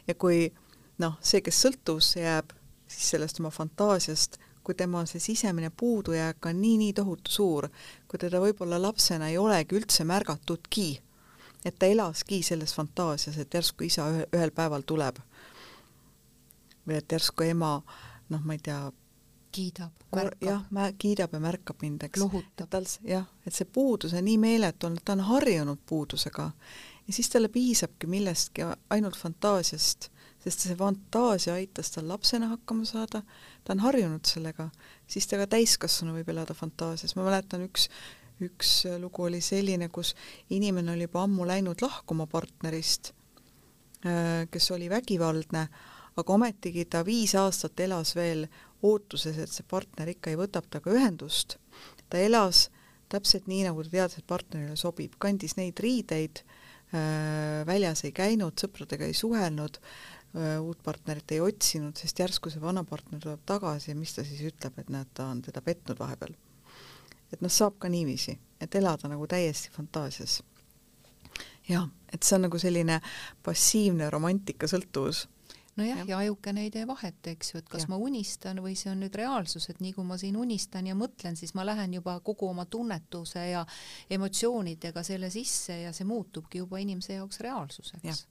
ja 0.08 0.16
kui 0.16 0.50
noh, 1.02 1.18
see, 1.22 1.44
kes 1.46 1.62
sõltuvusse 1.66 2.24
jääb, 2.24 2.54
siis 2.88 3.14
sellest 3.16 3.40
oma 3.42 3.52
fantaasiast, 3.54 4.40
kui 4.66 4.76
tema 4.78 5.04
see 5.06 5.22
sisemine 5.22 5.70
puudujääk 5.70 6.46
on 6.50 6.62
nii-nii 6.62 6.94
tohutu 6.98 7.32
suur, 7.32 7.68
kui 8.10 8.20
teda 8.22 8.42
võib-olla 8.42 8.80
lapsena 8.82 9.30
ei 9.30 9.38
olegi 9.38 9.78
üldse 9.78 10.06
märgatudki, 10.10 10.88
et 11.66 11.78
ta 11.80 11.90
elaski 11.90 12.42
selles 12.46 12.74
fantaasias, 12.74 13.38
et 13.42 13.54
järsku 13.54 13.86
isa 13.86 14.08
ühel 14.26 14.54
päeval 14.56 14.86
tuleb 14.86 15.22
või 16.86 17.00
et 17.00 17.12
järsku 17.12 17.46
ema 17.46 17.80
noh, 18.30 18.42
ma 18.46 18.56
ei 18.56 18.62
tea, 18.64 18.80
kiidab, 19.56 20.04
märkab. 20.16 20.50
jah, 20.50 20.90
kiidab 21.00 21.34
ja 21.34 21.40
märkab 21.44 21.80
mind, 21.82 22.04
eks. 22.10 22.20
lohutab. 22.20 22.70
tal, 22.72 22.90
jah, 23.08 23.30
et 23.46 23.56
see 23.56 23.68
puudus 23.78 24.14
on 24.14 24.28
nii 24.28 24.38
meeletu 24.42 24.90
olnud, 24.90 25.04
ta 25.06 25.16
on 25.16 25.24
harjunud 25.30 25.82
puudusega 25.88 26.50
ja 27.08 27.14
siis 27.14 27.30
talle 27.30 27.50
piisabki 27.50 28.08
millestki, 28.08 28.66
ainult 28.90 29.18
fantaasiast, 29.18 30.10
sest 30.44 30.68
see 30.68 30.78
fantaasia 30.78 31.56
aitas 31.60 31.92
tal 31.94 32.08
lapsena 32.10 32.52
hakkama 32.54 32.86
saada, 32.86 33.22
ta 33.64 33.74
on 33.74 33.82
harjunud 33.86 34.26
sellega, 34.30 34.70
siis 35.08 35.28
ta 35.30 35.40
ka 35.42 35.48
täiskasvanu 35.56 36.18
võib 36.20 36.30
elada 36.34 36.54
fantaasias, 36.58 37.16
ma 37.18 37.26
mäletan 37.28 37.66
üks, 37.66 37.90
üks 38.46 38.78
lugu 39.02 39.28
oli 39.30 39.42
selline, 39.42 39.90
kus 39.90 40.16
inimene 40.54 40.96
oli 40.96 41.08
juba 41.08 41.24
ammu 41.26 41.48
läinud 41.48 41.82
lahkuma 41.86 42.28
partnerist, 42.30 43.14
äh, 44.06 44.46
kes 44.52 44.72
oli 44.76 44.90
vägivaldne, 44.90 45.68
aga 46.16 46.34
ometigi 46.34 46.86
ta 46.86 47.04
viis 47.06 47.36
aastat 47.36 47.80
elas 47.84 48.16
veel 48.16 48.48
ootuses, 48.86 49.38
et 49.42 49.52
see 49.52 49.66
partner 49.68 50.10
ikka 50.12 50.32
ei 50.32 50.40
võtab 50.40 50.70
temaga 50.70 50.96
ühendust. 50.96 51.58
ta 52.10 52.22
elas 52.22 52.70
täpselt 53.12 53.50
nii, 53.50 53.66
nagu 53.68 53.84
ta 53.86 53.92
teadis, 53.94 54.20
et 54.20 54.28
partnerile 54.28 54.78
sobib, 54.80 55.18
kandis 55.22 55.56
neid 55.60 55.80
riideid 55.82 56.42
äh,, 56.42 57.62
väljas 57.68 58.06
ei 58.08 58.14
käinud, 58.16 58.58
sõpradega 58.62 59.08
ei 59.08 59.18
suhelnud 59.18 59.80
äh,, 59.80 60.58
uut 60.62 60.82
partnerit 60.86 61.36
ei 61.36 61.44
otsinud, 61.44 61.98
sest 61.98 62.20
järsku 62.24 62.54
see 62.54 62.64
vana 62.64 62.86
partner 62.88 63.22
tuleb 63.24 63.46
tagasi 63.48 63.92
ja 63.92 64.00
mis 64.00 64.16
ta 64.16 64.26
siis 64.26 64.42
ütleb, 64.50 64.80
et 64.82 64.92
näed, 64.94 65.12
ta 65.14 65.30
on 65.34 65.44
teda 65.46 65.64
petnud 65.66 66.00
vahepeal. 66.00 66.36
et 67.34 67.42
noh, 67.42 67.52
saab 67.52 67.80
ka 67.82 67.90
niiviisi, 67.92 68.38
et 68.62 68.76
elada 68.76 69.10
nagu 69.12 69.28
täiesti 69.28 69.72
fantaasias. 69.74 70.42
jah, 71.70 71.88
et 72.14 72.24
see 72.24 72.40
on 72.40 72.48
nagu 72.48 72.60
selline 72.62 73.00
passiivne 73.46 74.10
romantikasõltuvus 74.14 75.26
nojah, 75.80 76.04
ja 76.08 76.18
ajukene 76.18 76.66
ei 76.66 76.72
tee 76.72 76.86
vahet, 76.88 77.20
eks 77.28 77.54
ju, 77.54 77.62
et 77.62 77.70
kas 77.70 77.86
ja. 77.86 77.92
ma 77.92 78.00
unistan 78.02 78.62
või 78.64 78.76
see 78.80 78.92
on 78.92 79.02
nüüd 79.04 79.16
reaalsus, 79.20 79.70
et 79.72 79.82
nii 79.84 79.94
kui 79.98 80.08
ma 80.08 80.18
siin 80.22 80.38
unistan 80.40 80.88
ja 80.88 80.96
mõtlen, 80.98 81.38
siis 81.40 81.56
ma 81.58 81.66
lähen 81.68 81.98
juba 81.98 82.18
kogu 82.26 82.50
oma 82.50 82.66
tunnetuse 82.66 83.48
ja 83.50 83.66
emotsioonidega 84.10 85.04
selle 85.04 85.30
sisse 85.34 85.82
ja 85.84 85.94
see 85.96 86.08
muutubki 86.08 86.64
juba 86.64 86.80
inimese 86.84 87.20
jaoks 87.20 87.42
reaalsuseks. 87.44 88.26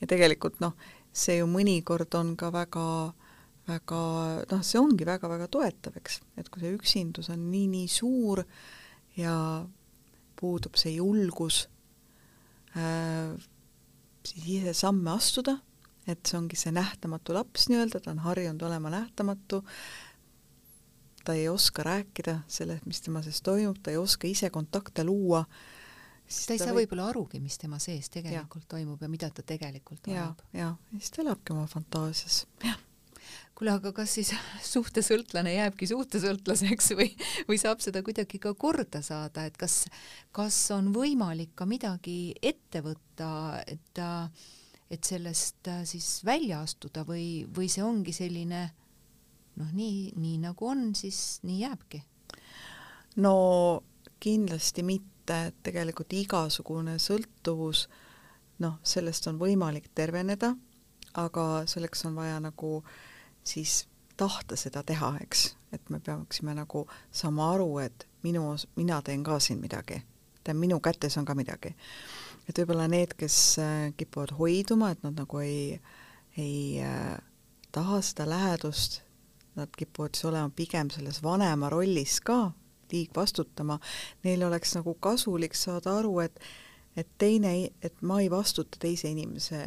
ja 0.00 0.08
tegelikult 0.10 0.60
noh, 0.64 0.76
see 1.12 1.38
ju 1.40 1.48
mõnikord 1.50 2.14
on 2.18 2.34
ka 2.36 2.52
väga 2.52 2.88
väga 3.68 4.00
noh, 4.50 4.62
see 4.64 4.80
ongi 4.80 5.06
väga-väga 5.08 5.48
toetav, 5.48 5.96
eks, 5.96 6.20
et 6.36 6.50
kui 6.52 6.60
see 6.60 6.74
üksindus 6.76 7.30
on 7.32 7.48
nii-nii 7.48 7.88
suur 7.88 8.44
ja 9.16 9.36
puudub 10.36 10.76
see 10.76 10.98
julgus 10.98 11.64
äh, 12.76 13.32
siis 14.26 14.50
ise 14.58 14.74
samme 14.76 15.14
astuda 15.14 15.56
et 16.06 16.20
see 16.26 16.38
ongi 16.38 16.58
see 16.58 16.72
nähtamatu 16.74 17.36
laps 17.36 17.68
nii-öelda, 17.70 18.00
ta 18.02 18.12
on 18.12 18.22
harjunud 18.24 18.62
olema 18.66 18.92
nähtamatu, 18.92 19.62
ta 21.24 21.34
ei 21.34 21.48
oska 21.48 21.82
rääkida 21.86 22.38
sellest, 22.48 22.86
mis 22.86 23.00
tema 23.00 23.22
sees 23.24 23.40
toimub, 23.42 23.80
ta 23.82 23.94
ei 23.94 24.00
oska 24.00 24.28
ise 24.28 24.50
kontakte 24.52 25.04
luua, 25.04 25.44
siis 26.26 26.46
ta 26.46 26.56
ei 26.56 26.60
ta 26.60 26.68
saa 26.68 26.74
võib... 26.74 26.84
võib-olla 26.84 27.10
arugi, 27.12 27.40
mis 27.40 27.56
tema 27.60 27.78
sees 27.82 28.10
tegelikult 28.12 28.66
ja. 28.66 28.72
toimub 28.76 29.02
ja 29.02 29.08
mida 29.12 29.30
ta 29.32 29.44
tegelikult 29.46 30.10
vajab. 30.10 30.42
ja, 30.52 30.74
ja 30.92 30.98
siis 30.98 31.14
ta 31.14 31.22
elabki 31.24 31.54
oma 31.56 31.64
fantaasias, 31.70 32.42
kuule, 33.54 33.72
aga 33.72 33.94
kas 33.96 34.16
siis 34.18 34.34
suhtesõltlane 34.74 35.54
jääbki 35.56 35.88
suhtesõltlaseks 35.88 36.92
või, 36.98 37.08
või 37.48 37.60
saab 37.62 37.80
seda 37.84 38.04
kuidagi 38.04 38.42
ka 38.42 38.52
korda 38.58 39.00
saada, 39.04 39.46
et 39.48 39.56
kas, 39.56 39.86
kas 40.36 40.58
on 40.76 40.92
võimalik 40.92 41.54
ka 41.56 41.64
midagi 41.70 42.34
ette 42.42 42.84
võtta, 42.84 43.30
et 43.64 44.02
äh, 44.04 44.52
et 44.90 45.04
sellest 45.04 45.68
äh, 45.68 45.84
siis 45.88 46.20
välja 46.24 46.60
astuda 46.64 47.04
või, 47.08 47.46
või 47.56 47.68
see 47.72 47.84
ongi 47.84 48.12
selline 48.12 48.64
noh, 49.56 49.70
nii, 49.72 50.12
nii 50.20 50.38
nagu 50.42 50.68
on, 50.68 50.90
siis 50.98 51.40
nii 51.46 51.60
jääbki? 51.62 52.02
no 53.16 53.34
kindlasti 54.20 54.82
mitte, 54.82 55.40
et 55.48 55.56
tegelikult 55.62 56.12
igasugune 56.16 56.96
sõltuvus, 57.02 57.86
noh, 58.64 58.78
sellest 58.82 59.28
on 59.30 59.38
võimalik 59.38 59.90
terveneda, 59.94 60.54
aga 61.20 61.44
selleks 61.70 62.04
on 62.08 62.16
vaja 62.18 62.40
nagu 62.42 62.78
siis 63.44 63.84
tahta 64.16 64.56
seda 64.56 64.82
teha, 64.86 65.14
eks, 65.22 65.46
et 65.74 65.90
me 65.90 66.00
peaksime 66.00 66.54
nagu 66.56 66.86
saama 67.12 67.52
aru, 67.54 67.68
et 67.84 68.06
minu, 68.26 68.54
mina 68.76 69.00
teen 69.02 69.24
ka 69.26 69.38
siin 69.42 69.60
midagi, 69.62 70.00
tähendab, 70.42 70.60
minu 70.60 70.80
kätes 70.80 71.18
on 71.18 71.28
ka 71.28 71.36
midagi 71.38 71.74
et 72.48 72.58
võib-olla 72.58 72.88
need, 72.90 73.14
kes 73.18 73.38
äh, 73.62 73.92
kipuvad 73.96 74.34
hoiduma, 74.38 74.92
et 74.94 75.02
nad 75.06 75.16
nagu 75.18 75.40
ei, 75.44 75.78
ei 76.36 76.82
äh, 76.84 77.14
taha 77.72 78.00
seda 78.04 78.28
lähedust, 78.30 79.00
nad 79.54 79.70
kipuvad 79.78 80.16
siis 80.16 80.28
olema 80.30 80.50
pigem 80.54 80.90
selles 80.90 81.22
vanema 81.22 81.70
rollis 81.72 82.18
ka, 82.24 82.52
liigvastutama, 82.92 83.78
neil 84.26 84.44
oleks 84.46 84.74
nagu 84.76 84.94
kasulik 85.02 85.56
saada 85.58 85.98
aru, 86.00 86.18
et 86.26 86.38
et 86.96 87.08
teine, 87.18 87.50
et 87.82 88.02
ma 88.06 88.20
ei 88.22 88.28
vastuta 88.30 88.78
teise 88.78 89.08
inimese 89.10 89.64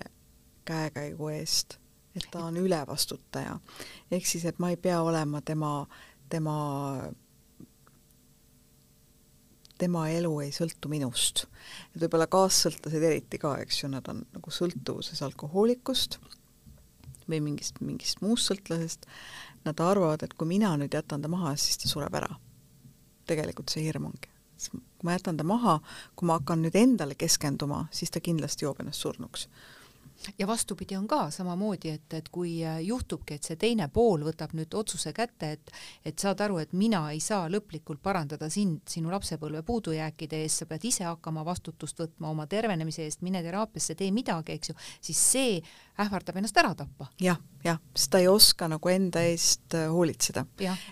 käekäigu 0.67 1.27
eest, 1.35 1.77
et 2.15 2.27
ta 2.31 2.45
on 2.47 2.57
ülevastutaja. 2.57 3.59
ehk 4.11 4.25
siis, 4.25 4.45
et 4.45 4.59
ma 4.59 4.69
ei 4.69 4.77
pea 4.77 5.01
olema 5.01 5.41
tema, 5.41 5.87
tema 6.29 6.55
tema 9.77 10.07
elu 10.13 10.31
ei 10.43 10.51
sõltu 10.55 10.89
minust. 10.91 11.45
et 11.95 12.01
võib-olla 12.01 12.27
kaassõltlased 12.31 13.03
eriti 13.03 13.39
ka, 13.41 13.57
eks 13.63 13.83
ju, 13.83 13.91
nad 13.91 14.07
on 14.11 14.23
nagu 14.33 14.53
sõltuvuses 14.53 15.21
alkohoolikust 15.25 16.19
või 17.27 17.41
mingist, 17.43 17.81
mingist 17.81 18.21
muust 18.21 18.51
sõltlasest, 18.51 19.05
nad 19.67 19.79
arvavad, 19.83 20.23
et 20.23 20.33
kui 20.33 20.47
mina 20.47 20.71
nüüd 20.79 20.93
jätan 20.95 21.21
ta 21.21 21.31
maha, 21.31 21.55
siis 21.59 21.77
ta 21.77 21.89
sureb 21.91 22.13
ära. 22.15 22.35
tegelikult 23.27 23.69
see 23.69 23.83
hirm 23.83 24.05
ongi. 24.05 24.29
kui 24.71 25.03
ma 25.03 25.17
jätan 25.17 25.37
ta 25.37 25.43
maha, 25.43 25.79
kui 26.15 26.27
ma 26.27 26.39
hakkan 26.39 26.61
nüüd 26.63 26.75
endale 26.75 27.15
keskenduma, 27.15 27.87
siis 27.91 28.11
ta 28.11 28.19
kindlasti 28.19 28.65
joob 28.65 28.79
ennast 28.79 29.03
surnuks 29.03 29.47
ja 30.37 30.47
vastupidi 30.47 30.95
on 30.97 31.07
ka 31.07 31.29
samamoodi, 31.31 31.89
et, 31.89 32.13
et 32.13 32.29
kui 32.33 32.57
äh, 32.65 32.79
juhtubki, 32.85 33.37
et 33.37 33.47
see 33.47 33.59
teine 33.59 33.87
pool 33.93 34.25
võtab 34.27 34.53
nüüd 34.57 34.73
otsuse 34.77 35.13
kätte, 35.13 35.51
et 35.57 35.73
et 36.05 36.19
saad 36.19 36.39
aru, 36.41 36.59
et 36.61 36.73
mina 36.73 37.03
ei 37.11 37.19
saa 37.23 37.47
lõplikult 37.51 38.01
parandada 38.03 38.49
sind 38.49 38.87
sinu 38.89 39.11
lapsepõlve 39.11 39.63
puudujääkide 39.67 40.41
eest, 40.43 40.63
sa 40.63 40.69
pead 40.69 40.85
ise 40.87 41.07
hakkama 41.07 41.43
vastutust 41.45 41.99
võtma 41.99 42.31
oma 42.31 42.47
tervenemise 42.47 43.03
eest, 43.03 43.21
mine 43.21 43.43
teraapiasse, 43.43 43.95
tee 43.95 44.11
midagi, 44.11 44.57
eks 44.57 44.71
ju, 44.71 44.77
siis 45.09 45.23
see 45.31 45.61
ähvardab 45.99 46.37
ennast 46.37 46.57
ära 46.57 46.73
tappa 46.75 47.07
ja,. 47.19 47.33
jah, 47.33 47.37
jah, 47.63 47.79
sest 47.95 48.11
ta 48.13 48.21
ei 48.21 48.27
oska 48.27 48.67
nagu 48.71 48.89
enda 48.89 49.23
eest 49.27 49.75
äh, 49.75 49.87
hoolitseda. 49.91 50.45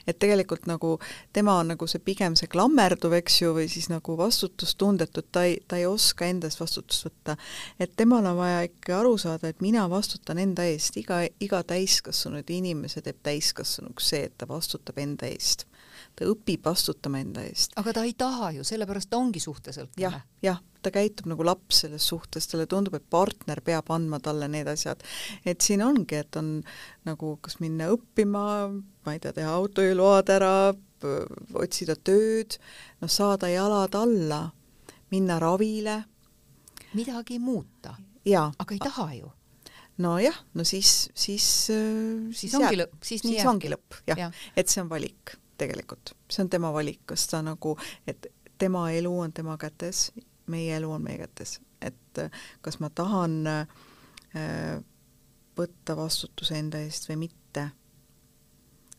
et 0.08 0.20
tegelikult 0.20 0.66
nagu 0.66 0.98
tema 1.34 1.60
on 1.60 1.74
nagu 1.74 1.88
see 1.88 2.02
pigem 2.04 2.36
see 2.36 2.50
klammerduv, 2.52 3.14
eks 3.20 3.42
ju, 3.42 3.54
või 3.58 3.68
siis 3.72 3.90
nagu 3.92 4.18
vastutustundetu, 4.18 5.24
et 5.24 5.32
ta 5.32 5.46
ei, 5.48 5.60
ta 5.68 5.80
ei 5.82 5.86
oska 5.90 6.26
enda 6.30 6.50
eest 6.50 6.62
vastutust 6.62 7.08
võtta. 7.10 7.38
et 7.80 7.96
temal 7.96 8.26
on 8.26 8.38
vaja 8.38 8.66
ikka 8.70 9.00
aru 9.00 9.18
saada, 9.22 9.52
et 9.52 9.62
mina 9.62 9.86
vastutan 9.90 10.42
enda 10.42 10.66
eest, 10.66 10.98
iga, 10.98 11.24
iga 11.40 11.64
täiskasvanud 11.64 12.50
inimese 12.50 13.02
teeb 13.06 13.22
täiskasvanuks 13.24 14.10
see, 14.10 14.26
et 14.30 14.38
ta 14.38 14.50
vastutab 14.50 14.98
enda 15.02 15.30
eest 15.30 15.68
ta 16.16 16.28
õpib 16.32 16.64
vastutama 16.66 17.20
enda 17.24 17.44
eest. 17.46 17.76
aga 17.80 17.94
ta 17.98 18.06
ei 18.08 18.16
taha 18.18 18.52
ju, 18.56 18.64
sellepärast 18.68 19.12
ta 19.12 19.20
ongi 19.20 19.42
suhtesõltlane 19.44 20.02
ja,. 20.02 20.12
jah, 20.14 20.24
jah, 20.46 20.62
ta 20.86 20.94
käitub 20.96 21.28
nagu 21.32 21.46
laps 21.46 21.84
selles 21.84 22.08
suhtes, 22.08 22.48
talle 22.50 22.68
tundub, 22.72 22.96
et 22.98 23.06
partner 23.10 23.62
peab 23.66 23.92
andma 23.96 24.22
talle 24.24 24.48
need 24.52 24.70
asjad. 24.72 25.04
et 25.46 25.62
siin 25.62 25.84
ongi, 25.86 26.22
et 26.22 26.40
on 26.40 26.58
nagu 27.08 27.36
kas 27.44 27.60
minna 27.64 27.90
õppima, 27.94 28.46
ma 29.06 29.16
ei 29.16 29.22
tea, 29.24 29.36
teha 29.36 29.54
autojuhiload 29.60 30.34
ära, 30.36 30.56
otsida 31.60 31.98
tööd, 32.00 32.58
noh, 33.04 33.12
saada 33.12 33.52
jalad 33.52 33.96
alla, 34.00 34.44
minna 35.12 35.40
ravile. 35.42 36.04
midagi 36.94 37.40
muuta. 37.40 37.98
aga 38.26 38.72
ei 38.74 38.80
taha 38.80 39.10
ju 39.20 39.32
nojah, 40.02 40.36
no 40.54 40.64
siis, 40.68 41.10
siis 41.16 41.46
siis, 41.70 42.40
siis 42.40 42.56
ongi 42.58 42.82
lõpp, 42.82 43.00
siis, 43.04 43.22
siis 43.24 43.46
ongi 43.48 43.72
lõpp, 43.72 44.02
jah 44.10 44.26
ja., 44.26 44.32
et 44.56 44.68
see 44.72 44.82
on 44.84 44.90
valik 44.92 45.38
tegelikult, 45.58 46.16
see 46.30 46.44
on 46.46 46.50
tema 46.50 46.72
valik, 46.74 47.02
kas 47.06 47.28
ta 47.32 47.42
nagu, 47.46 47.76
et 48.08 48.28
tema 48.58 48.90
elu 48.92 49.12
on 49.20 49.34
tema 49.34 49.58
kätes, 49.62 50.12
meie 50.52 50.76
elu 50.78 50.92
on 50.92 51.04
meie 51.04 51.20
kätes, 51.24 51.60
et 51.82 52.22
kas 52.62 52.80
ma 52.80 52.90
tahan 52.90 53.40
äh, 53.52 54.78
võtta 55.58 55.96
vastutuse 55.98 56.58
enda 56.60 56.82
eest 56.84 57.10
või 57.10 57.26
mitte, 57.28 57.70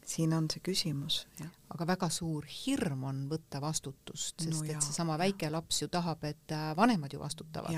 siin 0.06 0.32
on 0.36 0.48
see 0.52 0.62
küsimus, 0.64 1.24
jah 1.40 1.52
aga 1.74 1.86
väga 1.88 2.08
suur 2.12 2.46
hirm 2.46 3.04
on 3.08 3.24
võtta 3.30 3.60
vastutust, 3.62 4.38
sest 4.42 4.62
no, 4.62 4.64
et 4.70 4.82
seesama 4.84 5.16
väike 5.18 5.50
laps 5.50 5.82
ju 5.82 5.88
tahab, 5.92 6.22
et 6.28 6.54
äh, 6.54 6.68
vanemad 6.78 7.12
ju 7.12 7.20
vastutavad, 7.20 7.74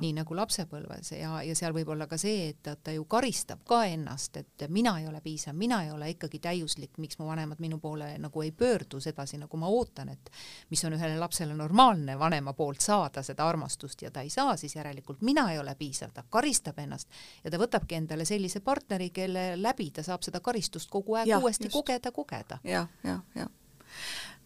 nii 0.00 0.12
nagu 0.16 0.36
lapsepõlves 0.38 1.14
ja, 1.16 1.34
ja 1.42 1.56
seal 1.58 1.74
võib 1.74 1.90
olla 1.94 2.06
ka 2.10 2.18
see, 2.20 2.48
et 2.52 2.62
ta, 2.62 2.76
ta 2.76 2.94
ju 2.94 3.04
karistab 3.10 3.64
ka 3.68 3.82
ennast, 3.90 4.38
et 4.38 4.66
mina 4.70 4.94
ei 5.00 5.08
ole 5.10 5.20
piisav, 5.24 5.56
mina 5.58 5.82
ei 5.86 5.90
ole 5.90 6.12
ikkagi 6.14 6.38
täiuslik, 6.42 6.94
miks 7.02 7.18
mu 7.18 7.26
vanemad 7.30 7.60
minu 7.62 7.80
poole 7.82 8.12
nagu 8.22 8.44
ei 8.44 8.52
pöördu 8.54 9.00
sedasi, 9.02 9.40
nagu 9.42 9.60
ma 9.60 9.70
ootan, 9.72 10.12
et 10.14 10.30
mis 10.70 10.84
on 10.86 10.94
ühele 10.96 11.18
lapsele 11.18 11.56
normaalne 11.58 12.18
vanema 12.18 12.54
poolt 12.56 12.80
saada 12.80 13.22
seda 13.26 13.46
armastust 13.48 14.02
ja 14.06 14.10
ta 14.10 14.22
ei 14.22 14.30
saa, 14.30 14.56
siis 14.56 14.76
järelikult 14.76 15.22
mina 15.22 15.48
ei 15.52 15.58
ole 15.58 15.74
piisav, 15.78 16.12
ta 16.14 16.24
karistab 16.30 16.78
ennast. 16.78 17.10
Ja 17.44 17.50
ta 17.50 17.58
võtabki 17.60 17.96
endale 17.98 18.24
sellise 18.28 18.60
partneri, 18.60 19.10
kelle 19.10 19.52
läbi 19.58 19.90
ta 19.90 20.04
saab 20.06 20.22
seda 20.22 20.40
karistust 20.40 20.90
kogu 20.90 21.18
aeg 21.18 21.30
ja, 21.30 21.38
uuesti 21.42 21.68
just. 21.68 21.76
kogeda, 21.76 22.12
kogeda. 22.14 22.58
jah, 22.64 22.88
jah, 23.04 23.20
jah 23.34 23.50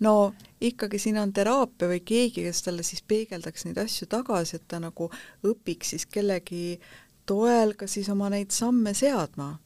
no 0.01 0.34
ikkagi 0.61 0.99
siin 0.99 1.18
on 1.18 1.32
teraapia 1.32 1.89
või 1.89 2.01
keegi, 2.05 2.45
kes 2.45 2.62
talle 2.66 2.84
siis 2.87 3.03
peegeldaks 3.03 3.66
neid 3.66 3.78
asju 3.80 4.09
tagasi, 4.11 4.57
et 4.57 4.66
ta 4.68 4.80
nagu 4.82 5.11
õpiks 5.47 5.95
siis 5.95 6.07
kellegi 6.07 6.78
toel 7.26 7.74
ka 7.78 7.89
siis 7.91 8.09
oma 8.12 8.30
neid 8.32 8.55
samme 8.55 8.95
seadma. 8.95 9.59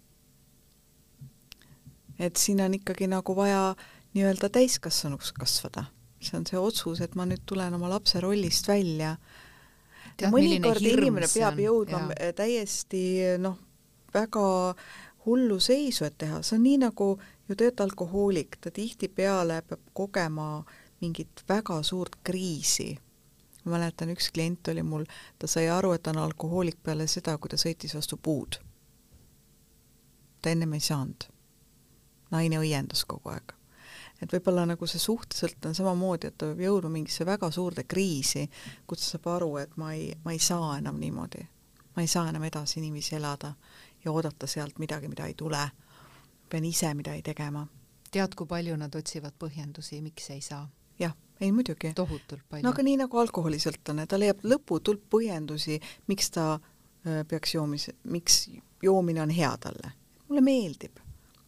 et 2.19 2.37
siin 2.37 2.61
on 2.61 2.75
ikkagi 2.77 3.07
nagu 3.09 3.37
vaja 3.37 3.75
nii-öelda 4.15 4.49
täiskasvanuks 4.49 5.33
kasvada. 5.33 5.85
see 6.21 6.37
on 6.39 6.47
see 6.47 6.59
otsus, 6.59 7.01
et 7.01 7.15
ma 7.15 7.27
nüüd 7.27 7.43
tulen 7.47 7.75
oma 7.75 7.89
lapse 7.89 8.21
rollist 8.21 8.69
välja. 8.69 9.17
ja 10.21 10.31
mõnikord 10.31 10.83
inimene 10.83 11.27
peab 11.35 11.59
jõudma 11.59 12.11
ja. 12.13 12.33
täiesti 12.33 13.37
noh, 13.39 13.59
väga 14.15 14.75
hullu 15.27 15.61
seisu, 15.61 16.05
et 16.05 16.19
teha, 16.19 16.43
see 16.43 16.57
on 16.57 16.63
nii 16.65 16.79
nagu 16.81 17.19
ju 17.51 17.57
tegelikult 17.57 17.81
alkohoolik, 17.81 18.57
ta 18.61 18.71
tihtipeale 18.71 19.63
peab 19.67 19.81
kogema 19.93 20.65
mingit 21.01 21.43
väga 21.49 21.83
suurt 21.83 22.17
kriisi. 22.25 22.99
ma 23.65 23.73
mäletan, 23.73 24.09
üks 24.15 24.31
klient 24.33 24.69
oli 24.69 24.83
mul, 24.83 25.05
ta 25.39 25.47
sai 25.47 25.69
aru, 25.69 25.93
et 25.93 26.03
ta 26.03 26.11
on 26.15 26.23
alkohoolik 26.23 26.79
peale 26.83 27.07
seda, 27.07 27.37
kui 27.39 27.51
ta 27.51 27.57
sõitis 27.57 27.95
vastu 27.95 28.17
puud. 28.17 28.61
ta 30.43 30.51
ennem 30.51 30.73
ei 30.73 30.81
saanud. 30.81 31.25
naine 32.31 32.59
õiendas 32.59 33.05
kogu 33.07 33.29
aeg. 33.35 33.53
et 34.23 34.33
võib-olla 34.33 34.67
nagu 34.67 34.87
see 34.87 35.03
suhtesõltlane 35.03 35.75
samamoodi, 35.75 36.27
et 36.27 36.39
ta 36.39 36.47
võib 36.47 36.65
jõudma 36.69 36.91
mingisse 36.91 37.27
väga 37.27 37.51
suurde 37.51 37.85
kriisi, 37.85 38.51
kus 38.87 38.99
ta 39.01 39.07
saab 39.11 39.27
aru, 39.27 39.57
et 39.57 39.77
ma 39.77 39.93
ei, 39.95 40.15
ma 40.25 40.33
ei 40.33 40.39
saa 40.39 40.79
enam 40.79 41.01
niimoodi. 41.01 41.49
ma 41.97 42.03
ei 42.03 42.09
saa 42.09 42.29
enam 42.29 42.45
edasi 42.45 42.81
niiviisi 42.81 43.17
elada 43.17 43.55
ja 44.05 44.13
oodata 44.13 44.47
sealt 44.47 44.79
midagi, 44.79 45.09
mida 45.09 45.27
ei 45.27 45.35
tule. 45.35 45.71
Pean 46.51 46.67
ise 46.69 46.93
midagi 46.95 47.23
tegema. 47.31 47.67
tead, 48.11 48.35
kui 48.35 48.47
palju 48.47 48.77
nad 48.77 48.95
otsivad 48.95 49.37
põhjendusi, 49.39 50.01
miks 50.03 50.31
ei 50.35 50.41
saa? 50.45 50.65
jah, 51.01 51.15
ei 51.41 51.53
muidugi. 51.53 51.93
tohutult 51.95 52.43
palju. 52.49 52.65
no 52.67 52.75
aga 52.75 52.87
nii 52.87 52.97
nagu 53.05 53.23
alkoholisõltlane, 53.23 54.07
ta 54.07 54.19
leiab 54.19 54.43
lõputult 54.45 55.07
põhjendusi, 55.11 55.81
miks 56.11 56.31
ta 56.35 56.49
äh, 56.57 57.23
peaks 57.29 57.55
joomis, 57.55 57.91
miks 58.05 58.43
joomine 58.83 59.23
on 59.23 59.31
hea 59.35 59.55
talle. 59.61 59.95
mulle 60.29 60.45
meeldib 60.45 61.01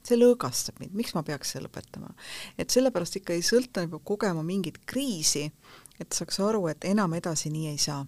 see 0.06 0.18
lõõgastab 0.18 0.80
mind, 0.82 0.94
miks 0.98 1.14
ma 1.14 1.22
peaks 1.26 1.54
selle 1.54 1.68
lõpetama? 1.68 2.10
et 2.58 2.70
sellepärast 2.74 3.20
ikkagi 3.20 3.44
sõltlane 3.46 3.90
peab 3.92 4.04
kogema 4.06 4.42
mingit 4.46 4.80
kriisi, 4.86 5.46
et 6.00 6.12
saaks 6.12 6.40
aru, 6.42 6.66
et 6.72 6.84
enam 6.90 7.14
edasi 7.18 7.52
nii 7.54 7.70
ei 7.70 7.78
saa. 7.78 8.02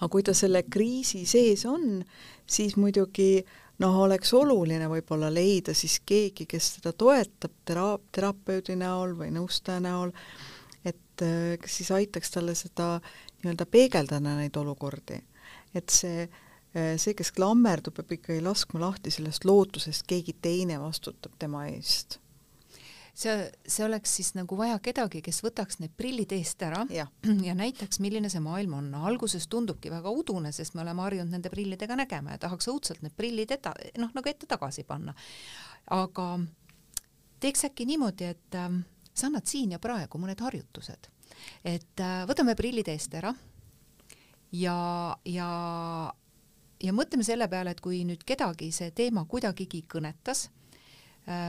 aga 0.00 0.08
kui 0.12 0.24
ta 0.26 0.34
selle 0.34 0.64
kriisi 0.70 1.24
sees 1.26 1.64
on, 1.66 2.02
siis 2.46 2.76
muidugi 2.76 3.44
noh, 3.78 4.00
oleks 4.04 4.32
oluline 4.34 4.88
võib-olla 4.90 5.30
leida 5.32 5.74
siis 5.74 6.00
keegi, 6.06 6.46
kes 6.50 6.78
teda 6.78 6.92
toetab 6.92 7.54
tera-, 7.64 7.98
terapeudi 8.12 8.76
näol 8.78 9.14
või 9.18 9.30
nõustaja 9.34 9.80
näol, 9.84 10.12
et 10.84 11.24
kes 11.62 11.80
siis 11.80 11.90
aitaks 11.94 12.30
talle 12.30 12.54
seda 12.54 12.96
nii-öelda 13.42 13.66
peegeldada, 13.66 14.34
neid 14.38 14.56
olukordi. 14.56 15.18
et 15.74 15.90
see 15.90 16.22
äh, 16.22 16.44
Äh, 16.76 16.98
see, 17.00 17.14
kes 17.16 17.30
klammerdub, 17.32 17.96
peab 17.96 18.10
ikkagi 18.18 18.42
laskma 18.44 18.82
lahti 18.82 19.12
sellest 19.12 19.46
lootusest, 19.48 20.04
keegi 20.08 20.34
teine 20.44 20.76
vastutab 20.82 21.38
tema 21.40 21.64
eest. 21.70 22.18
See, 23.18 23.34
see 23.66 23.84
oleks 23.86 24.12
siis 24.18 24.32
nagu 24.36 24.56
vaja 24.58 24.78
kedagi, 24.82 25.20
kes 25.24 25.40
võtaks 25.44 25.80
need 25.82 25.94
prillid 25.98 26.32
eest 26.36 26.62
ära 26.66 26.84
ja, 26.94 27.08
ja 27.48 27.56
näitaks, 27.58 28.00
milline 28.04 28.30
see 28.32 28.42
maailm 28.44 28.76
on. 28.78 28.92
alguses 29.08 29.48
tundubki 29.50 29.92
väga 29.92 30.12
udune, 30.14 30.52
sest 30.54 30.76
me 30.76 30.84
oleme 30.84 31.04
harjunud 31.06 31.34
nende 31.34 31.52
prillidega 31.52 31.98
nägema 31.98 32.36
ja 32.36 32.42
tahaks 32.46 32.70
õudselt 32.70 33.02
need 33.04 33.16
prillid 33.18 33.54
etta, 33.54 33.74
noh 33.98 34.14
nagu 34.14 34.30
ette 34.30 34.46
tagasi 34.50 34.86
panna. 34.88 35.14
aga 35.94 36.28
teeks 37.40 37.68
äkki 37.70 37.86
niimoodi, 37.88 38.32
et 38.34 38.58
äh, 38.58 38.70
sa 39.12 39.28
annad 39.30 39.46
siin 39.50 39.74
ja 39.74 39.82
praegu 39.82 40.20
mõned 40.20 40.40
harjutused, 40.42 41.10
et 41.64 42.04
äh, 42.04 42.22
võtame 42.28 42.54
prillid 42.58 42.88
eest 42.92 43.14
ära 43.18 43.34
ja, 44.52 44.78
ja 45.24 45.50
ja 46.78 46.94
mõtleme 46.94 47.26
selle 47.26 47.48
peale, 47.50 47.74
et 47.74 47.82
kui 47.82 48.04
nüüd 48.06 48.22
kedagi 48.26 48.70
see 48.74 48.92
teema 48.94 49.24
kuidagigi 49.26 49.82
kõnetas, 49.90 50.48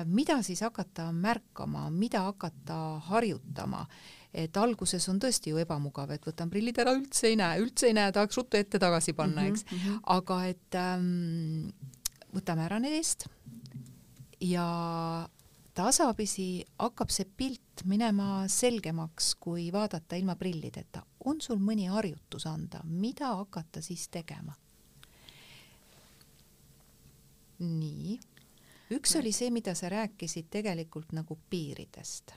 mida 0.06 0.42
siis 0.44 0.62
hakata 0.66 1.12
märkama, 1.16 1.86
mida 1.90 2.26
hakata 2.26 3.00
harjutama, 3.10 3.86
et 4.34 4.58
alguses 4.58 5.08
on 5.10 5.20
tõesti 5.22 5.54
ju 5.54 5.62
ebamugav, 5.62 6.12
et 6.14 6.26
võtan 6.28 6.52
prillid 6.52 6.78
ära, 6.82 6.94
üldse 6.98 7.32
ei 7.32 7.38
näe, 7.40 7.62
üldse 7.64 7.90
ei 7.90 7.96
näe, 7.98 8.12
tahaks 8.14 8.38
ruttu 8.38 8.60
ette 8.60 8.82
tagasi 8.82 9.14
panna, 9.18 9.48
eks 9.50 9.66
mm, 9.66 9.78
-hmm. 9.78 10.00
aga 10.18 10.40
et 10.52 10.76
ähm, 10.76 11.70
võtame 12.36 12.66
ära 12.68 12.80
need 12.80 13.00
eest 13.00 13.28
ja 14.42 15.28
tasapisi 15.74 16.66
hakkab 16.80 17.12
see 17.14 17.26
pilt 17.26 17.84
minema 17.86 18.48
selgemaks, 18.52 19.36
kui 19.40 19.70
vaadata 19.72 20.16
ilma 20.16 20.36
prillideta. 20.36 21.04
on 21.26 21.42
sul 21.42 21.60
mõni 21.60 21.88
harjutus 21.90 22.46
anda, 22.46 22.82
mida 22.84 23.36
hakata 23.36 23.82
siis 23.82 24.08
tegema? 24.10 24.56
nii, 27.60 28.20
üks 28.94 29.16
oli 29.20 29.32
see, 29.36 29.50
mida 29.54 29.76
sa 29.78 29.90
rääkisid 29.90 30.50
tegelikult 30.52 31.14
nagu 31.16 31.38
piiridest. 31.50 32.34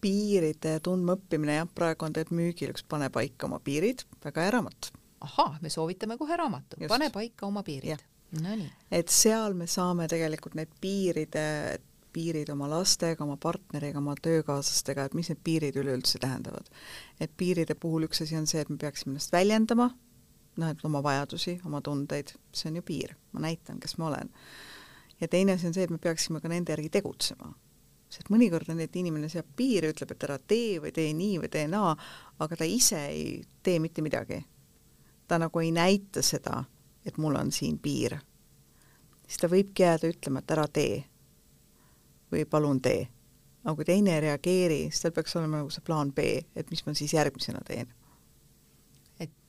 piiride 0.00 0.78
tundmaõppimine 0.80 1.58
jah, 1.58 1.66
praegu 1.76 2.06
on 2.06 2.14
tegelikult 2.16 2.38
müügil 2.38 2.70
üks 2.72 2.86
Pane 2.88 3.10
paika 3.12 3.46
oma 3.46 3.58
piirid, 3.60 4.06
väga 4.24 4.46
hea 4.46 4.54
raamat. 4.56 4.92
ahah, 5.20 5.60
me 5.60 5.70
soovitame 5.70 6.16
kohe 6.16 6.36
raamatu, 6.36 6.80
Pane 6.88 7.10
paika 7.10 7.46
oma 7.46 7.62
piirid. 7.62 8.06
Nonii. 8.40 8.70
et 8.90 9.08
seal 9.08 9.54
me 9.54 9.66
saame 9.66 10.06
tegelikult 10.08 10.54
need 10.54 10.70
piiride, 10.80 11.80
piirid 12.12 12.50
oma 12.50 12.68
lastega, 12.70 13.24
oma 13.24 13.36
partneriga, 13.36 13.98
oma 13.98 14.14
töökaaslastega, 14.22 15.04
et 15.04 15.14
mis 15.14 15.28
need 15.30 15.40
piirid 15.44 15.76
üleüldse 15.76 16.18
tähendavad. 16.18 16.70
et 17.20 17.30
piiride 17.36 17.74
puhul 17.74 18.06
üks 18.08 18.22
asi 18.22 18.36
on 18.36 18.46
see, 18.46 18.60
et 18.60 18.70
me 18.70 18.78
peaksime 18.78 19.12
ennast 19.12 19.32
väljendama 19.32 19.90
noh, 20.60 20.70
et 20.70 20.84
oma 20.84 21.02
vajadusi, 21.04 21.58
oma 21.66 21.80
tundeid, 21.84 22.34
see 22.54 22.70
on 22.70 22.78
ju 22.80 22.84
piir, 22.86 23.16
ma 23.32 23.44
näitan, 23.46 23.80
kes 23.80 23.96
ma 23.98 24.10
olen. 24.10 24.30
ja 25.20 25.28
teine 25.28 25.52
asi 25.52 25.66
on 25.68 25.74
see, 25.74 25.84
et 25.84 25.90
me 25.92 25.98
peaksime 25.98 26.40
ka 26.40 26.48
nende 26.48 26.72
järgi 26.72 26.90
tegutsema. 27.00 27.52
sest 28.10 28.30
mõnikord 28.32 28.70
on 28.70 28.80
nii, 28.80 28.88
et 28.90 28.96
inimene 28.96 29.28
seab 29.30 29.46
piire, 29.56 29.92
ütleb, 29.94 30.14
et 30.14 30.24
ära 30.26 30.38
tee 30.38 30.80
või 30.82 30.92
tee 30.92 31.12
nii 31.14 31.38
või 31.42 31.50
tee 31.52 31.66
naa, 31.70 31.94
aga 32.38 32.56
ta 32.56 32.66
ise 32.66 33.04
ei 33.06 33.42
tee 33.62 33.78
mitte 33.78 34.02
midagi. 34.02 34.42
ta 35.28 35.38
nagu 35.38 35.60
ei 35.60 35.70
näita 35.72 36.22
seda, 36.22 36.64
et 37.06 37.18
mul 37.18 37.38
on 37.38 37.52
siin 37.52 37.78
piir. 37.78 38.18
siis 39.26 39.38
ta 39.38 39.48
võibki 39.48 39.86
jääda 39.86 40.10
ütlema, 40.10 40.38
et 40.38 40.50
ära 40.50 40.68
tee 40.68 41.04
või 42.32 42.44
palun 42.44 42.80
tee. 42.80 43.08
aga 43.64 43.76
kui 43.76 43.84
teine 43.84 44.14
ei 44.14 44.20
reageeri, 44.20 44.82
siis 44.90 45.02
tal 45.02 45.12
peaks 45.12 45.36
olema 45.36 45.62
nagu 45.62 45.70
see 45.70 45.84
plaan 45.84 46.12
B, 46.12 46.18
et 46.56 46.70
mis 46.70 46.86
ma 46.86 46.94
siis 46.94 47.14
järgmisena 47.14 47.60
teen 47.66 47.99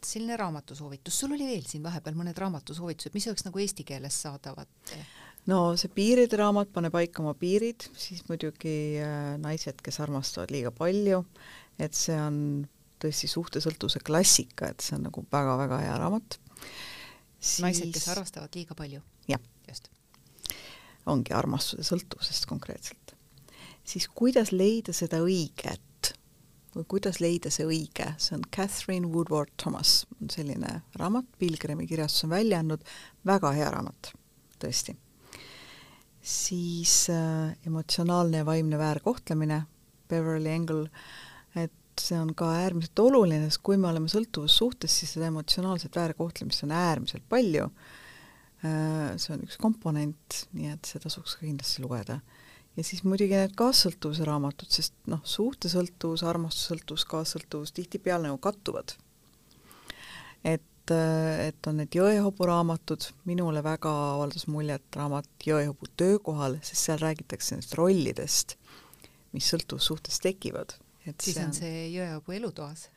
selline 0.05 0.37
raamatusoovitus, 0.39 1.19
sul 1.19 1.35
oli 1.35 1.47
veel 1.47 1.65
siin 1.67 1.83
vahepeal 1.83 2.15
mõned 2.17 2.37
raamatusoovitused, 2.41 3.13
mis 3.13 3.27
oleks 3.29 3.45
nagu 3.47 3.61
eesti 3.61 3.85
keeles 3.87 4.17
saadavad? 4.25 4.69
no 5.49 5.61
see 5.79 5.91
Piiride 5.93 6.37
raamat, 6.41 6.71
Pane 6.73 6.91
paika 6.93 7.23
oma 7.23 7.33
piirid, 7.37 7.87
siis 7.97 8.23
muidugi 8.29 8.75
äh, 9.01 9.33
Naised, 9.41 9.81
kes 9.83 9.99
armastavad 10.03 10.53
liiga 10.53 10.73
palju, 10.75 11.23
et 11.81 11.97
see 11.97 12.17
on 12.17 12.37
tõesti 13.01 13.29
suhtesõltuvuse 13.31 14.01
klassika, 14.05 14.69
et 14.71 14.85
see 14.85 14.97
on 14.97 15.07
nagu 15.09 15.23
väga-väga 15.31 15.81
hea 15.85 15.95
raamat 16.01 16.37
siis.... 17.41 17.61
naised, 17.65 17.89
kes 17.93 18.09
armastavad 18.13 18.57
liiga 18.57 18.77
palju? 18.77 19.01
jah. 19.29 19.41
just. 19.69 19.89
ongi 21.09 21.33
armastuse 21.33 21.85
sõltuvusest 21.87 22.45
konkreetselt. 22.49 23.15
siis 23.83 24.07
kuidas 24.13 24.53
leida 24.53 24.93
seda 24.93 25.23
õiget 25.25 25.81
või 26.75 26.85
kuidas 26.93 27.19
leida 27.21 27.51
see 27.51 27.65
õige, 27.67 28.07
see 28.21 28.35
on 28.37 28.43
Catherine 28.55 29.09
Woodward 29.11 29.51
Thomas, 29.59 30.05
on 30.21 30.31
selline 30.31 30.81
raamat, 30.99 31.27
Pilgrimi 31.39 31.87
kirjastus 31.89 32.25
on 32.27 32.35
välja 32.35 32.61
andnud, 32.61 32.85
väga 33.27 33.51
hea 33.57 33.69
raamat, 33.73 34.13
tõesti. 34.61 34.95
siis 36.21 37.09
äh, 37.09 37.51
emotsionaalne 37.67 38.43
ja 38.43 38.45
vaimne 38.45 38.77
väärkohtlemine, 38.77 39.63
Beverly 40.09 40.49
Engel, 40.49 40.85
et 41.55 41.73
see 41.99 42.19
on 42.19 42.33
ka 42.37 42.51
äärmiselt 42.61 42.99
oluline, 42.99 43.49
sest 43.49 43.63
kui 43.65 43.77
me 43.77 43.89
oleme 43.89 44.11
sõltuvussuhtes, 44.11 44.99
siis 45.01 45.15
seda 45.15 45.27
emotsionaalset 45.31 45.95
väärkohtlemist 45.95 46.63
on 46.67 46.75
äärmiselt 46.75 47.25
palju. 47.29 47.67
Äh,, 48.61 49.17
see 49.17 49.33
on 49.35 49.43
üks 49.47 49.57
komponent, 49.59 50.45
nii 50.53 50.71
et 50.75 50.87
see 50.87 51.01
tasuks 51.01 51.35
ka 51.35 51.47
kindlasti 51.47 51.83
lugeda 51.83 52.21
ja 52.81 52.85
siis 52.87 53.03
muidugi 53.05 53.37
need 53.37 53.53
kaassõltuvuse 53.59 54.25
raamatud, 54.25 54.69
sest 54.73 54.95
noh, 55.11 55.21
suhtesõltuvus, 55.27 56.23
armastussõltuvus, 56.25 57.05
kaassõltuvus 57.11 57.75
tihtipeale 57.77 58.25
nagu 58.25 58.39
kattuvad. 58.41 58.95
et, 60.43 60.93
et 61.45 61.67
on 61.69 61.77
need 61.77 61.93
Jõehobu 61.93 62.47
raamatud, 62.49 63.05
minule 63.29 63.61
väga 63.63 63.91
avaldas 64.15 64.47
muljet 64.49 64.97
raamat 64.97 65.29
Jõehobu 65.45 65.91
töökohal, 65.97 66.57
sest 66.65 66.89
seal 66.89 67.03
räägitakse 67.03 67.53
nendest 67.53 67.77
rollidest, 67.77 68.57
mis 69.37 69.51
sõltuvussuhtes 69.53 70.17
tekivad. 70.25 70.73
siis 71.19 71.37
on, 71.37 71.51
on 71.51 71.53
see 71.53 71.85
Jõehobu 71.93 72.33
elutoas? 72.39 72.89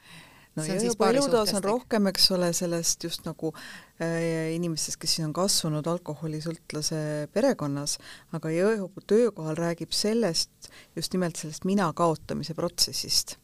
No 0.57 0.65
Jõehobu 0.67 1.07
elutoas 1.09 1.53
on 1.57 1.65
rohkem, 1.65 2.09
eks 2.11 2.31
ole, 2.37 2.51
sellest 2.57 3.07
just 3.07 3.25
nagu 3.29 3.51
äh, 3.55 4.53
inimestest, 4.55 4.99
kes 5.03 5.17
siin 5.17 5.29
on 5.29 5.37
kasvanud 5.37 5.87
alkoholisõltlase 5.91 7.01
perekonnas, 7.35 7.99
aga 8.37 8.53
Jõehobu 8.55 9.05
töökohal 9.07 9.59
räägib 9.59 9.95
sellest, 9.95 10.71
just 10.97 11.17
nimelt 11.17 11.41
sellest 11.41 11.67
mina 11.69 11.91
kaotamise 11.97 12.57
protsessist. 12.59 13.39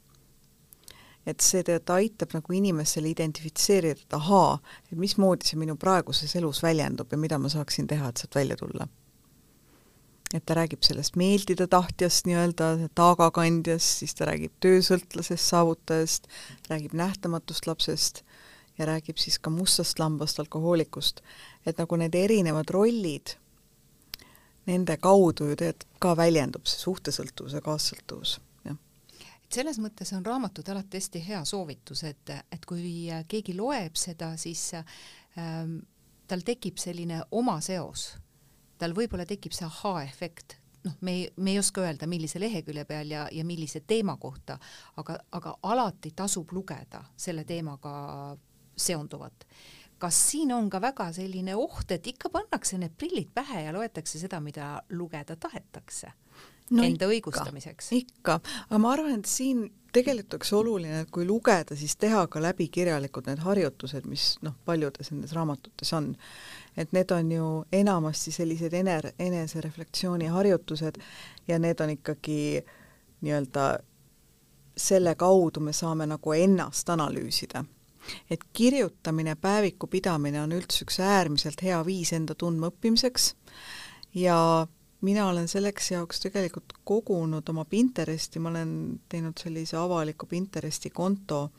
et 1.29 1.45
see 1.45 1.61
tegelikult 1.61 1.91
aitab 1.93 2.33
nagu 2.33 2.55
inimesele 2.57 3.11
identifitseerida, 3.11 4.07
et 4.07 4.15
ahaa, 4.17 4.55
et 4.89 4.97
mismoodi 4.99 5.47
see 5.47 5.59
minu 5.61 5.77
praeguses 5.77 6.33
elus 6.41 6.63
väljendub 6.65 7.13
ja 7.13 7.19
mida 7.21 7.39
ma 7.39 7.51
saaksin 7.53 7.87
teha, 7.87 8.09
et 8.09 8.23
sealt 8.23 8.39
välja 8.41 8.57
tulla 8.57 8.89
et 10.35 10.47
ta 10.47 10.55
räägib 10.55 10.85
sellest 10.87 11.17
meeldida 11.19 11.67
tahtjast 11.71 12.29
nii-öelda, 12.29 12.89
taagakandjast, 12.99 14.03
siis 14.03 14.15
ta 14.15 14.29
räägib 14.31 14.55
töösõltlasest, 14.63 15.47
saavutajast, 15.53 16.29
räägib 16.71 16.95
nähtamatust 16.99 17.67
lapsest 17.67 18.23
ja 18.79 18.87
räägib 18.87 19.19
siis 19.19 19.39
ka 19.39 19.51
mustast 19.51 19.99
lambast, 19.99 20.41
alkohoolikust. 20.41 21.21
et 21.67 21.79
nagu 21.79 21.97
need 21.97 22.15
erinevad 22.15 22.71
rollid, 22.71 23.35
nende 24.67 24.97
kaudu 24.97 25.51
ju 25.51 25.57
tegelikult 25.57 25.99
ka 26.01 26.15
väljendub 26.17 26.65
see 26.65 26.79
suhtesõltuvus 26.81 27.59
ja 27.59 27.61
kaassõltuvus, 27.61 28.39
et 29.51 29.55
selles 29.59 29.81
mõttes 29.83 30.13
on 30.15 30.25
raamatud 30.25 30.69
alati 30.69 31.01
hästi 31.01 31.21
hea 31.27 31.45
soovitus, 31.45 32.05
et, 32.07 32.31
et 32.53 32.65
kui 32.65 33.11
keegi 33.29 33.57
loeb 33.59 33.97
seda, 33.99 34.37
siis 34.39 34.71
ähm, 34.79 35.81
tal 36.31 36.45
tekib 36.47 36.79
selline 36.79 37.25
oma 37.35 37.59
seos 37.61 38.13
tal 38.81 38.95
võib-olla 38.97 39.27
tekib 39.29 39.55
see 39.57 39.67
ahaa-efekt, 39.69 40.57
noh, 40.87 40.97
me 41.07 41.17
ei, 41.19 41.27
me 41.37 41.55
ei 41.55 41.61
oska 41.61 41.85
öelda, 41.85 42.09
millise 42.11 42.41
lehekülje 42.43 42.85
peal 42.89 43.13
ja, 43.13 43.27
ja 43.33 43.45
millise 43.47 43.83
teema 43.87 44.17
kohta, 44.21 44.59
aga, 45.01 45.19
aga 45.37 45.57
alati 45.73 46.15
tasub 46.17 46.53
lugeda 46.57 47.05
selle 47.17 47.45
teemaga 47.49 47.93
seonduvat. 48.77 49.47
kas 50.01 50.17
siin 50.31 50.53
on 50.57 50.71
ka 50.73 50.81
väga 50.81 51.11
selline 51.13 51.55
oht, 51.61 51.91
et 51.93 52.07
ikka 52.07 52.31
pannakse 52.33 52.79
need 52.81 52.95
prillid 52.97 53.29
pähe 53.35 53.67
ja 53.67 53.73
loetakse 53.77 54.19
seda, 54.19 54.41
mida 54.41 54.79
lugeda 54.97 55.37
tahetakse 55.37 56.13
no 56.71 56.87
enda 56.87 57.09
ikka, 57.11 57.31
õigustamiseks? 57.31 57.91
ikka, 57.99 58.39
aga 58.69 58.81
ma 58.81 58.95
arvan, 58.95 59.19
et 59.21 59.29
siin 59.29 59.67
tegelikult 59.95 60.39
oleks 60.39 60.53
oluline, 60.55 61.03
et 61.05 61.11
kui 61.13 61.27
lugeda, 61.27 61.77
siis 61.79 61.97
teha 62.01 62.23
ka 62.31 62.43
läbi 62.43 62.69
kirjalikud 62.73 63.27
need 63.31 63.43
harjutused, 63.45 64.07
mis 64.11 64.33
noh, 64.47 64.55
paljudes 64.67 65.11
nendes 65.11 65.35
raamatutes 65.37 65.93
on. 65.99 66.13
Et 66.77 66.93
need 66.93 67.11
on 67.11 67.33
ju 67.33 67.47
enamasti 67.73 68.33
sellised 68.33 68.73
ener-, 68.73 69.13
enesereflektsiooni 69.19 70.27
harjutused 70.27 71.01
ja 71.49 71.59
need 71.59 71.81
on 71.81 71.91
ikkagi 71.91 72.65
nii-öelda 73.21 73.67
selle 74.77 75.15
kaudu 75.15 75.61
me 75.61 75.73
saame 75.73 76.07
nagu 76.07 76.33
ennast 76.33 76.89
analüüsida. 76.89 77.65
et 78.31 78.45
kirjutamine, 78.53 79.35
päeviku 79.37 79.87
pidamine 79.87 80.41
on 80.43 80.53
üldse 80.57 80.87
üks 80.87 81.01
äärmiselt 81.05 81.63
hea 81.63 81.83
viis 81.85 82.13
enda 82.17 82.35
tundmaõppimiseks 82.35 83.35
ja 84.15 84.67
mina 85.01 85.29
olen 85.29 85.49
selleks 85.49 85.91
jaoks 85.91 86.21
tegelikult 86.21 86.73
kogunud 86.85 87.49
oma 87.49 87.65
Pinteresti, 87.65 88.39
ma 88.39 88.49
olen 88.49 89.01
teinud 89.09 89.39
sellise 89.39 89.77
avaliku 89.77 90.27
Pinteresti 90.27 90.91
konto, 90.91 91.51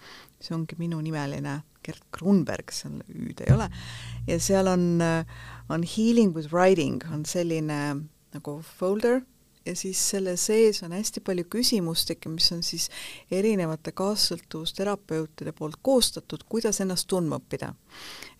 see 0.41 0.55
ongi 0.55 0.78
minu 0.80 1.01
nimeline, 1.01 1.59
Gert 1.86 2.03
Grunberg, 2.15 2.71
seal 2.75 3.01
ü-d 3.09 3.45
ei 3.47 3.53
ole, 3.55 3.67
ja 4.27 4.39
seal 4.39 4.69
on, 4.71 5.03
on 5.69 5.84
Healing 5.95 6.36
with 6.36 6.53
Writing, 6.53 7.03
on 7.13 7.25
selline 7.25 7.82
nagu 8.32 8.57
folder, 8.77 9.21
ja 9.65 9.75
siis 9.75 10.01
selle 10.09 10.36
sees 10.38 10.82
on 10.84 10.95
hästi 10.95 11.21
palju 11.25 11.45
küsimustikke, 11.53 12.29
mis 12.34 12.49
on 12.55 12.63
siis 12.65 12.88
erinevate 13.32 13.93
kaassõltuvusterapeutide 13.97 15.53
poolt 15.57 15.77
koostatud, 15.82 16.45
kuidas 16.49 16.82
ennast 16.82 17.07
tundma 17.11 17.39
õppida. 17.41 17.73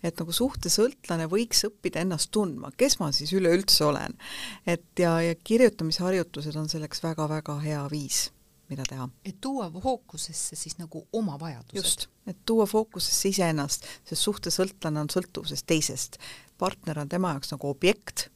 et 0.02 0.18
nagu 0.18 0.32
suhtesõltlane 0.32 1.28
võiks 1.30 1.62
õppida 1.68 2.02
ennast 2.02 2.30
tundma, 2.34 2.72
kes 2.76 2.98
ma 2.98 3.12
siis 3.12 3.32
üleüldse 3.32 3.84
olen. 3.84 4.18
et 4.66 4.98
ja, 4.98 5.20
ja 5.22 5.34
kirjutamisharjutused 5.34 6.56
on 6.56 6.68
selleks 6.68 7.02
väga-väga 7.02 7.58
hea 7.60 7.86
viis 7.90 8.30
mida 8.72 8.86
teha. 8.88 9.08
et 9.24 9.38
tuua 9.40 9.70
fookusesse 9.70 10.56
siis 10.56 10.78
nagu 10.80 11.06
oma 11.12 11.38
vajadused. 11.40 11.76
just, 11.76 12.06
et 12.26 12.38
tuua 12.46 12.66
fookusesse 12.66 13.32
iseennast, 13.34 13.88
sest 14.08 14.28
suhtesõltlane 14.28 15.04
on 15.04 15.10
sõltuvuses 15.12 15.64
teisest. 15.66 16.18
partner 16.58 17.04
on 17.04 17.08
tema 17.08 17.36
jaoks 17.36 17.54
nagu 17.54 17.70
objekt 17.70 18.28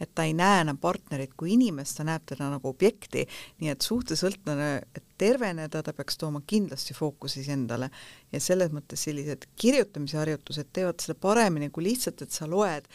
et 0.00 0.14
ta 0.14 0.24
ei 0.24 0.34
näe 0.36 0.62
enam 0.64 0.78
partnerit 0.80 1.34
kui 1.36 1.54
inimest, 1.54 1.98
ta 1.98 2.06
näeb 2.08 2.24
teda 2.28 2.48
nagu 2.54 2.72
objekti, 2.72 3.26
nii 3.60 3.72
et 3.72 3.84
suhtesõltlane, 3.84 4.70
et 4.96 5.04
terveneda, 5.20 5.82
ta 5.84 5.92
peaks 5.92 6.16
tooma 6.20 6.40
kindlasti 6.46 6.94
fookusi 6.96 7.44
endale. 7.52 7.90
ja 8.32 8.40
selles 8.40 8.70
mõttes 8.72 9.02
sellised 9.04 9.44
kirjutamise 9.58 10.16
harjutused 10.16 10.68
teevad 10.72 11.02
seda 11.02 11.16
paremini 11.18 11.68
kui 11.74 11.84
lihtsalt, 11.84 12.22
et 12.22 12.32
sa 12.32 12.46
loed 12.48 12.86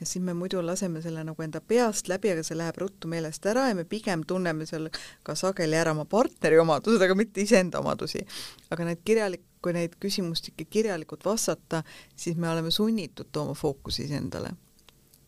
ja 0.00 0.06
siis 0.06 0.22
me 0.24 0.34
muidu 0.38 0.62
laseme 0.62 1.02
selle 1.02 1.24
nagu 1.26 1.42
enda 1.42 1.60
peast 1.60 2.08
läbi, 2.08 2.30
aga 2.30 2.44
see 2.46 2.56
läheb 2.56 2.78
ruttu 2.80 3.10
meelest 3.10 3.46
ära 3.50 3.68
ja 3.68 3.74
me 3.74 3.84
pigem 3.84 4.24
tunneme 4.24 4.66
seal 4.70 4.88
ka 5.22 5.34
sageli 5.34 5.76
ära 5.76 5.92
oma 5.92 6.06
partneri 6.08 6.58
omadused, 6.62 7.02
aga 7.02 7.18
mitte 7.18 7.42
iseenda 7.42 7.82
omadusi. 7.84 8.24
aga 8.70 8.90
need 8.90 9.04
kirjalik-, 9.04 9.48
kui 9.60 9.76
neid 9.76 9.98
küsimustikke 10.00 10.64
kirjalikult 10.70 11.24
vastata, 11.24 11.82
siis 12.16 12.36
me 12.36 12.48
oleme 12.48 12.70
sunnitud 12.70 13.32
tooma 13.32 13.54
fookusi 13.54 14.04
iseendale 14.08 14.54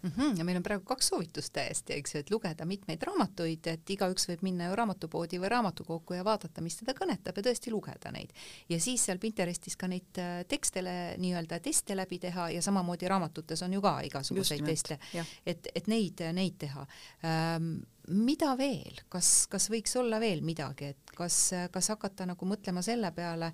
mm. 0.03 0.11
-hmm. 0.11 0.38
ja 0.38 0.44
meil 0.44 0.57
on 0.57 0.62
praegu 0.62 0.84
kaks 0.84 1.09
soovitust 1.09 1.53
täiesti, 1.53 1.92
eks 1.97 2.14
ju, 2.14 2.20
et 2.20 2.30
lugeda 2.30 2.64
mitmeid 2.64 3.03
raamatuid, 3.03 3.66
et 3.72 3.90
igaüks 3.90 4.28
võib 4.28 4.42
minna 4.47 4.70
ju 4.70 4.76
raamatupoodi 4.76 5.40
või 5.40 5.51
raamatukokku 5.55 6.14
ja 6.14 6.24
vaadata, 6.24 6.64
mis 6.64 6.76
teda 6.76 6.94
kõnetab 6.99 7.36
ja 7.36 7.47
tõesti 7.49 7.70
lugeda 7.70 8.12
neid. 8.12 8.32
ja 8.68 8.80
siis 8.80 9.05
seal 9.05 9.18
Pinterestis 9.18 9.76
ka 9.76 9.88
neid 9.88 10.18
äh, 10.18 10.44
tekstele 10.49 11.16
nii-öelda 11.18 11.61
teste 11.61 11.97
läbi 11.97 12.18
teha 12.18 12.51
ja 12.51 12.62
samamoodi 12.62 13.09
raamatutes 13.09 13.62
on 13.62 13.72
ju 13.72 13.82
ka 13.82 14.01
igasuguseid 14.01 14.64
teste, 14.64 14.99
et, 15.47 15.68
et 15.74 15.86
neid, 15.86 16.22
neid 16.32 16.59
teha 16.59 16.86
ähm, 17.24 17.76
mida 18.09 18.53
veel, 18.59 19.01
kas, 19.09 19.47
kas 19.51 19.70
võiks 19.70 19.97
olla 19.99 20.20
veel 20.22 20.42
midagi, 20.47 20.92
et 20.94 21.16
kas, 21.16 21.51
kas 21.72 21.90
hakata 21.94 22.26
nagu 22.26 22.47
mõtlema 22.47 22.82
selle 22.82 23.11
peale 23.16 23.53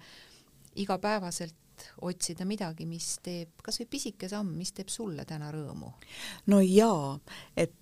igapäevaselt, 0.80 1.54
otsida 2.00 2.46
midagi, 2.48 2.86
mis 2.86 3.16
teeb, 3.22 3.54
kas 3.62 3.80
või 3.82 3.88
pisike 3.96 4.28
samm, 4.28 4.54
mis 4.58 4.72
teeb 4.72 4.90
sulle 4.92 5.24
täna 5.28 5.52
rõõmu? 5.54 5.92
no 6.46 6.60
jaa, 6.64 7.18
et 7.56 7.74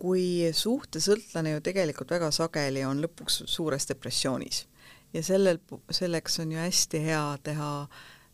kui 0.00 0.48
suhtesõltlane 0.56 1.56
ju 1.56 1.60
tegelikult 1.64 2.10
väga 2.16 2.30
sageli 2.32 2.84
on 2.88 3.02
lõpuks 3.04 3.42
suures 3.50 3.88
depressioonis 3.90 4.64
ja 5.12 5.22
sellel, 5.22 5.58
selleks 5.90 6.40
on 6.40 6.52
ju 6.52 6.58
hästi 6.58 7.02
hea 7.04 7.24
teha 7.42 7.70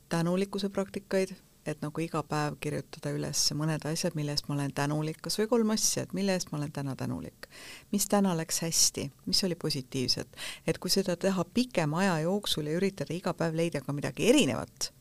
tänulikkuse 0.09 0.69
praktikaid, 0.69 1.35
et 1.67 1.81
nagu 1.83 2.01
iga 2.01 2.23
päev 2.23 2.59
kirjutada 2.63 3.11
üles 3.17 3.41
mõned 3.59 3.83
asjad, 3.91 4.15
mille 4.15 4.37
eest 4.37 4.47
ma 4.49 4.55
olen 4.55 4.75
tänulik, 4.75 5.19
kas 5.25 5.39
või 5.41 5.49
kolm 5.51 5.73
asja, 5.75 6.05
et 6.07 6.13
mille 6.15 6.37
eest 6.37 6.53
ma 6.53 6.61
olen 6.61 6.73
täna 6.73 6.95
tänulik. 6.97 7.49
mis 7.93 8.07
täna 8.07 8.37
läks 8.37 8.61
hästi, 8.63 9.11
mis 9.27 9.45
oli 9.45 9.55
positiivset, 9.55 10.37
et 10.67 10.79
kui 10.79 10.91
seda 10.91 11.17
teha 11.17 11.45
pikema 11.45 12.05
aja 12.05 12.21
jooksul 12.29 12.71
ja 12.71 12.77
üritada 12.79 13.15
iga 13.15 13.35
päev 13.35 13.57
leida 13.59 13.81
ka 13.81 13.93
midagi 13.93 14.29
erinevat, 14.29 14.93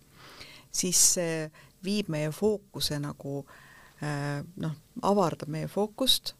siis 0.76 1.02
see 1.16 1.46
viib 1.86 2.10
meie 2.12 2.32
fookuse 2.36 3.00
nagu 3.00 3.44
äh, 4.04 4.42
noh, 4.62 4.76
avardab 5.06 5.52
meie 5.54 5.70
fookust 5.72 6.34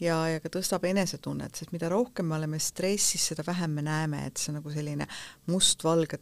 ja, 0.00 0.18
ja 0.30 0.42
ka 0.42 0.50
tõstab 0.52 0.86
enesetunnet, 0.88 1.58
sest 1.58 1.72
mida 1.74 1.90
rohkem 1.92 2.28
me 2.28 2.38
oleme 2.38 2.60
stressis, 2.62 3.30
seda 3.30 3.44
vähem 3.46 3.78
me 3.78 3.84
näeme, 3.86 4.24
et 4.28 4.38
see 4.38 4.52
on 4.52 4.60
nagu 4.60 4.72
selline 4.74 5.08
mustvalge 5.50 6.20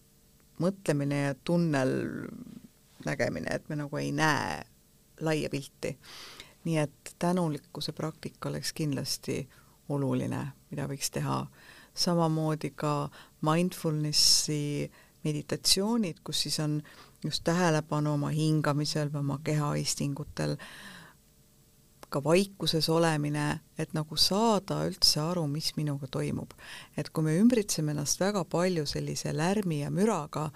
mõtlemine 0.63 1.23
ja 1.27 1.35
tunnel 1.45 1.93
nägemine, 3.07 3.53
et 3.53 3.69
me 3.69 3.79
nagu 3.83 4.01
ei 4.01 4.13
näe 4.17 4.63
laia 5.21 5.51
pilti. 5.53 5.97
nii 6.67 6.79
et 6.83 7.15
tänulikkuse 7.23 7.93
praktika 7.93 8.49
oleks 8.49 8.73
kindlasti 8.73 9.49
oluline, 9.89 10.47
mida 10.71 10.89
võiks 10.91 11.11
teha. 11.13 11.47
samamoodi 11.95 12.71
ka 12.77 13.09
mindfulnessi 13.41 14.91
meditatsioonid, 15.25 16.19
kus 16.25 16.43
siis 16.43 16.59
on 16.61 16.83
just 17.25 17.45
tähelepanu 17.45 18.13
oma 18.17 18.31
hingamisel 18.35 19.09
või 19.13 19.23
oma 19.25 19.39
kehaistingutel, 19.45 20.57
ka 22.09 22.23
vaikuses 22.23 22.89
olemine, 22.89 23.61
et 23.79 23.95
nagu 23.97 24.17
saada 24.17 24.85
üldse 24.87 25.21
aru, 25.21 25.47
mis 25.51 25.73
minuga 25.77 26.07
toimub. 26.07 26.53
et 26.97 27.11
kui 27.11 27.25
me 27.25 27.39
ümbritseme 27.39 27.91
ennast 27.91 28.21
väga 28.21 28.45
palju 28.45 28.87
sellise 28.87 29.33
lärmi 29.37 29.81
ja 29.81 29.91
müraga, 29.91 30.51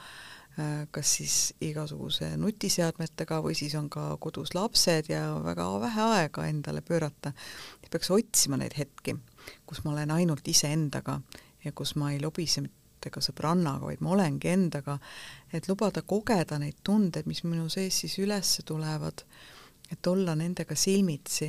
Äh, 0.59 0.89
kas 0.91 1.13
siis 1.17 1.35
igasuguse 1.63 2.33
nutiseadmetega 2.41 3.39
või 3.45 3.55
siis 3.55 3.77
on 3.79 3.87
ka 3.93 4.17
kodus 4.21 4.51
lapsed 4.57 5.07
ja 5.13 5.23
väga 5.45 5.67
vähe 5.85 6.07
aega 6.17 6.47
endale 6.51 6.83
pöörata, 6.83 7.31
peaks 7.91 8.11
otsima 8.11 8.59
neid 8.59 8.75
hetki, 8.79 9.15
kus 9.67 9.85
ma 9.85 9.93
olen 9.95 10.11
ainult 10.11 10.49
iseendaga 10.51 11.21
ja 11.65 11.73
kus 11.73 11.95
ma 11.95 12.11
ei 12.11 12.19
lobise 12.23 12.65
mitte 12.65 12.80
ka 13.09 13.23
sõbrannaga, 13.25 13.89
vaid 13.89 14.03
ma 14.05 14.13
olengi 14.13 14.51
endaga, 14.53 14.99
et 15.53 15.69
lubada 15.71 16.03
kogeda 16.03 16.59
neid 16.61 16.83
tundeid, 16.85 17.25
mis 17.27 17.41
minu 17.47 17.69
sees 17.73 18.03
siis 18.03 18.19
üles 18.21 18.59
tulevad, 18.69 19.25
et 19.91 20.07
olla 20.07 20.35
nendega 20.37 20.77
silmitsi, 20.77 21.49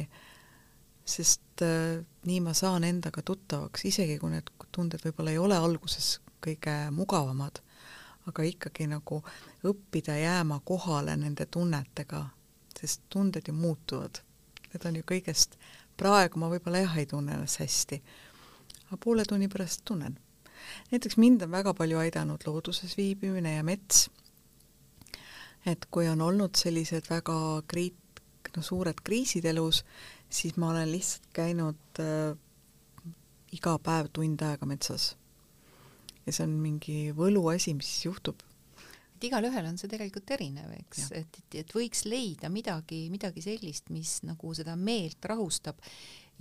sest 1.04 1.66
äh, 1.66 1.99
nii 2.30 2.39
ma 2.45 2.56
saan 2.56 2.88
endaga 2.88 3.26
tuttavaks, 3.26 3.84
isegi 3.91 4.16
kui 4.22 4.32
need 4.32 4.47
tunded 4.72 5.04
võib-olla 5.04 5.36
ei 5.36 5.41
ole 5.41 5.60
alguses 5.60 6.22
kõige 6.41 6.78
mugavamad 6.95 7.60
aga 8.30 8.43
ikkagi 8.45 8.88
nagu 8.89 9.22
õppida 9.68 10.16
jääma 10.20 10.60
kohale 10.66 11.16
nende 11.18 11.45
tunnetega, 11.45 12.26
sest 12.80 13.02
tunded 13.10 13.47
ju 13.47 13.54
muutuvad. 13.54 14.22
Need 14.72 14.86
on 14.88 14.99
ju 14.99 15.06
kõigest, 15.08 15.58
praegu 15.97 16.39
ma 16.39 16.49
võib-olla 16.52 16.86
jah, 16.86 16.97
ei 16.97 17.10
tunne 17.10 17.36
ennast 17.36 17.60
hästi, 17.62 18.02
aga 18.88 18.99
poole 19.04 19.26
tunni 19.28 19.49
pärast 19.52 19.84
tunnen. 19.86 20.18
Näiteks 20.91 21.18
mind 21.18 21.41
on 21.45 21.51
väga 21.51 21.74
palju 21.78 21.99
aidanud 22.01 22.43
looduses 22.47 22.97
viibimine 22.97 23.55
ja 23.55 23.64
mets, 23.64 24.09
et 25.66 25.86
kui 25.91 26.07
on 26.09 26.22
olnud 26.22 26.57
sellised 26.57 27.09
väga 27.09 27.36
kriit-, 27.72 28.24
no 28.55 28.64
suured 28.66 29.01
kriisid 29.03 29.45
elus, 29.45 29.84
siis 30.30 30.57
ma 30.57 30.72
olen 30.72 30.91
lihtsalt 30.91 31.28
käinud 31.36 32.01
äh, 32.01 32.38
iga 33.55 33.76
päev 33.84 34.12
tund 34.16 34.41
aega 34.45 34.68
metsas. 34.70 35.12
Ja 36.26 36.34
see 36.34 36.45
on 36.45 36.55
mingi 36.62 36.97
võluasi, 37.18 37.74
mis 37.78 37.91
juhtub. 38.05 38.41
et 39.16 39.28
igalühel 39.30 39.68
on 39.70 39.78
see 39.78 39.89
tegelikult 39.89 40.32
erinev, 40.34 40.72
eks, 40.80 41.12
et, 41.18 41.39
et, 41.41 41.57
et 41.62 41.74
võiks 41.76 42.05
leida 42.09 42.49
midagi, 42.49 43.03
midagi 43.14 43.43
sellist, 43.45 43.89
mis 43.93 44.20
nagu 44.26 44.53
seda 44.57 44.76
meelt 44.76 45.26
rahustab 45.30 45.82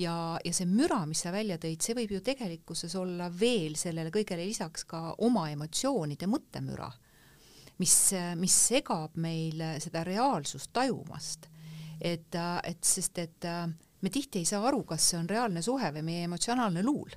ja, 0.01 0.38
ja 0.44 0.53
see 0.55 0.68
müra, 0.68 1.03
mis 1.09 1.22
sa 1.24 1.32
välja 1.34 1.59
tõid, 1.61 1.82
see 1.84 1.96
võib 1.98 2.16
ju 2.16 2.22
tegelikkuses 2.24 2.94
olla 2.98 3.30
veel 3.32 3.76
sellele 3.78 4.12
kõigele 4.14 4.46
lisaks 4.48 4.86
ka 4.88 5.03
oma 5.26 5.48
emotsioonide 5.53 6.28
mõttemüra, 6.30 6.88
mis, 7.82 7.96
mis 8.40 8.59
segab 8.70 9.16
meil 9.20 9.62
seda 9.82 10.05
reaalsust 10.07 10.72
tajumast. 10.72 11.48
et, 12.01 12.34
et 12.64 12.84
sest, 12.84 13.18
et 13.18 13.48
me 14.01 14.11
tihti 14.11 14.40
ei 14.40 14.44
saa 14.48 14.62
aru, 14.68 14.84
kas 14.84 15.11
see 15.11 15.18
on 15.18 15.28
reaalne 15.28 15.62
suhe 15.62 15.90
või 15.92 16.03
meie 16.03 16.28
emotsionaalne 16.28 16.84
luul. 16.84 17.11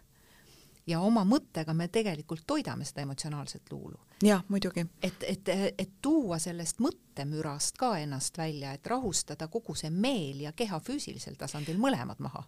ja 0.87 0.99
oma 0.99 1.21
mõttega 1.23 1.71
me 1.73 1.87
tegelikult 1.87 2.41
toidame 2.47 2.85
seda 2.85 3.01
emotsionaalset 3.01 3.71
luulu. 3.71 3.99
jah, 4.23 4.43
muidugi. 4.47 4.85
et, 5.01 5.23
et, 5.23 5.49
et 5.77 5.93
tuua 6.01 6.39
sellest 6.39 6.79
mõttemürast 6.79 7.77
ka 7.77 7.97
ennast 7.99 8.37
välja, 8.37 8.73
et 8.73 8.87
rahustada 8.87 9.47
kogu 9.47 9.75
see 9.75 9.89
meel 9.89 10.41
ja 10.41 10.51
keha 10.51 10.79
füüsilisel 10.79 11.39
tasandil 11.39 11.79
mõlemad 11.79 12.19
maha 12.19 12.43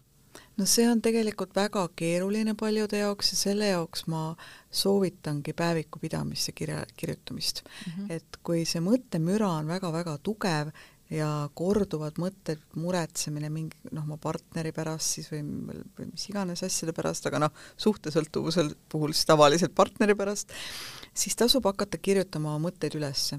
no 0.56 0.66
see 0.66 0.88
on 0.88 1.02
tegelikult 1.04 1.54
väga 1.56 1.84
keeruline 1.98 2.54
paljude 2.58 3.02
jaoks 3.02 3.32
ja 3.32 3.38
selle 3.38 3.70
jaoks 3.72 4.06
ma 4.12 4.28
soovitangi 4.70 5.52
päeviku 5.56 6.00
pidamist 6.02 6.48
ja 6.50 6.56
kirja, 6.56 6.82
kirjutamist 6.96 7.62
mm. 7.64 7.92
-hmm. 7.92 8.12
et 8.18 8.38
kui 8.42 8.64
see 8.64 8.80
mõttemüra 8.80 9.48
on 9.60 9.66
väga-väga 9.68 10.18
tugev 10.22 10.72
ja 11.10 11.28
korduvad 11.54 12.18
mõtted, 12.18 12.62
muretsemine 12.74 13.50
mingi 13.52 13.76
noh, 13.92 14.02
oma 14.02 14.16
partneri 14.18 14.72
pärast 14.74 15.18
siis 15.18 15.28
või, 15.30 15.42
või 15.98 16.08
mis 16.10 16.28
iganes 16.30 16.64
asjade 16.66 16.94
pärast, 16.96 17.28
aga 17.30 17.44
noh, 17.46 17.52
suhtesõltuvuse 17.78 18.66
puhul 18.90 19.14
siis 19.14 19.28
tavaliselt 19.28 19.74
partneri 19.74 20.16
pärast, 20.18 20.52
siis 21.14 21.36
tasub 21.38 21.68
hakata 21.68 21.98
kirjutama 22.02 22.54
oma 22.54 22.68
mõtteid 22.68 22.98
ülesse. 22.98 23.38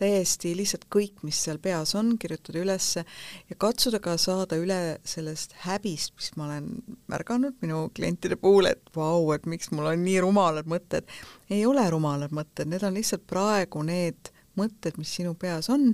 Täiesti 0.00 0.54
lihtsalt 0.58 0.86
kõik, 0.92 1.22
mis 1.26 1.38
seal 1.46 1.60
peas 1.62 1.94
on, 1.98 2.14
kirjutada 2.20 2.60
ülesse 2.62 3.04
ja 3.50 3.58
katsuda 3.58 4.00
ka 4.02 4.16
saada 4.20 4.58
üle 4.60 4.98
sellest 5.06 5.54
häbist, 5.64 6.14
mis 6.18 6.32
ma 6.38 6.48
olen 6.48 6.70
märganud 7.12 7.58
minu 7.62 7.86
klientide 7.94 8.38
puhul, 8.40 8.70
et 8.70 8.94
vau, 8.96 9.30
et 9.36 9.46
miks 9.50 9.70
mul 9.74 9.92
on 9.92 10.04
nii 10.04 10.18
rumalad 10.24 10.70
mõtted. 10.70 11.06
ei 11.50 11.66
ole 11.66 11.86
rumalad 11.90 12.34
mõtted, 12.34 12.70
need 12.70 12.82
on 12.82 12.96
lihtsalt 12.98 13.26
praegu 13.30 13.82
need 13.86 14.32
mõtted, 14.58 14.98
mis 14.98 15.14
sinu 15.14 15.34
peas 15.38 15.70
on 15.70 15.92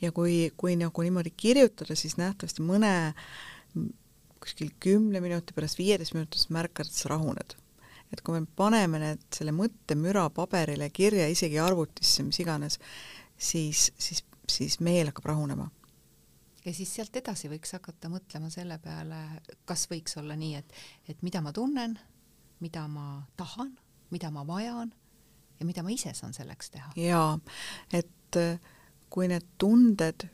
ja 0.00 0.12
kui, 0.12 0.50
kui 0.56 0.76
nagu 0.78 1.04
niimoodi 1.04 1.32
kirjutada, 1.36 1.96
siis 1.98 2.16
nähtavasti 2.20 2.64
mõne 2.64 2.92
kuskil 4.40 4.72
kümne 4.82 5.20
minuti 5.24 5.56
pärast, 5.56 5.78
viieteist 5.80 6.14
minuti 6.14 6.36
pärast 6.36 6.52
märkad, 6.54 6.90
et 6.90 6.98
sa 6.98 7.10
rahuned. 7.14 7.56
Et 8.16 8.24
kui 8.24 8.40
me 8.40 8.48
paneme 8.58 9.00
need, 9.02 9.24
selle 9.36 9.52
mõttemüra 9.52 10.26
paberile 10.34 10.88
kirja, 10.94 11.28
isegi 11.28 11.60
arvutisse, 11.60 12.24
mis 12.26 12.40
iganes, 12.40 12.80
siis, 13.36 13.90
siis, 14.00 14.24
siis 14.50 14.80
meel 14.80 15.12
hakkab 15.12 15.34
rahunema 15.34 15.68
ja 16.66 16.74
siis 16.74 16.90
sealt 16.96 17.16
edasi 17.20 17.50
võiks 17.50 17.76
hakata 17.76 18.10
mõtlema 18.10 18.50
selle 18.50 18.78
peale, 18.82 19.20
kas 19.68 19.86
võiks 19.90 20.16
olla 20.18 20.36
nii, 20.38 20.54
et, 20.58 20.78
et 21.12 21.20
mida 21.22 21.42
ma 21.44 21.52
tunnen, 21.54 21.94
mida 22.64 22.86
ma 22.90 23.20
tahan, 23.38 23.70
mida 24.10 24.32
ma 24.34 24.42
vajan 24.46 24.90
ja 25.60 25.66
mida 25.68 25.84
ma 25.86 25.92
ise 25.94 26.12
saan 26.16 26.34
selleks 26.34 26.72
teha. 26.74 26.90
jaa, 26.98 27.36
et 27.94 28.40
äh, 28.40 28.58
kui 29.12 29.28
need 29.30 29.46
tunded 29.62 30.26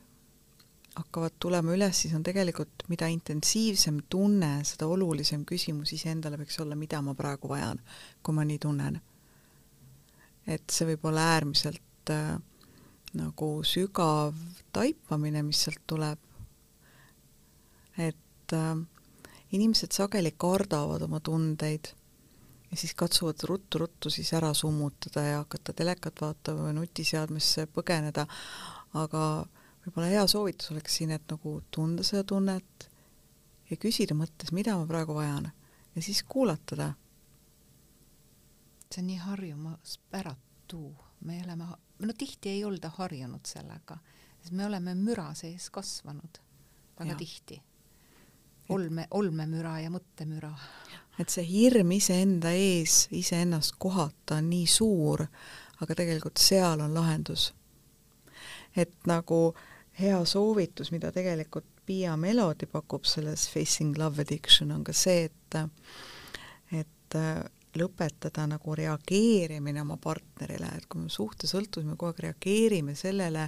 hakkavad 0.95 1.39
tulema 1.41 1.73
üles, 1.73 2.03
siis 2.03 2.15
on 2.17 2.25
tegelikult, 2.27 2.85
mida 2.93 3.09
intensiivsem 3.09 4.03
tunne, 4.13 4.59
seda 4.69 4.89
olulisem 4.91 5.47
küsimus 5.49 5.95
iseendale 5.97 6.41
võiks 6.41 6.59
olla, 6.61 6.77
mida 6.79 7.01
ma 7.05 7.15
praegu 7.17 7.49
vajan, 7.53 7.81
kui 8.23 8.37
ma 8.37 8.45
nii 8.49 8.61
tunnen. 8.63 9.01
et 10.47 10.75
see 10.75 10.89
võib 10.89 11.05
olla 11.07 11.29
äärmiselt 11.37 12.11
äh, 12.11 12.35
nagu 13.15 13.49
sügav 13.63 14.35
taipamine, 14.75 15.43
mis 15.47 15.63
sealt 15.65 15.83
tuleb. 15.87 16.19
et 17.97 18.53
äh, 18.53 18.77
inimesed 19.53 19.93
sageli 19.93 20.35
kardavad 20.37 21.03
oma 21.09 21.21
tundeid 21.21 21.93
ja 22.71 22.77
siis 22.77 22.95
katsuvad 22.95 23.41
ruttu-ruttu 23.49 24.11
siis 24.11 24.33
ära 24.33 24.53
summutada 24.55 25.25
ja 25.25 25.41
hakata 25.45 25.73
telekat 25.73 26.21
vaatama 26.21 26.69
või 26.69 26.77
nutiseadmesse 26.81 27.67
põgeneda, 27.73 28.27
aga 28.97 29.25
võib-olla 29.83 30.09
hea 30.13 30.27
soovitus 30.31 30.71
oleks 30.75 30.97
siin, 30.97 31.11
et 31.15 31.25
nagu 31.31 31.57
tunda 31.71 32.05
seda 32.07 32.25
tunnet 32.25 32.89
ja 33.71 33.79
küsida 33.81 34.17
mõttes, 34.19 34.53
mida 34.55 34.77
ma 34.79 34.87
praegu 34.87 35.17
vajan 35.17 35.51
ja 35.95 36.03
siis 36.03 36.23
kuulata 36.29 36.77
ta. 36.77 36.93
see 38.93 39.01
on 39.03 39.07
nii 39.09 39.17
harjumuspäratu, 39.17 40.83
me 41.21 41.41
oleme, 41.45 41.67
no 41.99 42.13
tihti 42.19 42.49
ei 42.49 42.65
olda 42.65 42.93
harjunud 42.99 43.47
sellega, 43.49 43.97
sest 44.43 44.53
me 44.53 44.67
oleme 44.67 44.95
müra 44.95 45.33
sees 45.35 45.71
kasvanud 45.71 46.41
väga 46.99 47.13
ja. 47.13 47.17
tihti. 47.17 47.63
olme, 48.69 49.07
olmemüra 49.11 49.81
ja 49.81 49.91
mõttemüra 49.91 50.53
et 51.21 51.33
see 51.33 51.45
hirm 51.45 51.93
iseenda 51.93 52.53
ees, 52.57 53.07
iseennast 53.13 53.77
kohata 53.79 54.39
on 54.41 54.49
nii 54.51 54.67
suur, 54.71 55.27
aga 55.81 55.97
tegelikult 55.99 56.41
seal 56.41 56.81
on 56.81 56.95
lahendus. 56.95 57.53
et 58.77 58.95
nagu 59.07 59.55
hea 60.01 60.19
soovitus, 60.25 60.93
mida 60.95 61.13
tegelikult 61.13 61.67
Piia 61.87 62.17
Melody 62.17 62.67
pakub 62.71 63.05
selles 63.05 63.49
Facing 63.51 63.99
Love 63.99 64.23
Addiction, 64.23 64.71
on 64.73 64.85
ka 64.85 64.95
see, 64.97 65.29
et 65.29 65.59
et 66.73 67.17
lõpetada 67.77 68.47
nagu 68.49 68.75
reageerimine 68.77 69.81
oma 69.83 69.99
partnerile, 70.01 70.69
et 70.77 70.87
kui 70.89 71.03
me 71.03 71.13
suhtesõltuvuses, 71.13 71.89
me 71.89 71.97
kogu 71.97 72.13
aeg 72.13 72.23
reageerime 72.27 72.95
sellele, 72.97 73.47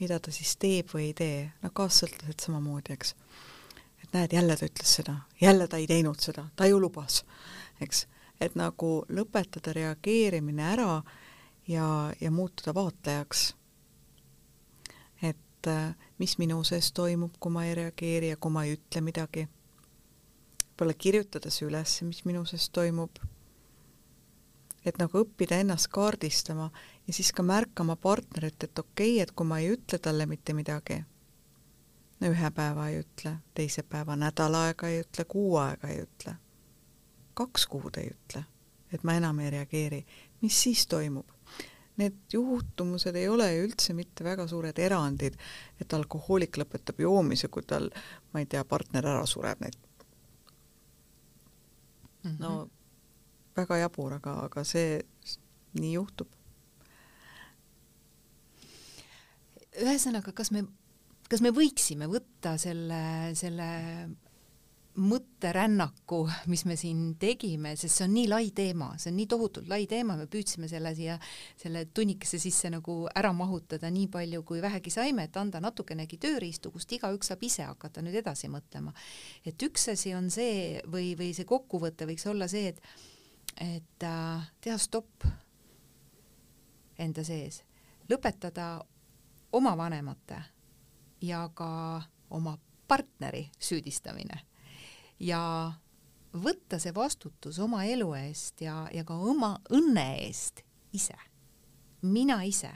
mida 0.00 0.18
ta 0.20 0.32
siis 0.32 0.54
teeb 0.60 0.92
või 0.92 1.10
ei 1.10 1.14
tee, 1.16 1.38
no 1.62 1.70
kaassõltlased 1.76 2.44
samamoodi, 2.44 2.96
eks 2.96 3.14
et 4.06 4.12
näed, 4.14 4.32
jälle 4.32 4.56
ta 4.56 4.66
ütles 4.66 4.94
seda, 4.98 5.16
jälle 5.40 5.68
ta 5.68 5.76
ei 5.76 5.86
teinud 5.86 6.20
seda, 6.22 6.46
ta 6.56 6.66
ju 6.66 6.80
lubas, 6.80 7.24
eks. 7.80 8.06
et 8.40 8.54
nagu 8.54 9.04
lõpetada 9.08 9.72
reageerimine 9.72 10.62
ära 10.72 11.02
ja, 11.68 12.12
ja 12.20 12.30
muutuda 12.30 12.74
vaatlejaks. 12.74 13.54
Et 15.66 15.72
äh, 15.72 15.94
mis 16.18 16.38
minu 16.38 16.62
sees 16.64 16.92
toimub, 16.92 17.34
kui 17.40 17.50
ma 17.52 17.64
ei 17.66 17.74
reageeri 17.74 18.28
ja 18.28 18.36
kui 18.36 18.52
ma 18.52 18.64
ei 18.64 18.76
ütle 18.76 19.00
midagi. 19.02 19.48
võib-olla 20.76 20.94
kirjutada 20.94 21.50
see 21.50 21.66
üles, 21.66 22.02
mis 22.02 22.24
minu 22.24 22.44
sees 22.44 22.68
toimub. 22.70 23.18
et 24.86 24.98
nagu 24.98 25.18
õppida 25.18 25.58
ennast 25.58 25.88
kaardistama 25.90 26.70
ja 27.06 27.12
siis 27.12 27.32
ka 27.32 27.42
märkama 27.42 27.96
partnerit, 27.96 28.62
et 28.62 28.78
okei 28.78 29.16
okay,, 29.16 29.22
et 29.22 29.32
kui 29.32 29.46
ma 29.46 29.58
ei 29.58 29.72
ütle 29.74 29.98
talle 29.98 30.26
mitte 30.26 30.52
midagi 30.54 31.02
ühe 32.22 32.50
päeva 32.50 32.88
ei 32.88 33.00
ütle, 33.00 33.36
teise 33.54 33.82
päeva 33.82 34.16
nädal 34.16 34.54
aega 34.54 34.88
ei 34.88 35.00
ütle, 35.02 35.24
kuu 35.24 35.56
aega 35.56 35.88
ei 35.88 36.04
ütle, 36.06 36.36
kaks 37.34 37.66
kuud 37.66 37.98
ei 37.98 38.12
ütle, 38.14 38.44
et 38.92 39.02
ma 39.02 39.18
enam 39.18 39.40
ei 39.40 39.50
reageeri, 39.50 40.06
mis 40.40 40.62
siis 40.62 40.86
toimub? 40.86 41.35
Need 41.96 42.16
juhtumused 42.32 43.16
ei 43.16 43.28
ole 43.32 43.46
ju 43.54 43.66
üldse 43.70 43.94
mitte 43.96 44.24
väga 44.24 44.44
suured 44.48 44.78
erandid, 44.78 45.38
et 45.80 45.94
alkohoolik 45.96 46.58
lõpetab 46.60 47.00
joomise, 47.00 47.48
kui 47.48 47.64
tal, 47.64 47.88
ma 48.32 48.42
ei 48.42 48.48
tea, 48.52 48.64
partner 48.68 49.08
ära 49.14 49.26
sureb, 49.26 49.62
need 49.64 49.76
mm 52.22 52.30
-hmm. 52.30 52.40
no 52.40 52.68
väga 53.56 53.76
jabur, 53.76 54.12
aga, 54.12 54.32
aga 54.44 54.64
see 54.64 55.00
nii 55.80 55.92
juhtub. 55.92 56.28
ühesõnaga, 59.76 60.32
kas 60.32 60.50
me 60.50 60.64
kas 61.30 61.42
me 61.44 61.50
võiksime 61.50 62.08
võtta 62.10 62.54
selle, 62.60 63.34
selle 63.34 63.66
mõtterännaku, 64.96 66.18
mis 66.46 66.64
me 66.64 66.76
siin 66.76 67.16
tegime, 67.20 67.74
sest 67.76 67.98
see 67.98 68.06
on 68.06 68.14
nii 68.16 68.28
lai 68.30 68.48
teema, 68.56 68.88
see 69.00 69.10
on 69.10 69.18
nii 69.20 69.28
tohutult 69.28 69.68
lai 69.68 69.84
teema, 69.88 70.16
me 70.16 70.24
püüdsime 70.30 70.68
selle 70.70 70.92
siia, 70.96 71.18
selle 71.60 71.84
tunnikese 71.94 72.40
sisse 72.40 72.70
nagu 72.72 72.96
ära 73.14 73.32
mahutada 73.36 73.90
nii 73.92 74.08
palju, 74.12 74.42
kui 74.48 74.62
vähegi 74.64 74.92
saime, 74.94 75.26
et 75.28 75.36
anda 75.36 75.60
natukenegi 75.60 76.18
tööriistu, 76.22 76.72
kust 76.72 76.96
igaüks 76.96 77.32
saab 77.32 77.44
ise 77.44 77.66
hakata 77.68 78.04
nüüd 78.04 78.16
edasi 78.22 78.48
mõtlema. 78.52 78.94
et 79.44 79.62
üks 79.62 79.88
asi 79.92 80.14
on 80.14 80.30
see 80.30 80.80
või, 80.88 81.12
või 81.18 81.32
see 81.36 81.44
kokkuvõte 81.44 82.08
võiks 82.08 82.26
olla 82.26 82.48
see, 82.48 82.72
et, 82.72 82.80
et 83.60 84.08
äh, 84.08 84.50
teha 84.64 84.78
stopp 84.80 85.28
enda 86.98 87.24
sees, 87.24 87.62
lõpetada 88.08 88.80
oma 89.52 89.76
vanemate 89.76 90.40
ja 91.20 91.46
ka 91.54 92.02
oma 92.30 92.56
partneri 92.88 93.50
süüdistamine 93.60 94.55
ja 95.20 95.72
võtta 96.36 96.78
see 96.82 96.94
vastutus 96.94 97.58
oma 97.62 97.84
elu 97.88 98.08
eest 98.18 98.60
ja, 98.64 98.86
ja 98.92 99.04
ka 99.04 99.16
oma 99.16 99.56
õnne 99.72 100.06
eest 100.26 100.62
ise, 100.96 101.16
mina 102.02 102.42
ise. 102.44 102.72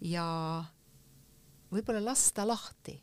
Ja 0.00 0.24
võib-olla 1.72 2.04
lasta 2.04 2.46
lahti, 2.46 2.94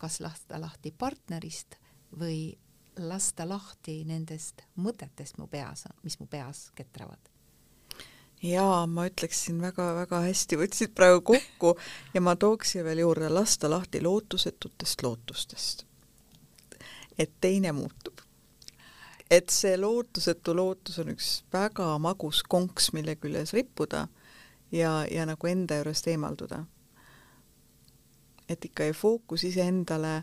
kas 0.00 0.20
lasta 0.24 0.60
lahti 0.60 0.92
partnerist 0.92 1.76
või 2.16 2.54
lasta 3.00 3.46
lahti 3.48 4.00
nendest 4.04 4.64
mõtetest 4.80 5.38
mu 5.38 5.46
peas, 5.50 5.84
mis 6.02 6.18
mu 6.20 6.26
peas 6.26 6.70
ketravad. 6.74 7.20
Jaa, 8.40 8.86
ma 8.88 9.04
ütleksin 9.04 9.58
väga-väga 9.60 10.22
hästi, 10.24 10.56
võtsid 10.56 10.94
praegu 10.96 11.20
kokku 11.34 11.74
ja 12.14 12.22
ma 12.24 12.32
tooksin 12.40 12.86
veel 12.86 13.02
juurde 13.04 13.28
lasta 13.28 13.68
lahti 13.68 14.00
lootusetutest 14.00 15.04
lootustest. 15.04 15.84
Et 17.20 17.32
teine 17.40 17.72
muutub. 17.72 18.20
et 19.30 19.52
see 19.52 19.76
lootusetu 19.78 20.56
lootus 20.56 20.98
on 20.98 21.12
üks 21.12 21.28
väga 21.52 21.92
magus 22.02 22.40
konks, 22.42 22.90
mille 22.96 23.14
küljes 23.20 23.52
rippuda 23.54 24.06
ja, 24.72 25.04
ja 25.06 25.26
nagu 25.28 25.46
enda 25.46 25.76
juurest 25.78 26.08
eemalduda. 26.10 26.64
et 28.48 28.64
ikka 28.64 28.88
fookus 28.96 29.44
iseendale 29.44 30.22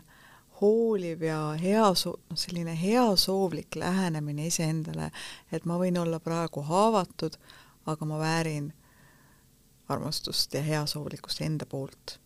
hooliv 0.60 1.22
ja 1.22 1.38
hea 1.60 1.86
soo-, 1.94 2.18
noh, 2.30 2.38
selline 2.38 2.74
heasoovlik 2.82 3.78
lähenemine 3.78 4.48
iseendale, 4.50 5.12
et 5.52 5.64
ma 5.64 5.78
võin 5.78 6.00
olla 6.02 6.18
praegu 6.20 6.64
haavatud, 6.66 7.38
aga 7.86 8.08
ma 8.10 8.18
väärin 8.18 8.72
armastust 9.88 10.54
ja 10.58 10.62
heasoovlikkust 10.66 11.46
enda 11.46 11.66
poolt. 11.66 12.18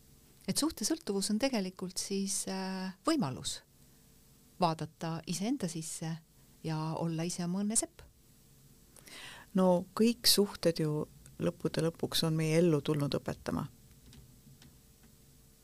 et 0.49 0.57
suhtesõltuvus 0.59 1.31
on 1.31 1.39
tegelikult 1.39 2.01
siis 2.01 2.47
äh, 2.49 2.97
võimalus 3.07 3.61
vaadata 4.62 5.18
iseenda 5.26 5.68
sisse 5.68 6.16
ja 6.64 6.78
olla 7.02 7.26
ise 7.26 7.44
oma 7.44 7.62
õnne 7.64 7.76
sepp. 7.76 8.02
no 9.58 9.84
kõik 9.98 10.28
suhted 10.30 10.80
ju 10.80 11.04
lõppude 11.42 11.82
lõpuks 11.88 12.26
on 12.26 12.36
meie 12.38 12.58
ellu 12.62 12.80
tulnud 12.80 13.14
õpetama 13.18 13.66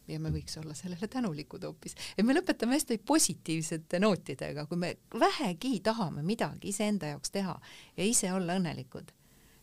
ja 0.09 0.19
me 0.21 0.33
võiks 0.33 0.57
olla 0.61 0.75
sellele 0.75 1.09
tänulikud 1.09 1.65
hoopis. 1.65 1.95
et 2.17 2.25
me 2.25 2.35
lõpetame 2.35 2.79
hästi 2.79 2.99
positiivsete 3.07 4.01
nootidega, 4.01 4.67
kui 4.67 4.81
me 4.81 4.95
vähegi 5.21 5.81
tahame 5.85 6.23
midagi 6.23 6.73
iseenda 6.73 7.13
jaoks 7.13 7.31
teha 7.31 7.55
ja 7.97 8.05
ise 8.05 8.33
olla 8.33 8.57
õnnelikud, 8.59 9.13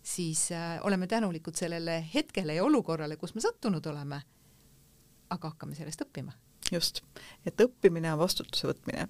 siis 0.03 0.47
äh, 0.51 0.79
oleme 0.85 1.07
tänulikud 1.07 1.57
sellele 1.57 1.99
hetkele 2.13 2.55
ja 2.55 2.63
olukorrale, 2.63 3.17
kus 3.17 3.35
me 3.35 3.41
sattunud 3.41 3.85
oleme. 3.85 4.21
aga 5.29 5.49
hakkame 5.49 5.75
sellest 5.75 6.01
õppima. 6.01 6.31
just, 6.71 7.01
et 7.45 7.61
õppimine 7.61 8.13
on 8.13 8.19
vastutuse 8.19 8.67
võtmine 8.67 9.07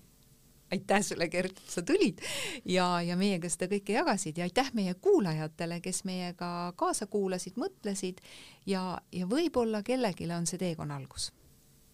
aitäh 0.72 1.02
sulle, 1.02 1.28
Gert, 1.30 1.62
sa 1.70 1.82
tulid 1.82 2.22
ja, 2.66 3.02
ja 3.02 3.18
meiega 3.18 3.50
seda 3.52 3.70
kõike 3.72 3.98
jagasid 3.98 4.38
ja 4.38 4.48
aitäh 4.48 4.72
meie 4.74 4.94
kuulajatele, 4.94 5.80
kes 5.82 6.04
meiega 6.10 6.74
kaasa 6.76 7.08
kuulasid, 7.08 7.60
mõtlesid 7.62 8.24
ja, 8.66 8.98
ja 9.12 9.30
võib-olla 9.30 9.84
kellelegi 9.86 10.30
on 10.34 10.50
see 10.50 10.62
teekonna 10.62 10.98
algus. 10.98 11.32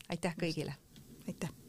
aitäh 0.09 0.38
kõigile! 0.39 0.78
aitäh! 1.28 1.61